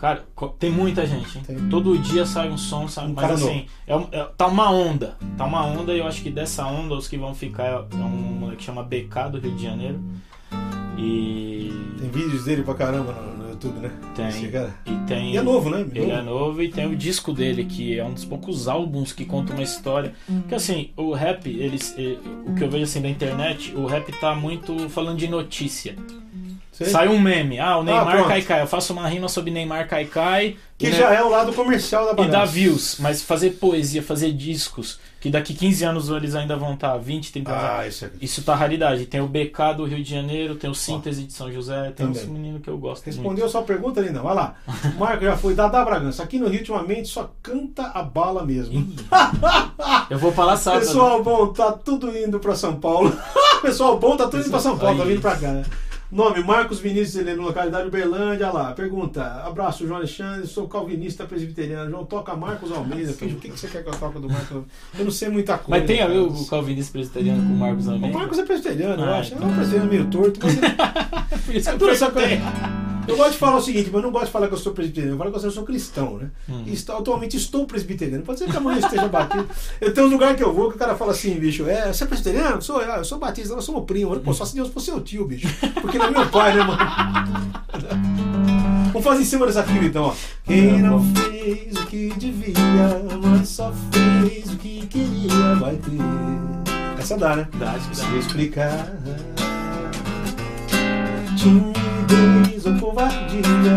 Cara, 0.00 0.22
tem 0.58 0.70
muita 0.70 1.06
gente, 1.06 1.38
hein? 1.38 1.44
Tem. 1.46 1.68
Todo 1.70 1.96
dia 1.98 2.26
sai 2.26 2.50
um 2.50 2.58
som, 2.58 2.86
sabe? 2.86 3.12
Um 3.12 3.14
Mas 3.14 3.30
assim, 3.30 3.66
é 3.88 3.94
é- 4.12 4.28
tá 4.36 4.46
uma 4.46 4.70
onda. 4.70 5.16
Tá 5.38 5.44
uma 5.46 5.64
onda 5.64 5.92
e 5.94 5.98
eu 6.00 6.06
acho 6.06 6.22
que 6.22 6.30
dessa 6.30 6.66
onda 6.66 6.94
os 6.94 7.08
que 7.08 7.16
vão 7.16 7.34
ficar 7.34 7.64
é 7.64 7.70
é 7.72 7.96
um 8.04 8.08
moleque 8.08 8.58
que 8.58 8.64
chama 8.64 8.82
BK 8.82 9.30
do 9.32 9.38
Rio 9.40 9.52
de 9.52 9.62
Janeiro. 9.64 9.98
E. 10.98 11.72
Tem 11.98 12.10
vídeos 12.10 12.44
dele 12.44 12.62
pra 12.62 12.74
caramba 12.74 13.12
no 13.12 13.45
YouTube, 13.56 13.80
né? 13.80 13.90
Tem. 14.14 14.28
Esse 14.28 14.48
cara. 14.48 14.74
E 14.86 15.06
tem. 15.06 15.34
E 15.34 15.36
é 15.36 15.42
novo, 15.42 15.70
né? 15.70 15.84
Ele 15.94 16.10
é 16.10 16.22
novo 16.22 16.62
e 16.62 16.68
tem 16.68 16.86
o 16.86 16.94
disco 16.94 17.32
dele, 17.32 17.64
que 17.64 17.98
é 17.98 18.04
um 18.04 18.12
dos 18.12 18.24
poucos 18.24 18.68
álbuns 18.68 19.12
que 19.12 19.24
conta 19.24 19.52
uma 19.52 19.62
história. 19.62 20.14
Porque 20.26 20.54
assim, 20.54 20.90
o 20.96 21.12
rap, 21.12 21.48
eles, 21.48 21.94
eh, 21.98 22.16
o 22.46 22.54
que 22.54 22.62
eu 22.62 22.70
vejo 22.70 22.84
assim 22.84 23.00
da 23.00 23.08
internet, 23.08 23.74
o 23.74 23.86
rap 23.86 24.12
tá 24.20 24.34
muito 24.34 24.88
falando 24.88 25.18
de 25.18 25.28
notícia. 25.28 25.96
Sei. 26.76 26.88
Sai 26.88 27.08
um 27.08 27.18
meme, 27.18 27.58
ah, 27.58 27.78
o 27.78 27.82
Neymar 27.82 28.10
pronto. 28.16 28.28
cai 28.28 28.42
cai. 28.42 28.60
Eu 28.60 28.66
faço 28.66 28.92
uma 28.92 29.08
rima 29.08 29.28
sobre 29.30 29.50
Neymar 29.50 29.88
cai 29.88 30.04
cai. 30.04 30.56
Que 30.76 30.90
né, 30.90 30.92
já 30.98 31.10
é 31.14 31.22
o 31.22 31.30
lado 31.30 31.54
comercial 31.54 32.04
da 32.04 32.12
E 32.12 32.16
bagaça. 32.16 32.32
dá 32.32 32.44
views, 32.44 32.96
mas 33.00 33.22
fazer 33.22 33.52
poesia, 33.52 34.02
fazer 34.02 34.30
discos, 34.32 35.00
que 35.18 35.30
daqui 35.30 35.54
15 35.54 35.84
anos 35.86 36.10
eles 36.10 36.34
ainda 36.34 36.54
vão 36.54 36.74
estar, 36.74 36.94
20, 36.98 37.32
30 37.32 37.50
anos. 37.50 37.64
Ah, 37.64 37.86
isso 37.88 38.04
aqui. 38.04 38.18
Isso 38.20 38.42
tá 38.42 38.54
raridade. 38.54 39.06
Tem 39.06 39.22
o 39.22 39.26
BK 39.26 39.72
do 39.74 39.86
Rio 39.86 40.04
de 40.04 40.10
Janeiro, 40.10 40.54
tem 40.56 40.68
o 40.68 40.74
Síntese 40.74 41.22
de 41.24 41.32
São 41.32 41.50
José, 41.50 41.92
tem 41.96 42.06
Também. 42.06 42.22
uns 42.22 42.28
meninos 42.28 42.60
que 42.60 42.68
eu 42.68 42.76
gosto 42.76 43.06
muito. 43.06 43.16
Respondeu 43.16 43.46
a 43.46 43.48
sua 43.48 43.62
pergunta 43.62 44.00
ali, 44.00 44.10
não. 44.10 44.22
Vai 44.24 44.34
lá. 44.34 44.54
Marco 44.98 45.24
já 45.24 45.34
foi. 45.34 45.54
Dadá 45.54 45.82
Bragança. 45.82 46.22
Aqui 46.22 46.38
no 46.38 46.46
Rio, 46.46 46.58
ultimamente, 46.58 47.08
só 47.08 47.32
canta 47.42 47.84
a 47.94 48.02
bala 48.02 48.44
mesmo. 48.44 48.86
Eu 50.10 50.18
vou 50.18 50.30
falar 50.30 50.58
sábado. 50.58 50.80
Pessoal 50.80 51.22
bom, 51.22 51.46
tá 51.54 51.72
tudo 51.72 52.14
indo 52.14 52.38
pra 52.38 52.54
São 52.54 52.76
Paulo. 52.76 53.16
Pessoal 53.62 53.98
bom, 53.98 54.14
tá 54.14 54.24
tudo 54.26 54.40
indo 54.42 54.50
pra 54.50 54.60
São 54.60 54.76
Paulo, 54.76 54.98
tá 54.98 55.04
vindo 55.04 55.22
pra 55.22 55.36
cá. 55.36 55.52
né? 55.52 55.64
Nome: 56.10 56.42
Marcos 56.44 56.78
Vinícius 56.78 57.16
Heleno, 57.16 57.42
localidade 57.42 57.88
Uberlândia. 57.88 58.50
Lá, 58.50 58.72
pergunta: 58.72 59.42
Abraço, 59.44 59.84
João 59.86 59.98
Alexandre, 59.98 60.46
sou 60.46 60.68
calvinista 60.68 61.24
presbiteriano. 61.24 61.90
João, 61.90 62.04
toca 62.04 62.34
Marcos 62.36 62.70
Almeida. 62.70 63.12
Filho, 63.12 63.36
o 63.36 63.40
que 63.40 63.48
que 63.50 63.58
você 63.58 63.66
quer 63.66 63.82
que 63.82 63.88
eu 63.88 63.94
toque 63.94 64.18
do 64.20 64.28
Marcos 64.28 64.50
Almeida? 64.52 64.70
Eu 64.98 65.04
não 65.04 65.10
sei 65.10 65.28
muita 65.28 65.58
coisa. 65.58 65.80
Mas 65.80 65.86
tem 65.86 66.00
a 66.02 66.06
ver 66.06 66.18
o 66.18 66.46
calvinista 66.46 66.92
presbiteriano 66.92 67.42
com 67.42 67.54
o 67.54 67.56
Marcos 67.58 67.86
O 67.86 67.90
Almeida? 67.90 68.16
Marcos 68.18 68.38
é 68.38 68.44
presbiteriano, 68.44 69.02
eu 69.02 69.10
Ah, 69.10 69.18
acho. 69.18 69.34
É 69.34 69.36
então. 69.36 69.48
um 69.48 69.54
presbiteriano 69.54 69.90
meio 69.90 70.06
torto, 70.06 70.40
mas 70.42 70.56
ele 70.56 70.66
É 71.68 71.72
eu 71.72 71.78
toda 71.78 71.92
essa 71.92 72.10
perguntei. 72.10 72.38
Eu 73.08 73.16
gosto 73.16 73.32
de 73.32 73.38
falar 73.38 73.56
o 73.56 73.60
seguinte, 73.62 73.86
mas 73.92 73.94
eu 73.94 74.02
não 74.02 74.10
gosto 74.10 74.26
de 74.26 74.32
falar 74.32 74.48
que 74.48 74.54
eu 74.54 74.58
sou 74.58 74.72
presbiteriano, 74.72 75.14
eu 75.14 75.18
falo 75.18 75.30
que 75.30 75.46
eu 75.46 75.50
sou 75.50 75.64
cristão, 75.64 76.18
né? 76.18 76.30
Hum. 76.48 76.62
E 76.66 76.72
estou- 76.72 76.96
atualmente 76.98 77.36
estou 77.36 77.66
presbiteriano. 77.66 78.22
Pode 78.24 78.38
ser 78.38 78.50
que 78.50 78.56
amanhã 78.56 78.78
eu 78.78 78.84
esteja 78.84 79.08
batido. 79.08 79.46
Eu 79.80 79.92
tenho 79.94 80.06
um 80.06 80.10
lugar 80.10 80.34
que 80.36 80.42
eu 80.42 80.52
vou 80.52 80.68
que 80.70 80.76
o 80.76 80.78
cara 80.78 80.94
fala 80.96 81.12
assim, 81.12 81.34
bicho, 81.38 81.66
é, 81.68 81.92
você 81.92 82.04
é 82.04 82.06
presbiteriano? 82.06 82.60
Sou, 82.62 82.80
eu, 82.82 82.88
eu 82.90 83.04
sou 83.04 83.18
batista, 83.18 83.54
nós 83.54 83.64
somos 83.64 83.84
primo. 83.84 84.18
Pô, 84.20 84.32
só 84.34 84.44
se 84.44 84.54
Deus 84.54 84.68
fosse 84.68 84.86
seu 84.86 85.00
tio, 85.00 85.24
bicho. 85.26 85.46
Porque 85.80 85.98
não 85.98 86.06
é 86.06 86.10
meu 86.10 86.26
pai, 86.28 86.54
né, 86.56 86.62
mano? 86.62 86.78
Vamos 88.92 89.04
fazer 89.04 89.22
em 89.22 89.26
cima 89.26 89.46
dessa 89.46 89.62
fila 89.62 89.84
então, 89.84 90.04
ó. 90.04 90.14
Quem 90.44 90.80
não 90.80 91.02
fez 91.14 91.74
o 91.76 91.86
que 91.86 92.12
devia, 92.16 92.54
mas 93.22 93.48
só 93.48 93.72
fez 93.92 94.52
o 94.52 94.56
que 94.56 94.86
queria, 94.86 95.54
vai 95.60 95.76
ter. 95.76 97.00
Essa 97.00 97.16
dá, 97.18 97.36
né? 97.36 97.48
Dá, 97.58 97.72
acho 97.72 97.90
que 97.90 97.96
dá. 97.96 98.02
Se 98.10 98.16
explicar. 98.18 98.92
Timidez 102.56 102.66
ou 102.66 102.74
covardia, 102.78 103.76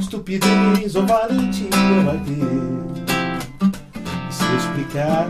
estupidez 0.00 0.96
ou 0.96 1.06
valentia 1.06 1.70
vai 2.04 2.18
ter. 2.18 2.34
Se 4.30 4.44
explicar. 4.56 5.28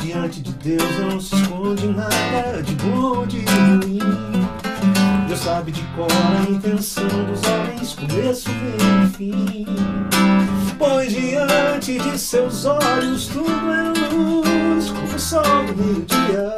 Diante 0.00 0.40
de 0.40 0.52
Deus 0.52 0.98
não 1.00 1.20
se 1.20 1.34
esconde 1.34 1.86
nada 1.88 2.62
de 2.62 2.74
bom 2.76 3.18
ou 3.18 3.26
de 3.26 3.38
ruim. 3.40 3.98
Deus 5.28 5.40
sabe 5.40 5.72
de 5.72 5.82
cor 5.96 6.08
a 6.10 6.50
intenção 6.50 7.08
dos 7.08 7.42
homens, 7.44 7.94
começo, 7.94 8.48
meio 8.50 9.04
e 9.04 9.08
fim. 9.08 9.66
Pois 10.78 11.12
diante 11.12 11.98
de 11.98 12.18
seus 12.18 12.64
olhos 12.64 13.26
tudo 13.26 13.50
é 13.50 13.92
luz, 14.14 14.88
como 14.90 15.14
o 15.14 15.18
sol 15.18 15.42
do 15.42 15.76
meio-dia. 15.76 16.56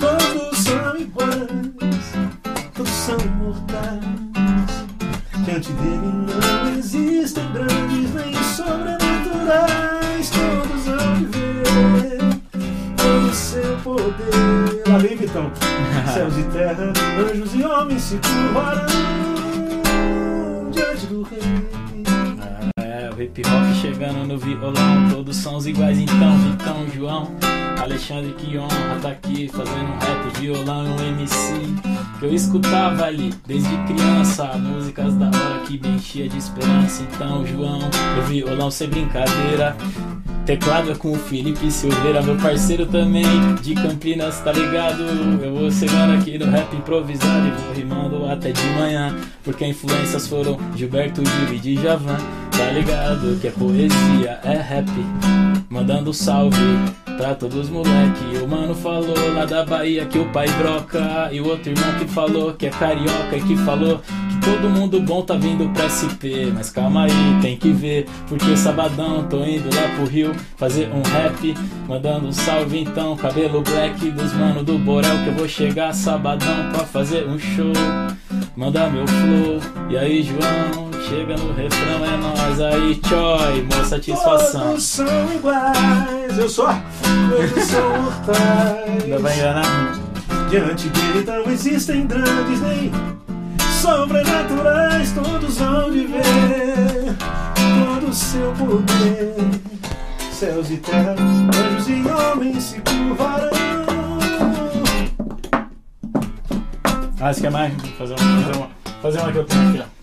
Todos 0.00 0.58
são 0.58 0.96
iguais, 0.96 1.73
todos 2.74 2.90
são 2.90 3.16
mortais. 3.38 4.04
Diante 5.44 5.72
dele 5.72 6.26
não 6.26 6.78
existem 6.78 7.44
grandes 7.52 8.14
nem 8.14 8.34
sobrenaturais. 8.42 10.30
Todos 10.30 10.88
hão 10.88 11.14
de 11.14 11.24
ver 11.26 12.18
todo 12.96 13.28
o 13.30 13.34
seu 13.34 13.76
poder. 13.78 14.82
Lá 14.88 14.98
vem, 14.98 15.16
Vitão. 15.16 15.50
Céus 16.12 16.36
e 16.36 16.42
terra, 16.44 16.92
anjos 17.18 17.54
e 17.54 17.62
homens 17.64 18.02
se 18.02 18.18
curvarão 18.18 18.86
diante 20.70 21.06
do 21.06 21.22
rei. 21.22 21.40
É, 22.78 23.10
o 23.10 23.22
hip 23.22 23.42
hop 23.42 23.74
chegando 23.80 24.26
no 24.26 24.38
violão, 24.38 25.08
todos 25.10 25.36
são 25.36 25.56
os 25.56 25.66
iguais 25.66 25.98
então, 25.98 26.38
Vitão, 26.38 26.86
João, 26.94 27.30
Alexandre 27.80 28.32
que 28.34 28.58
honra 28.58 28.98
tá 29.02 29.10
aqui 29.10 29.48
fazendo 29.48 29.92
um 29.92 29.98
rap, 29.98 30.40
violão 30.40 30.86
e 30.86 30.88
um 30.88 31.04
MC 31.08 31.93
eu 32.24 32.32
escutava 32.32 33.04
ali 33.04 33.34
desde 33.46 33.76
criança, 33.84 34.46
músicas 34.56 35.14
da 35.14 35.26
hora 35.26 35.60
que 35.66 35.78
me 35.78 35.96
enchia 35.96 36.26
de 36.26 36.38
esperança. 36.38 37.02
Então, 37.02 37.46
João, 37.46 37.80
o 38.18 38.22
violão 38.22 38.70
sem 38.70 38.88
brincadeira. 38.88 39.76
Teclado 40.46 40.90
é 40.90 40.94
com 40.94 41.12
o 41.12 41.16
Felipe 41.16 41.70
Silveira, 41.70 42.22
meu 42.22 42.36
parceiro 42.36 42.84
também 42.86 43.54
de 43.62 43.74
Campinas, 43.74 44.40
tá 44.40 44.52
ligado? 44.52 45.02
Eu 45.42 45.54
vou 45.54 45.70
chegando 45.70 46.18
aqui 46.18 46.36
no 46.36 46.50
rap 46.50 46.74
improvisado 46.74 47.48
e 47.48 47.50
vou 47.50 47.74
rimando 47.74 48.26
até 48.30 48.52
de 48.52 48.66
manhã. 48.78 49.14
Porque 49.42 49.66
influências 49.66 50.26
foram 50.26 50.58
Gilberto 50.76 51.22
Gil 51.24 51.54
e 51.54 51.58
Djavan, 51.58 52.18
tá 52.50 52.70
ligado? 52.72 53.38
Que 53.40 53.48
é 53.48 53.50
poesia, 53.50 54.40
é 54.44 54.56
rap, 54.60 54.90
mandando 55.70 56.12
salve 56.12 56.58
pra 57.16 57.34
todos 57.34 57.56
os 57.56 57.70
moleque. 57.70 58.38
O 58.42 58.48
mano 58.48 58.74
falou 58.74 59.14
lá 59.34 59.44
da 59.44 59.64
Bahia 59.64 60.06
que 60.06 60.18
o 60.18 60.26
pai 60.26 60.46
broca, 60.58 61.28
e 61.32 61.40
o 61.40 61.48
outro 61.48 61.70
irmão 61.70 61.94
que 61.98 62.06
falou 62.06 62.52
que 62.52 62.66
é 62.66 62.70
carioca 62.70 63.36
e 63.36 63.42
que 63.42 63.56
falou 63.58 63.98
que 63.98 64.36
todo 64.40 64.68
mundo 64.68 65.00
bom 65.00 65.22
tá 65.22 65.34
vindo 65.34 65.68
pra 65.72 65.88
SP. 65.88 66.52
Mas 66.54 66.70
calma 66.70 67.04
aí, 67.04 67.40
tem 67.40 67.56
que 67.56 67.70
ver, 67.70 68.06
porque 68.28 68.56
sabadão 68.56 69.24
tô 69.28 69.44
indo 69.44 69.74
lá 69.74 69.88
pro 69.96 70.06
Rio 70.06 70.32
fazer 70.56 70.88
um 70.88 71.02
rap, 71.02 71.54
mandando 71.88 72.28
um 72.28 72.32
salve 72.32 72.80
então, 72.80 73.16
cabelo 73.16 73.62
black 73.62 74.10
dos 74.10 74.32
mano 74.34 74.62
do 74.62 74.78
Borel 74.78 75.22
que 75.22 75.28
eu 75.28 75.34
vou 75.34 75.48
chegar 75.48 75.92
sabadão 75.92 76.70
pra 76.72 76.84
fazer 76.84 77.26
um 77.26 77.38
show. 77.38 77.72
Manda 78.56 78.88
meu 78.88 79.06
flow, 79.06 79.60
e 79.90 79.96
aí 79.96 80.22
João, 80.22 80.93
chega 81.08 81.36
no 81.36 81.52
refrão, 81.52 82.04
é 82.04 82.16
nós 82.16 82.60
aí, 82.60 82.96
tchoi, 82.96 83.62
mó 83.62 83.84
satisfação. 83.84 84.68
Todos 84.68 84.84
são 84.84 85.34
iguais, 85.34 86.38
eu 86.38 86.48
só, 86.48 86.68
todos 87.30 87.64
são 87.64 88.02
mortais. 88.02 89.04
Ainda 89.04 89.18
vai 89.18 89.38
enganar? 89.38 89.98
Diante 90.48 90.88
dele 90.88 91.24
não 91.26 91.52
existem 91.52 92.06
grandes 92.06 92.60
nem 92.60 92.90
sobrenaturais, 93.80 95.12
todos 95.12 95.58
vão 95.58 95.90
de 95.90 96.06
ver 96.06 97.16
todo 97.84 98.10
o 98.10 98.14
seu 98.14 98.52
poder. 98.52 99.34
Céus 100.32 100.70
e 100.70 100.76
terra, 100.78 101.14
anjos 101.18 101.88
e 101.88 102.04
homens 102.08 102.62
se 102.62 102.80
curvarão. 102.80 103.50
Ah, 107.20 107.32
você 107.32 107.40
quer 107.40 107.50
mais? 107.50 107.72
Fazer 107.96 108.14
uma, 108.14 108.42
fazer 108.42 108.58
uma, 108.58 108.70
fazer 109.00 109.18
uma 109.20 109.32
que 109.32 109.38
eu 109.38 109.44
tenho 109.44 109.68
aqui, 109.70 109.80
ó. 109.80 109.93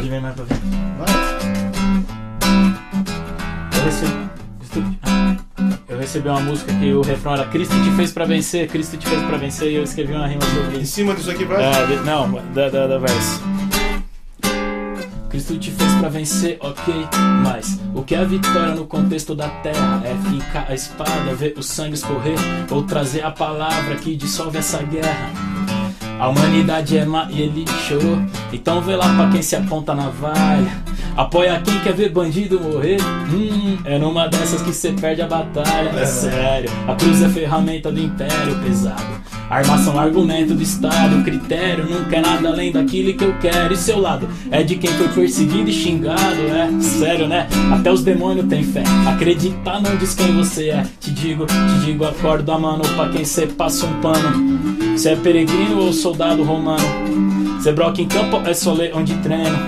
Pode 0.00 0.08
vir 0.08 0.20
mais 0.22 0.34
pra 0.34 0.44
ver. 0.44 0.56
Eu 3.76 3.84
recebi, 3.84 4.98
eu 5.90 5.98
recebi 5.98 6.28
uma 6.30 6.40
música 6.40 6.72
que 6.72 6.90
o 6.94 7.02
refrão 7.02 7.34
era 7.34 7.44
Cristo 7.48 7.74
te 7.84 7.90
fez 7.90 8.10
pra 8.10 8.24
vencer, 8.24 8.66
Cristo 8.68 8.96
te 8.96 9.06
fez 9.06 9.22
pra 9.24 9.36
vencer, 9.36 9.70
e 9.70 9.74
eu 9.74 9.82
escrevi 9.82 10.14
uma 10.14 10.26
rima 10.26 10.40
sobre 10.42 10.78
Em 10.78 10.80
isso. 10.80 10.92
cima 10.92 11.14
disso 11.14 11.30
aqui 11.30 11.44
vai. 11.44 11.62
É, 11.62 11.86
de- 11.86 11.96
não, 12.06 12.32
da, 12.54 12.70
da, 12.70 12.86
da 12.86 12.98
verso. 12.98 13.42
Cristo 15.28 15.58
te 15.58 15.70
fez 15.70 15.92
pra 15.96 16.08
vencer, 16.08 16.56
ok, 16.60 16.94
mas 17.44 17.78
o 17.94 18.02
que 18.02 18.14
é 18.14 18.18
a 18.20 18.24
vitória 18.24 18.74
no 18.74 18.86
contexto 18.86 19.34
da 19.34 19.48
terra? 19.48 20.00
É 20.04 20.16
fincar 20.30 20.64
a 20.68 20.74
espada, 20.74 21.34
ver 21.34 21.52
o 21.58 21.62
sangue 21.62 21.94
escorrer, 21.94 22.38
ou 22.70 22.82
trazer 22.84 23.22
a 23.22 23.30
palavra 23.30 23.96
que 23.96 24.16
dissolve 24.16 24.56
essa 24.58 24.82
guerra? 24.82 25.30
A 26.20 26.28
humanidade 26.28 26.98
é 26.98 27.04
má 27.06 27.28
e 27.30 27.40
ele 27.40 27.64
chorou, 27.88 28.18
então 28.52 28.82
vê 28.82 28.94
lá 28.94 29.08
pra 29.16 29.30
quem 29.30 29.40
se 29.40 29.56
aponta 29.56 29.94
na 29.94 30.02
navalha. 30.02 30.70
Apoia 31.16 31.60
quem 31.64 31.80
quer 31.80 31.94
ver 31.94 32.10
bandido 32.10 32.60
morrer. 32.60 32.98
Hum, 33.32 33.78
é 33.86 33.98
numa 33.98 34.28
dessas 34.28 34.60
que 34.60 34.70
cê 34.70 34.92
perde 34.92 35.22
a 35.22 35.26
batalha. 35.26 35.88
É 35.98 36.04
sério, 36.04 36.70
a 36.86 36.94
cruz 36.94 37.22
é 37.22 37.28
ferramenta 37.30 37.90
do 37.90 37.98
império 37.98 38.54
pesado. 38.62 39.20
Armação, 39.48 39.98
argumento 39.98 40.54
do 40.54 40.62
Estado, 40.62 41.24
critério 41.24 41.84
nunca 41.84 42.16
é 42.16 42.20
nada 42.20 42.48
além 42.50 42.70
daquilo 42.70 43.14
que 43.14 43.24
eu 43.24 43.34
quero. 43.38 43.72
E 43.72 43.76
seu 43.76 43.98
lado 43.98 44.28
é 44.50 44.62
de 44.62 44.76
quem 44.76 44.90
foi 44.90 45.08
perseguido 45.08 45.70
e 45.70 45.72
xingado, 45.72 46.20
é 46.20 46.80
sério, 46.80 47.26
né? 47.26 47.48
Até 47.72 47.90
os 47.90 48.04
demônios 48.04 48.46
têm 48.46 48.62
fé. 48.62 48.84
Acreditar 49.08 49.80
não 49.80 49.96
diz 49.96 50.14
quem 50.14 50.36
você 50.36 50.68
é. 50.68 50.86
Te 51.00 51.10
digo, 51.10 51.46
te 51.46 51.86
digo, 51.86 52.04
acorda, 52.04 52.58
mano, 52.58 52.84
pra 52.94 53.08
quem 53.08 53.24
cê 53.24 53.46
passa 53.46 53.86
um 53.86 54.00
pano. 54.00 54.79
Cê 54.96 55.10
é 55.10 55.16
peregrino 55.16 55.80
ou 55.80 55.92
soldado 55.92 56.42
romano? 56.42 56.82
Cê 57.62 57.72
broca 57.72 58.00
em 58.00 58.08
campo 58.08 58.36
ou 58.36 58.46
é 58.46 58.54
só 58.54 58.72
ler 58.72 58.94
onde 58.94 59.14
treino? 59.18 59.58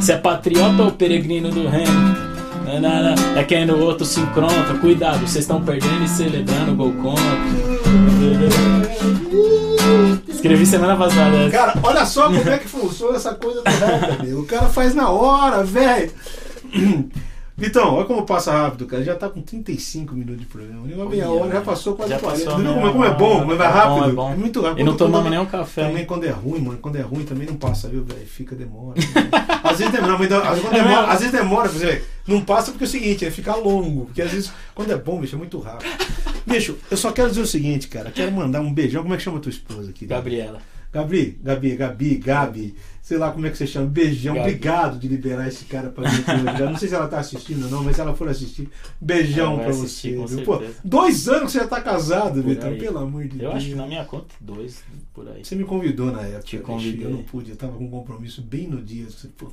Cê 0.00 0.12
é 0.12 0.16
patriota 0.16 0.82
ou 0.82 0.92
peregrino 0.92 1.50
do 1.50 1.68
reino? 1.68 2.30
Nanana, 2.64 3.14
É 3.36 3.42
quem 3.42 3.66
no 3.66 3.78
outro 3.80 4.04
se 4.06 4.20
encontra. 4.20 4.74
Cuidado, 4.80 5.20
vocês 5.20 5.44
estão 5.44 5.60
perdendo 5.62 6.04
e 6.04 6.08
celebrando 6.08 6.72
o 6.72 6.76
gol 6.76 6.92
contra. 6.92 7.24
Escrevi 10.28 10.64
semana 10.64 10.96
passada 10.96 11.36
essa. 11.36 11.50
Cara, 11.50 11.74
olha 11.82 12.06
só 12.06 12.24
como 12.24 12.48
é 12.48 12.58
que 12.58 12.68
funciona 12.68 13.16
essa 13.16 13.34
coisa 13.34 13.62
do 13.62 13.70
rap. 13.70 14.32
O 14.34 14.46
cara 14.46 14.66
faz 14.68 14.94
na 14.94 15.10
hora, 15.10 15.64
velho. 15.64 16.10
Vitão, 17.60 17.94
olha 17.94 18.04
como 18.06 18.24
passa 18.24 18.50
rápido, 18.52 18.86
cara. 18.86 19.04
Já 19.04 19.14
tá 19.14 19.28
com 19.28 19.42
35 19.42 20.14
minutos 20.14 20.40
de 20.40 20.46
programa. 20.46 20.86
Nem 20.86 20.96
uma 20.96 21.08
meia 21.08 21.28
hora, 21.30 21.52
já 21.52 21.60
passou 21.60 21.94
quase 21.94 22.10
já 22.12 22.18
40. 22.18 22.44
passou 22.44 22.64
como, 22.64 22.92
como 22.92 23.04
é 23.04 23.14
bom, 23.14 23.40
como 23.40 23.52
é 23.52 23.54
hora. 23.56 23.68
rápido. 23.68 23.96
É 23.96 24.12
bom, 24.12 24.28
é 24.28 24.32
bom. 24.32 24.36
muito 24.38 24.60
rápido. 24.62 24.80
E 24.80 24.84
não 24.84 24.96
tomamos 24.96 25.20
quando- 25.26 25.30
nenhum 25.30 25.46
café. 25.46 25.82
Também 25.84 25.98
hein? 26.00 26.04
quando 26.06 26.24
é 26.24 26.30
ruim, 26.30 26.60
mano. 26.60 26.78
Quando 26.80 26.96
é 26.96 27.02
ruim 27.02 27.24
também 27.24 27.46
não 27.46 27.56
passa, 27.56 27.88
viu, 27.88 28.02
velho? 28.04 28.26
Fica 28.26 28.56
demora. 28.56 28.98
às 29.62 29.78
vezes 29.78 29.92
demora, 29.92 30.18
mas 30.18 30.32
às 30.32 30.58
vezes, 30.58 30.64
É 30.72 30.82
demora, 30.82 31.06
às 31.12 31.18
vezes 31.20 31.32
demora, 31.32 31.68
você. 31.68 32.02
Não 32.26 32.40
passa 32.42 32.70
porque 32.70 32.84
é 32.84 32.86
o 32.86 32.90
seguinte, 32.90 33.24
é 33.26 33.30
ficar 33.30 33.56
longo. 33.56 34.06
Porque 34.06 34.22
às 34.22 34.30
vezes, 34.30 34.52
quando 34.74 34.90
é 34.92 34.96
bom, 34.96 35.20
bicho, 35.20 35.34
é 35.34 35.38
muito 35.38 35.58
rápido. 35.58 35.90
Bicho, 36.46 36.76
eu 36.90 36.96
só 36.96 37.12
quero 37.12 37.28
dizer 37.28 37.42
o 37.42 37.46
seguinte, 37.46 37.88
cara. 37.88 38.10
Quero 38.10 38.32
mandar 38.32 38.60
um 38.60 38.72
beijão. 38.72 39.02
Como 39.02 39.14
é 39.14 39.16
que 39.16 39.22
chama 39.22 39.38
a 39.38 39.40
tua 39.40 39.50
esposa 39.50 39.90
aqui? 39.90 40.06
Gabriela. 40.06 40.58
Gabi, 40.92 41.38
Gabi, 41.42 41.76
Gabi, 41.76 42.14
Gabi, 42.16 42.74
sei 43.10 43.18
lá 43.18 43.32
como 43.32 43.44
é 43.44 43.50
que 43.50 43.58
você 43.58 43.66
chama, 43.66 43.86
beijão, 43.88 44.38
obrigado 44.38 44.96
de 44.96 45.08
liberar 45.08 45.48
esse 45.48 45.64
cara 45.64 45.88
pra 45.90 46.08
mim. 46.08 46.22
Eu 46.60 46.70
Não 46.70 46.76
sei 46.76 46.88
se 46.88 46.94
ela 46.94 47.08
tá 47.08 47.18
assistindo 47.18 47.64
ou 47.64 47.68
não, 47.68 47.82
mas 47.82 47.96
se 47.96 48.00
ela 48.02 48.14
for 48.14 48.28
assistir, 48.28 48.68
beijão 49.00 49.58
pra 49.58 49.70
assistir, 49.70 50.14
você. 50.14 50.40
Pô, 50.42 50.62
dois 50.84 51.28
anos 51.28 51.46
que 51.46 51.50
você 51.50 51.58
já 51.58 51.66
tá 51.66 51.80
casado, 51.80 52.40
Vitor, 52.40 52.70
pelo 52.76 52.98
amor 52.98 53.24
de 53.24 53.34
Eu 53.34 53.50
Deus. 53.50 53.54
acho 53.56 53.66
que 53.66 53.74
na 53.74 53.84
minha 53.84 54.04
conta, 54.04 54.32
dois 54.40 54.84
por 55.12 55.26
aí. 55.28 55.44
Você 55.44 55.56
me 55.56 55.64
convidou 55.64 56.12
na 56.12 56.22
época, 56.22 56.42
Te 56.42 56.58
convidei. 56.58 57.04
eu 57.04 57.10
não 57.10 57.24
pude, 57.24 57.50
eu 57.50 57.56
tava 57.56 57.72
com 57.72 57.82
um 57.84 57.90
compromisso 57.90 58.42
bem 58.42 58.68
no 58.68 58.80
dia. 58.80 59.06
Você, 59.10 59.26
pô, 59.26 59.48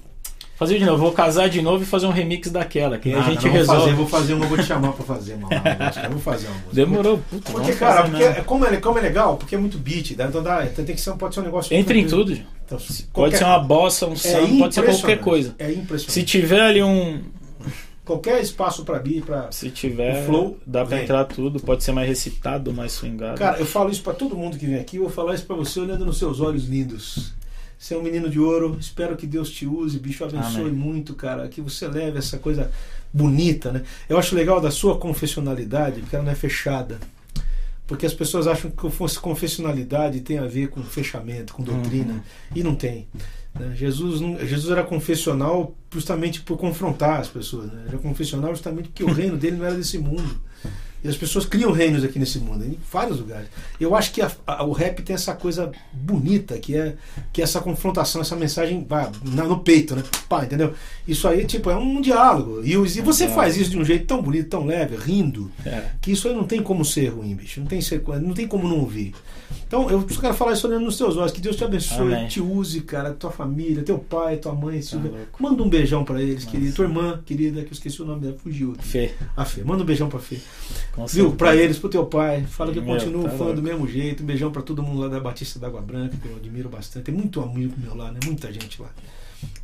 Fazer 0.56 0.78
de 0.80 0.86
novo, 0.86 0.98
vou 1.04 1.12
casar 1.12 1.50
de 1.50 1.62
novo 1.62 1.84
e 1.84 1.86
fazer 1.86 2.08
um 2.08 2.12
remix 2.12 2.50
daquela, 2.50 2.98
que 2.98 3.10
aí 3.10 3.16
a 3.16 3.20
Nada, 3.20 3.32
gente 3.32 3.46
não 3.46 3.54
resolve. 3.54 3.82
Fazer, 3.82 3.96
vou 3.96 4.08
fazer 4.08 4.34
uma, 4.34 4.46
vou 4.48 4.58
te 4.58 4.64
chamar 4.64 4.92
pra 4.94 5.06
fazer 5.06 5.34
uma, 5.36 5.48
uma 5.50 5.86
música. 5.86 6.04
Eu 6.06 6.12
vou 6.12 6.20
fazer 6.20 6.48
uma 6.48 6.56
música. 6.56 6.74
Demorou, 6.76 7.18
puta, 7.30 7.52
Porque, 7.52 7.74
cara, 7.74 8.02
porque, 8.04 8.18
mesmo. 8.18 8.44
como, 8.46 8.66
é, 8.66 8.78
como 8.78 8.98
é 8.98 9.02
legal, 9.02 9.38
porque 9.38 9.54
é 9.54 9.58
muito 9.58 9.78
beat, 9.78 10.16
né? 10.18 10.26
então 10.28 10.42
dá, 10.42 10.66
tem 10.66 10.84
que 10.86 10.98
ser, 11.02 11.14
pode 11.14 11.34
ser 11.36 11.42
um 11.42 11.44
negócio. 11.44 11.76
Entra 11.76 11.96
em 11.98 12.08
tudo, 12.08 12.34
João. 12.36 12.57
Então, 12.68 12.78
Pode 12.78 13.04
qualquer- 13.14 13.38
ser 13.38 13.44
uma 13.46 13.60
bossa, 13.60 14.08
um 14.08 14.14
é 14.14 14.16
samba, 14.18 14.58
pode 14.60 14.76
ser 14.76 14.84
qualquer 14.84 15.20
coisa. 15.22 15.56
É 15.58 15.72
impressionante. 15.72 16.12
Se 16.12 16.24
tiver 16.24 16.60
ali 16.60 16.84
um. 16.84 17.22
Qualquer 18.04 18.42
espaço 18.42 18.84
pra 18.86 19.00
beat, 19.00 19.26
pra. 19.26 19.50
Se 19.52 19.70
tiver, 19.70 20.26
flow 20.26 20.58
dá 20.66 20.86
pra 20.86 20.96
vem. 20.96 21.04
entrar 21.04 21.24
tudo. 21.26 21.60
Pode 21.62 21.84
ser 21.84 21.92
mais 21.94 22.08
recitado, 22.08 22.74
mais 22.74 22.92
swingado. 22.92 23.38
Cara, 23.38 23.58
eu 23.60 23.66
falo 23.66 23.90
isso 23.90 24.02
pra 24.04 24.14
todo 24.14 24.36
mundo 24.36 24.58
que 24.58 24.66
vem 24.66 24.76
aqui, 24.80 24.98
eu 24.98 25.04
vou 25.04 25.12
falar 25.12 25.34
isso 25.36 25.46
pra 25.46 25.56
você 25.56 25.80
olhando 25.80 26.06
nos 26.06 26.18
seus 26.18 26.40
olhos 26.42 26.66
lindos. 26.68 27.34
Você 27.78 27.94
é 27.94 27.98
um 27.98 28.02
menino 28.02 28.30
de 28.30 28.40
ouro, 28.40 28.76
espero 28.80 29.16
que 29.16 29.28
Deus 29.28 29.50
te 29.50 29.66
use, 29.68 30.00
bicho 30.00 30.24
abençoe 30.26 30.62
Amém. 30.64 30.74
muito, 30.74 31.14
cara, 31.14 31.48
que 31.48 31.62
você 31.62 31.88
leve 31.88 32.18
essa 32.18 32.38
coisa 32.38 32.72
bonita, 33.14 33.72
né? 33.72 33.84
Eu 34.10 34.18
acho 34.18 34.36
legal 34.36 34.60
da 34.60 34.72
sua 34.72 34.98
confessionalidade, 34.98 36.00
porque 36.02 36.16
ela 36.16 36.26
não 36.26 36.32
é 36.32 36.36
fechada. 36.36 36.98
Porque 37.88 38.06
as 38.06 38.14
pessoas 38.14 38.46
acham 38.48 38.70
que 38.70 38.90
fosse 38.92 39.18
confessionalidade 39.20 40.20
tem 40.22 40.38
a 40.38 40.46
ver 40.46 40.68
com 40.68 40.84
fechamento, 40.84 41.54
com 41.54 41.64
doutrina, 41.64 42.14
Uhum. 42.14 42.20
e 42.56 42.62
não 42.64 42.76
tem. 42.76 43.08
né? 43.56 43.74
Jesus, 43.76 44.22
não- 44.22 44.38
Jesus 44.46 44.70
era 44.72 44.84
confessional 44.84 45.74
justamente 45.92 46.42
por 46.42 46.58
confrontar 46.58 47.22
as 47.22 47.28
pessoas. 47.30 47.72
Né? 47.72 47.86
Era 47.88 47.98
confessional 47.98 48.52
justamente 48.54 48.90
porque 48.90 49.04
o 49.04 49.12
reino 49.12 49.36
dele 49.38 49.58
não 49.58 49.66
era 49.66 49.76
desse 49.76 49.98
mundo. 49.98 50.40
E 51.04 51.08
as 51.08 51.16
pessoas 51.16 51.46
criam 51.46 51.72
reinos 51.72 52.04
aqui 52.04 52.18
nesse 52.18 52.40
mundo, 52.40 52.66
em 52.66 52.78
vários 52.92 53.20
lugares. 53.20 53.48
Eu 53.80 53.96
acho 53.96 54.12
que 54.12 54.20
a- 54.22 54.32
a- 54.48 54.64
o 54.64 54.72
rap 54.72 55.04
tem 55.04 55.14
essa 55.14 55.34
coisa 55.36 55.72
bonita, 55.94 56.58
que 56.58 56.76
é, 56.76 56.96
que 57.32 57.40
é 57.40 57.44
essa 57.44 57.62
confrontação, 57.62 58.20
essa 58.22 58.36
mensagem 58.36 58.84
vai, 58.88 59.10
na- 59.24 59.44
no 59.44 59.60
peito, 59.60 59.96
né? 59.96 60.04
Pá, 60.28 60.44
entendeu? 60.44 60.74
Isso 61.08 61.28
aí, 61.28 61.46
tipo, 61.46 61.70
é 61.70 61.76
um 61.76 62.02
diálogo. 62.02 62.62
E, 62.64 62.72
e 62.72 62.76
você 63.02 63.24
Exato. 63.26 63.34
faz 63.36 63.56
isso 63.58 63.70
de 63.70 63.78
um 63.78 63.86
jeito 63.86 64.06
tão 64.08 64.22
bonito, 64.22 64.50
tão 64.50 64.66
leve, 64.66 64.96
rindo, 64.96 65.52
É. 65.66 65.84
que 66.02 66.12
isso 66.12 66.28
aí 66.28 66.34
não 66.34 66.44
tem 66.46 66.64
como 66.64 66.84
ser 66.84 67.10
ruim, 67.10 67.36
bicho. 67.36 67.60
Não 67.60 67.68
tem, 67.68 67.80
ser, 67.80 68.02
não 68.22 68.34
tem 68.34 68.48
como 68.48 68.68
não 68.68 68.80
ouvir. 68.80 69.14
Então, 69.68 69.90
eu 69.90 70.08
só 70.10 70.22
quero 70.22 70.34
falar 70.34 70.54
isso 70.54 70.66
olhando 70.68 70.86
nos 70.86 70.98
teus 70.98 71.18
olhos. 71.18 71.32
Que 71.32 71.42
Deus 71.42 71.56
te 71.58 71.64
abençoe, 71.64 72.14
Amém. 72.14 72.28
te 72.28 72.40
use, 72.40 72.82
cara, 72.82 73.14
tua 73.14 73.32
família, 73.32 73.84
teu 73.84 74.00
pai, 74.00 74.38
tua 74.38 74.54
mãe. 74.56 74.82
Silvia. 74.82 75.12
Tá 75.12 75.18
louco. 75.18 75.44
Manda 75.44 75.62
um 75.64 75.70
beijão 75.70 76.04
pra 76.06 76.22
eles, 76.22 76.46
Nossa. 76.46 76.52
querida. 76.52 76.76
Tua 76.76 76.86
irmã, 76.86 77.20
querida, 77.26 77.62
que 77.62 77.68
eu 77.68 77.74
esqueci 77.74 78.02
o 78.02 78.06
nome 78.06 78.22
dela, 78.22 78.36
fugiu. 78.42 78.76
Fê, 78.80 79.14
A 79.36 79.44
Fê. 79.44 79.64
Manda 79.64 79.84
um 79.84 79.86
beijão 79.86 80.08
pra 80.10 80.20
Fê. 80.20 80.38
com 80.94 81.06
Viu? 81.06 81.32
Pra 81.34 81.56
eles, 81.56 81.78
pro 81.78 81.90
teu 81.90 82.06
pai. 82.06 82.44
Fala 82.44 82.72
que 82.72 82.80
eu 82.80 82.84
Meu, 82.84 82.94
continuo 82.96 83.24
tá 83.24 83.30
fã 83.32 83.38
louco. 83.46 83.56
do 83.56 83.62
mesmo 83.64 83.88
jeito. 83.88 84.24
Um 84.24 84.26
beijão 84.26 84.52
pra 84.52 84.62
todo 84.62 84.82
mundo 84.82 85.02
lá 85.02 85.08
da 85.10 85.20
Batista 85.20 85.60
da 85.60 85.68
Água 85.68 85.82
Branca, 85.82 86.16
que 86.22 86.28
eu 86.28 86.36
admiro 86.38 86.70
bastante. 86.70 87.04
Tem 87.06 87.14
muito 87.16 87.42
amigo 87.42 87.74
meu 87.78 87.94
lá, 87.96 88.12
né? 88.12 88.20
Muita 88.26 88.52
gente 88.54 88.82
lá. 88.82 88.90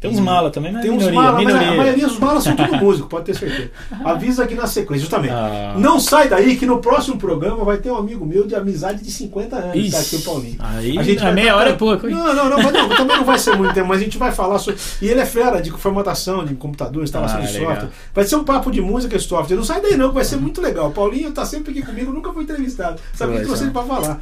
Tem 0.03 0.11
uns 0.11 0.19
mala 0.19 0.49
também, 0.49 0.74
mas 0.74 0.82
Tem 0.82 0.91
uns 0.91 0.97
minoria, 0.97 1.15
malas, 1.21 1.36
mas 1.36 1.45
minoria. 1.45 1.71
a 1.71 1.78
maioria 1.78 2.07
dos 2.07 2.19
malas 2.19 2.43
são 2.43 2.55
tudo 2.57 2.76
músico, 2.76 3.07
pode 3.07 3.24
ter 3.26 3.36
certeza. 3.38 3.71
Avisa 4.03 4.43
aqui 4.43 4.53
na 4.53 4.67
sequência, 4.67 4.99
justamente. 4.99 5.32
Ah. 5.34 5.76
Não 5.78 5.97
sai 5.97 6.28
daí 6.28 6.57
que 6.57 6.65
no 6.65 6.80
próximo 6.80 7.17
programa 7.17 7.63
vai 7.63 7.78
ter 7.78 7.89
um 7.89 7.95
amigo 7.95 8.26
meu 8.26 8.45
de 8.45 8.53
amizade 8.53 9.01
de 9.01 9.09
50 9.09 9.55
anos, 9.55 9.71
que 9.71 9.91
tá 9.91 9.99
aqui 9.99 10.15
o 10.15 10.17
Ixi, 10.17 10.26
Paulinho. 10.26 10.57
aí 10.59 10.97
A 10.97 11.03
gente 11.03 11.19
a 11.19 11.24
vai 11.24 11.34
meia 11.34 11.55
hora 11.55 11.69
é 11.69 11.74
pouco, 11.74 12.05
hein? 12.05 12.13
Não, 12.13 12.36
não, 12.36 12.49
não, 12.49 12.57
mas 12.57 12.74
não, 12.74 12.89
também 12.97 13.15
não 13.17 13.24
vai 13.24 13.39
ser 13.39 13.55
muito 13.55 13.74
tempo, 13.74 13.88
mas 13.88 14.01
a 14.01 14.03
gente 14.03 14.17
vai 14.17 14.34
falar 14.34 14.59
sobre. 14.59 14.78
E 15.01 15.07
ele 15.07 15.21
é 15.21 15.26
fera 15.26 15.61
de 15.61 15.71
formatação 15.71 16.43
de 16.43 16.53
computador, 16.55 17.01
instalação 17.01 17.39
Ah, 17.39 17.45
de 17.45 17.53
legal. 17.53 17.69
software. 17.71 17.89
Vai 18.13 18.26
ser 18.26 18.36
um 18.36 18.43
papo 18.43 18.71
de 18.71 18.82
música 18.82 19.15
e 19.15 19.19
software. 19.21 19.55
Não 19.55 19.63
sai 19.63 19.80
daí 19.82 19.95
não, 19.95 20.09
que 20.09 20.15
vai 20.15 20.26
ser 20.26 20.36
muito 20.36 20.61
legal. 20.61 20.89
O 20.89 20.91
Paulinho 20.91 21.32
tá 21.32 21.45
sempre 21.45 21.71
aqui 21.71 21.82
comigo, 21.82 22.11
nunca 22.11 22.34
foi 22.34 22.43
entrevistado. 22.43 22.99
Sabe 23.13 23.36
o 23.36 23.38
que 23.38 23.43
trouxe 23.45 23.63
é. 23.63 23.65
ele 23.67 23.74
pra 23.74 23.84
falar? 23.84 24.19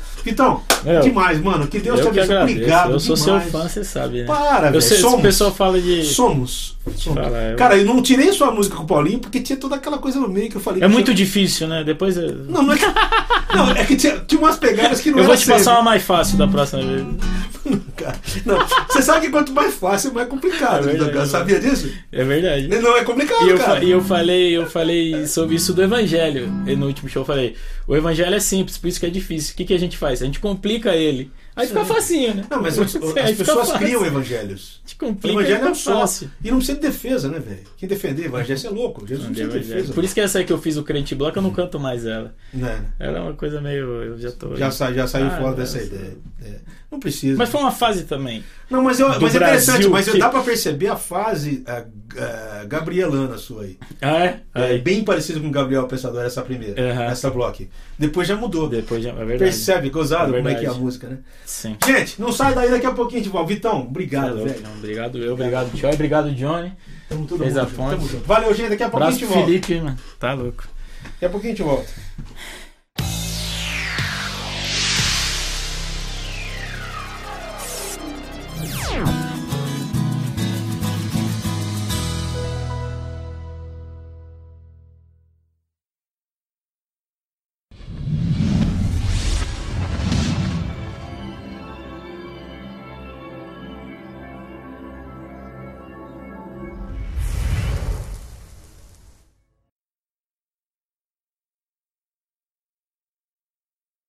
Meu, 0.84 1.02
demais, 1.02 1.42
mano. 1.42 1.68
Que 1.68 1.80
Deus 1.80 2.00
te 2.00 2.08
abençoe. 2.08 2.36
Obrigado. 2.38 2.92
eu 2.92 3.00
sou 3.00 3.16
demais. 3.16 3.44
seu 3.44 3.52
fã, 3.52 3.68
você 3.68 3.84
sabe, 3.84 4.22
né? 4.22 4.26
Para, 4.26 4.68
eu 4.68 4.74
velho. 4.74 5.22
Pessoal 5.42 5.52
fala 5.56 5.82
de. 5.82 6.04
Somos. 6.06 6.78
Somos. 6.96 7.24
Fala, 7.24 7.38
eu- 7.52 7.56
Cara, 7.58 7.78
eu 7.78 7.86
não 7.86 8.02
tirei 8.02 8.32
sua 8.32 8.52
música 8.52 8.76
com 8.76 8.84
o 8.84 8.88
Paulinho 8.88 9.20
porque 9.20 9.40
tinha 9.40 9.58
toda 9.58 9.76
aquela 9.76 9.98
coisa 9.98 10.20
no 10.20 10.28
meio 10.30 10.50
que 10.50 10.56
eu 10.58 10.62
falei. 10.62 10.84
É 10.84 10.88
muito 10.88 11.14
difícil, 11.14 11.68
né? 11.68 11.84
Depois 11.84 12.16
eu, 12.18 12.32
Não, 12.46 12.62
não 12.64 12.74
é 12.74 12.78
que. 12.78 12.86
Não, 13.56 13.72
é 13.72 13.84
que 13.86 13.96
tinha, 13.96 14.18
tinha 14.20 14.40
umas 14.40 14.58
pegadas 14.58 15.02
que 15.02 15.12
não 15.12 15.20
eu 15.20 15.26
vou 15.26 15.36
te 15.36 15.46
passar 15.46 15.58
sempre. 15.64 15.74
uma 15.74 15.82
mais 15.84 16.04
fácil 16.04 16.38
da 16.38 16.48
próxima 16.48 16.82
vez. 16.84 17.06
Não, 18.46 18.58
você 18.90 19.02
sabe 19.04 19.28
que 19.28 19.32
quanto 19.32 19.52
mais 19.54 19.76
fácil, 19.76 20.12
mais 20.14 20.28
complicado. 20.28 20.90
É 20.90 20.94
verdade, 20.94 21.30
Sabia 21.30 21.60
disso? 21.60 21.92
É 22.12 22.24
verdade. 22.24 22.68
Não 22.68 22.98
é 22.98 23.04
complicado, 23.04 23.46
E 23.46 23.50
eu, 23.52 23.58
cara. 23.58 23.84
e 23.84 23.92
eu 23.92 24.02
falei, 24.04 24.58
eu 24.58 24.66
falei 24.66 25.28
sobre 25.28 25.56
isso 25.56 25.72
do 25.74 25.84
evangelho. 25.84 26.52
E 26.66 26.76
no 26.76 26.88
último 26.88 27.08
show 27.08 27.22
eu 27.22 27.26
falei, 27.26 27.56
o 27.88 27.96
evangelho 27.96 28.34
é 28.36 28.40
simples, 28.40 28.78
por 28.80 28.88
isso 28.88 29.00
que 29.00 29.06
é 29.06 29.10
difícil. 29.10 29.54
O 29.54 29.58
que, 29.58 29.66
que 29.66 29.74
a 29.76 29.80
gente 29.80 29.96
faz? 29.96 30.22
A 30.24 30.26
gente 30.26 30.40
complica 30.40 30.96
ele. 30.96 31.32
Aí 31.56 31.68
fica 31.68 31.84
facinho, 31.84 32.34
né? 32.36 32.46
Não, 32.50 32.62
mas 32.62 32.78
as 32.80 32.92
fica 32.94 33.08
pessoas 33.36 33.72
criam 33.74 34.06
evangelhos. 34.06 34.82
A 34.86 34.92
O 34.92 34.98
complica 34.98 35.40
evangelho 35.42 35.66
é 35.68 35.70
um 35.72 35.76
só. 35.76 36.06
E 36.44 36.50
não 36.50 36.58
precisa 36.58 36.80
de 36.80 36.88
defesa, 36.88 37.28
né, 37.30 37.40
velho? 37.40 37.64
Quem 37.78 37.90
defender 37.90 38.26
evangelho, 38.26 38.60
é 38.66 38.70
louco. 38.70 39.06
Jesus 39.06 39.28
não 39.28 39.30
Não, 39.30 39.36
precisa 39.36 39.60
de 39.60 39.68
defesa. 39.68 39.94
Por 39.94 40.04
isso 40.04 40.14
que 40.14 40.22
essa 40.22 40.40
aí 40.40 40.46
que 40.46 40.54
eu 40.54 40.58
fiz 40.62 40.78
o 40.78 40.84
crente 40.84 41.14
bloco, 41.14 41.38
eu 41.38 41.44
não 41.44 41.52
canto 41.52 41.80
mais 41.80 42.06
ela. 42.06 42.34
Né? 42.54 42.86
Ela 43.00 43.18
é 43.18 43.22
uma 43.22 43.34
coisa 43.34 43.60
meio. 43.60 43.86
Eu 44.04 44.18
já 44.20 44.32
tô. 44.32 44.56
Já, 44.56 44.72
sa- 44.72 44.94
já 44.94 45.06
saiu 45.08 45.28
Ah, 45.28 45.38
fora 45.38 45.56
dessa 45.56 45.78
essa- 45.78 45.88
ideia. 45.88 46.18
É. 46.44 46.56
Não 46.92 47.00
precisa. 47.00 47.38
Mas 47.38 47.48
foi 47.50 47.62
uma 47.62 47.72
fase 47.72 48.04
também. 48.04 48.44
Não, 48.70 48.82
mas, 48.84 49.00
eu, 49.00 49.08
mas 49.08 49.34
é 49.34 49.38
interessante, 49.38 49.88
mas 49.88 50.10
que- 50.10 50.18
dá 50.18 50.30
pra 50.30 50.42
perceber 50.42 50.88
a 50.88 50.96
fase 50.98 51.64
ah, 51.66 51.86
ah, 52.18 52.66
gabrielana 52.66 53.38
sua 53.38 53.64
aí. 53.64 53.78
Ah, 54.02 54.26
é? 54.26 54.42
É 54.54 54.78
bem 54.78 55.02
parecido 55.04 55.40
com 55.40 55.48
o 55.48 55.52
Gabriel 55.52 55.88
Pensador, 55.88 56.24
essa 56.26 56.42
primeira, 56.42 56.82
Aham. 56.92 57.04
essa 57.06 57.30
bloco. 57.30 57.64
Depois 57.98 58.28
já 58.28 58.36
mudou. 58.36 58.68
Depois 58.68 59.02
já. 59.04 59.12
É 59.12 59.14
verdade. 59.16 59.38
Percebe, 59.40 59.90
gozado, 59.90 60.34
É 60.34 60.38
como 60.38 60.50
é 60.50 60.56
que 60.56 60.66
é 60.66 60.70
a 60.70 60.74
música, 60.74 61.08
né? 61.08 61.20
Sim. 61.52 61.76
Gente, 61.86 62.20
não 62.22 62.32
sai 62.32 62.56
daí 62.56 62.72
daqui 62.72 62.86
a 62.86 62.94
pouquinho 62.94 63.20
a 63.20 63.24
gente 63.26 63.32
volta. 63.32 63.50
Vitão, 63.54 63.82
obrigado, 63.82 64.36
louco, 64.36 64.48
velho. 64.48 64.62
não. 64.64 64.72
Obrigado 64.78 65.18
eu, 65.18 65.34
obrigado 65.34 65.70
Tio, 65.76 65.90
obrigado 65.90 66.32
Johnny. 66.34 66.72
Tamo 67.10 67.28
todo 67.28 67.40
Fez 67.40 67.54
mundo 67.54 67.60
a 67.62 67.66
junto, 67.66 67.76
ponte. 67.76 67.90
tamo 67.98 68.08
junto. 68.08 68.26
Valeu, 68.26 68.54
gente. 68.54 68.70
Daqui 68.70 68.84
a 68.84 68.90
pouquinho 68.90 69.10
a 69.10 69.12
gente 69.12 69.26
volta. 69.26 69.46
Felipe, 69.46 69.82
mano. 69.82 69.98
Tá 70.18 70.34
louco. 70.34 70.64
Daqui 71.04 71.26
a 71.26 71.30
pouquinho 71.30 71.54
a 71.54 71.56
gente 71.58 71.66
volta. 71.66 71.90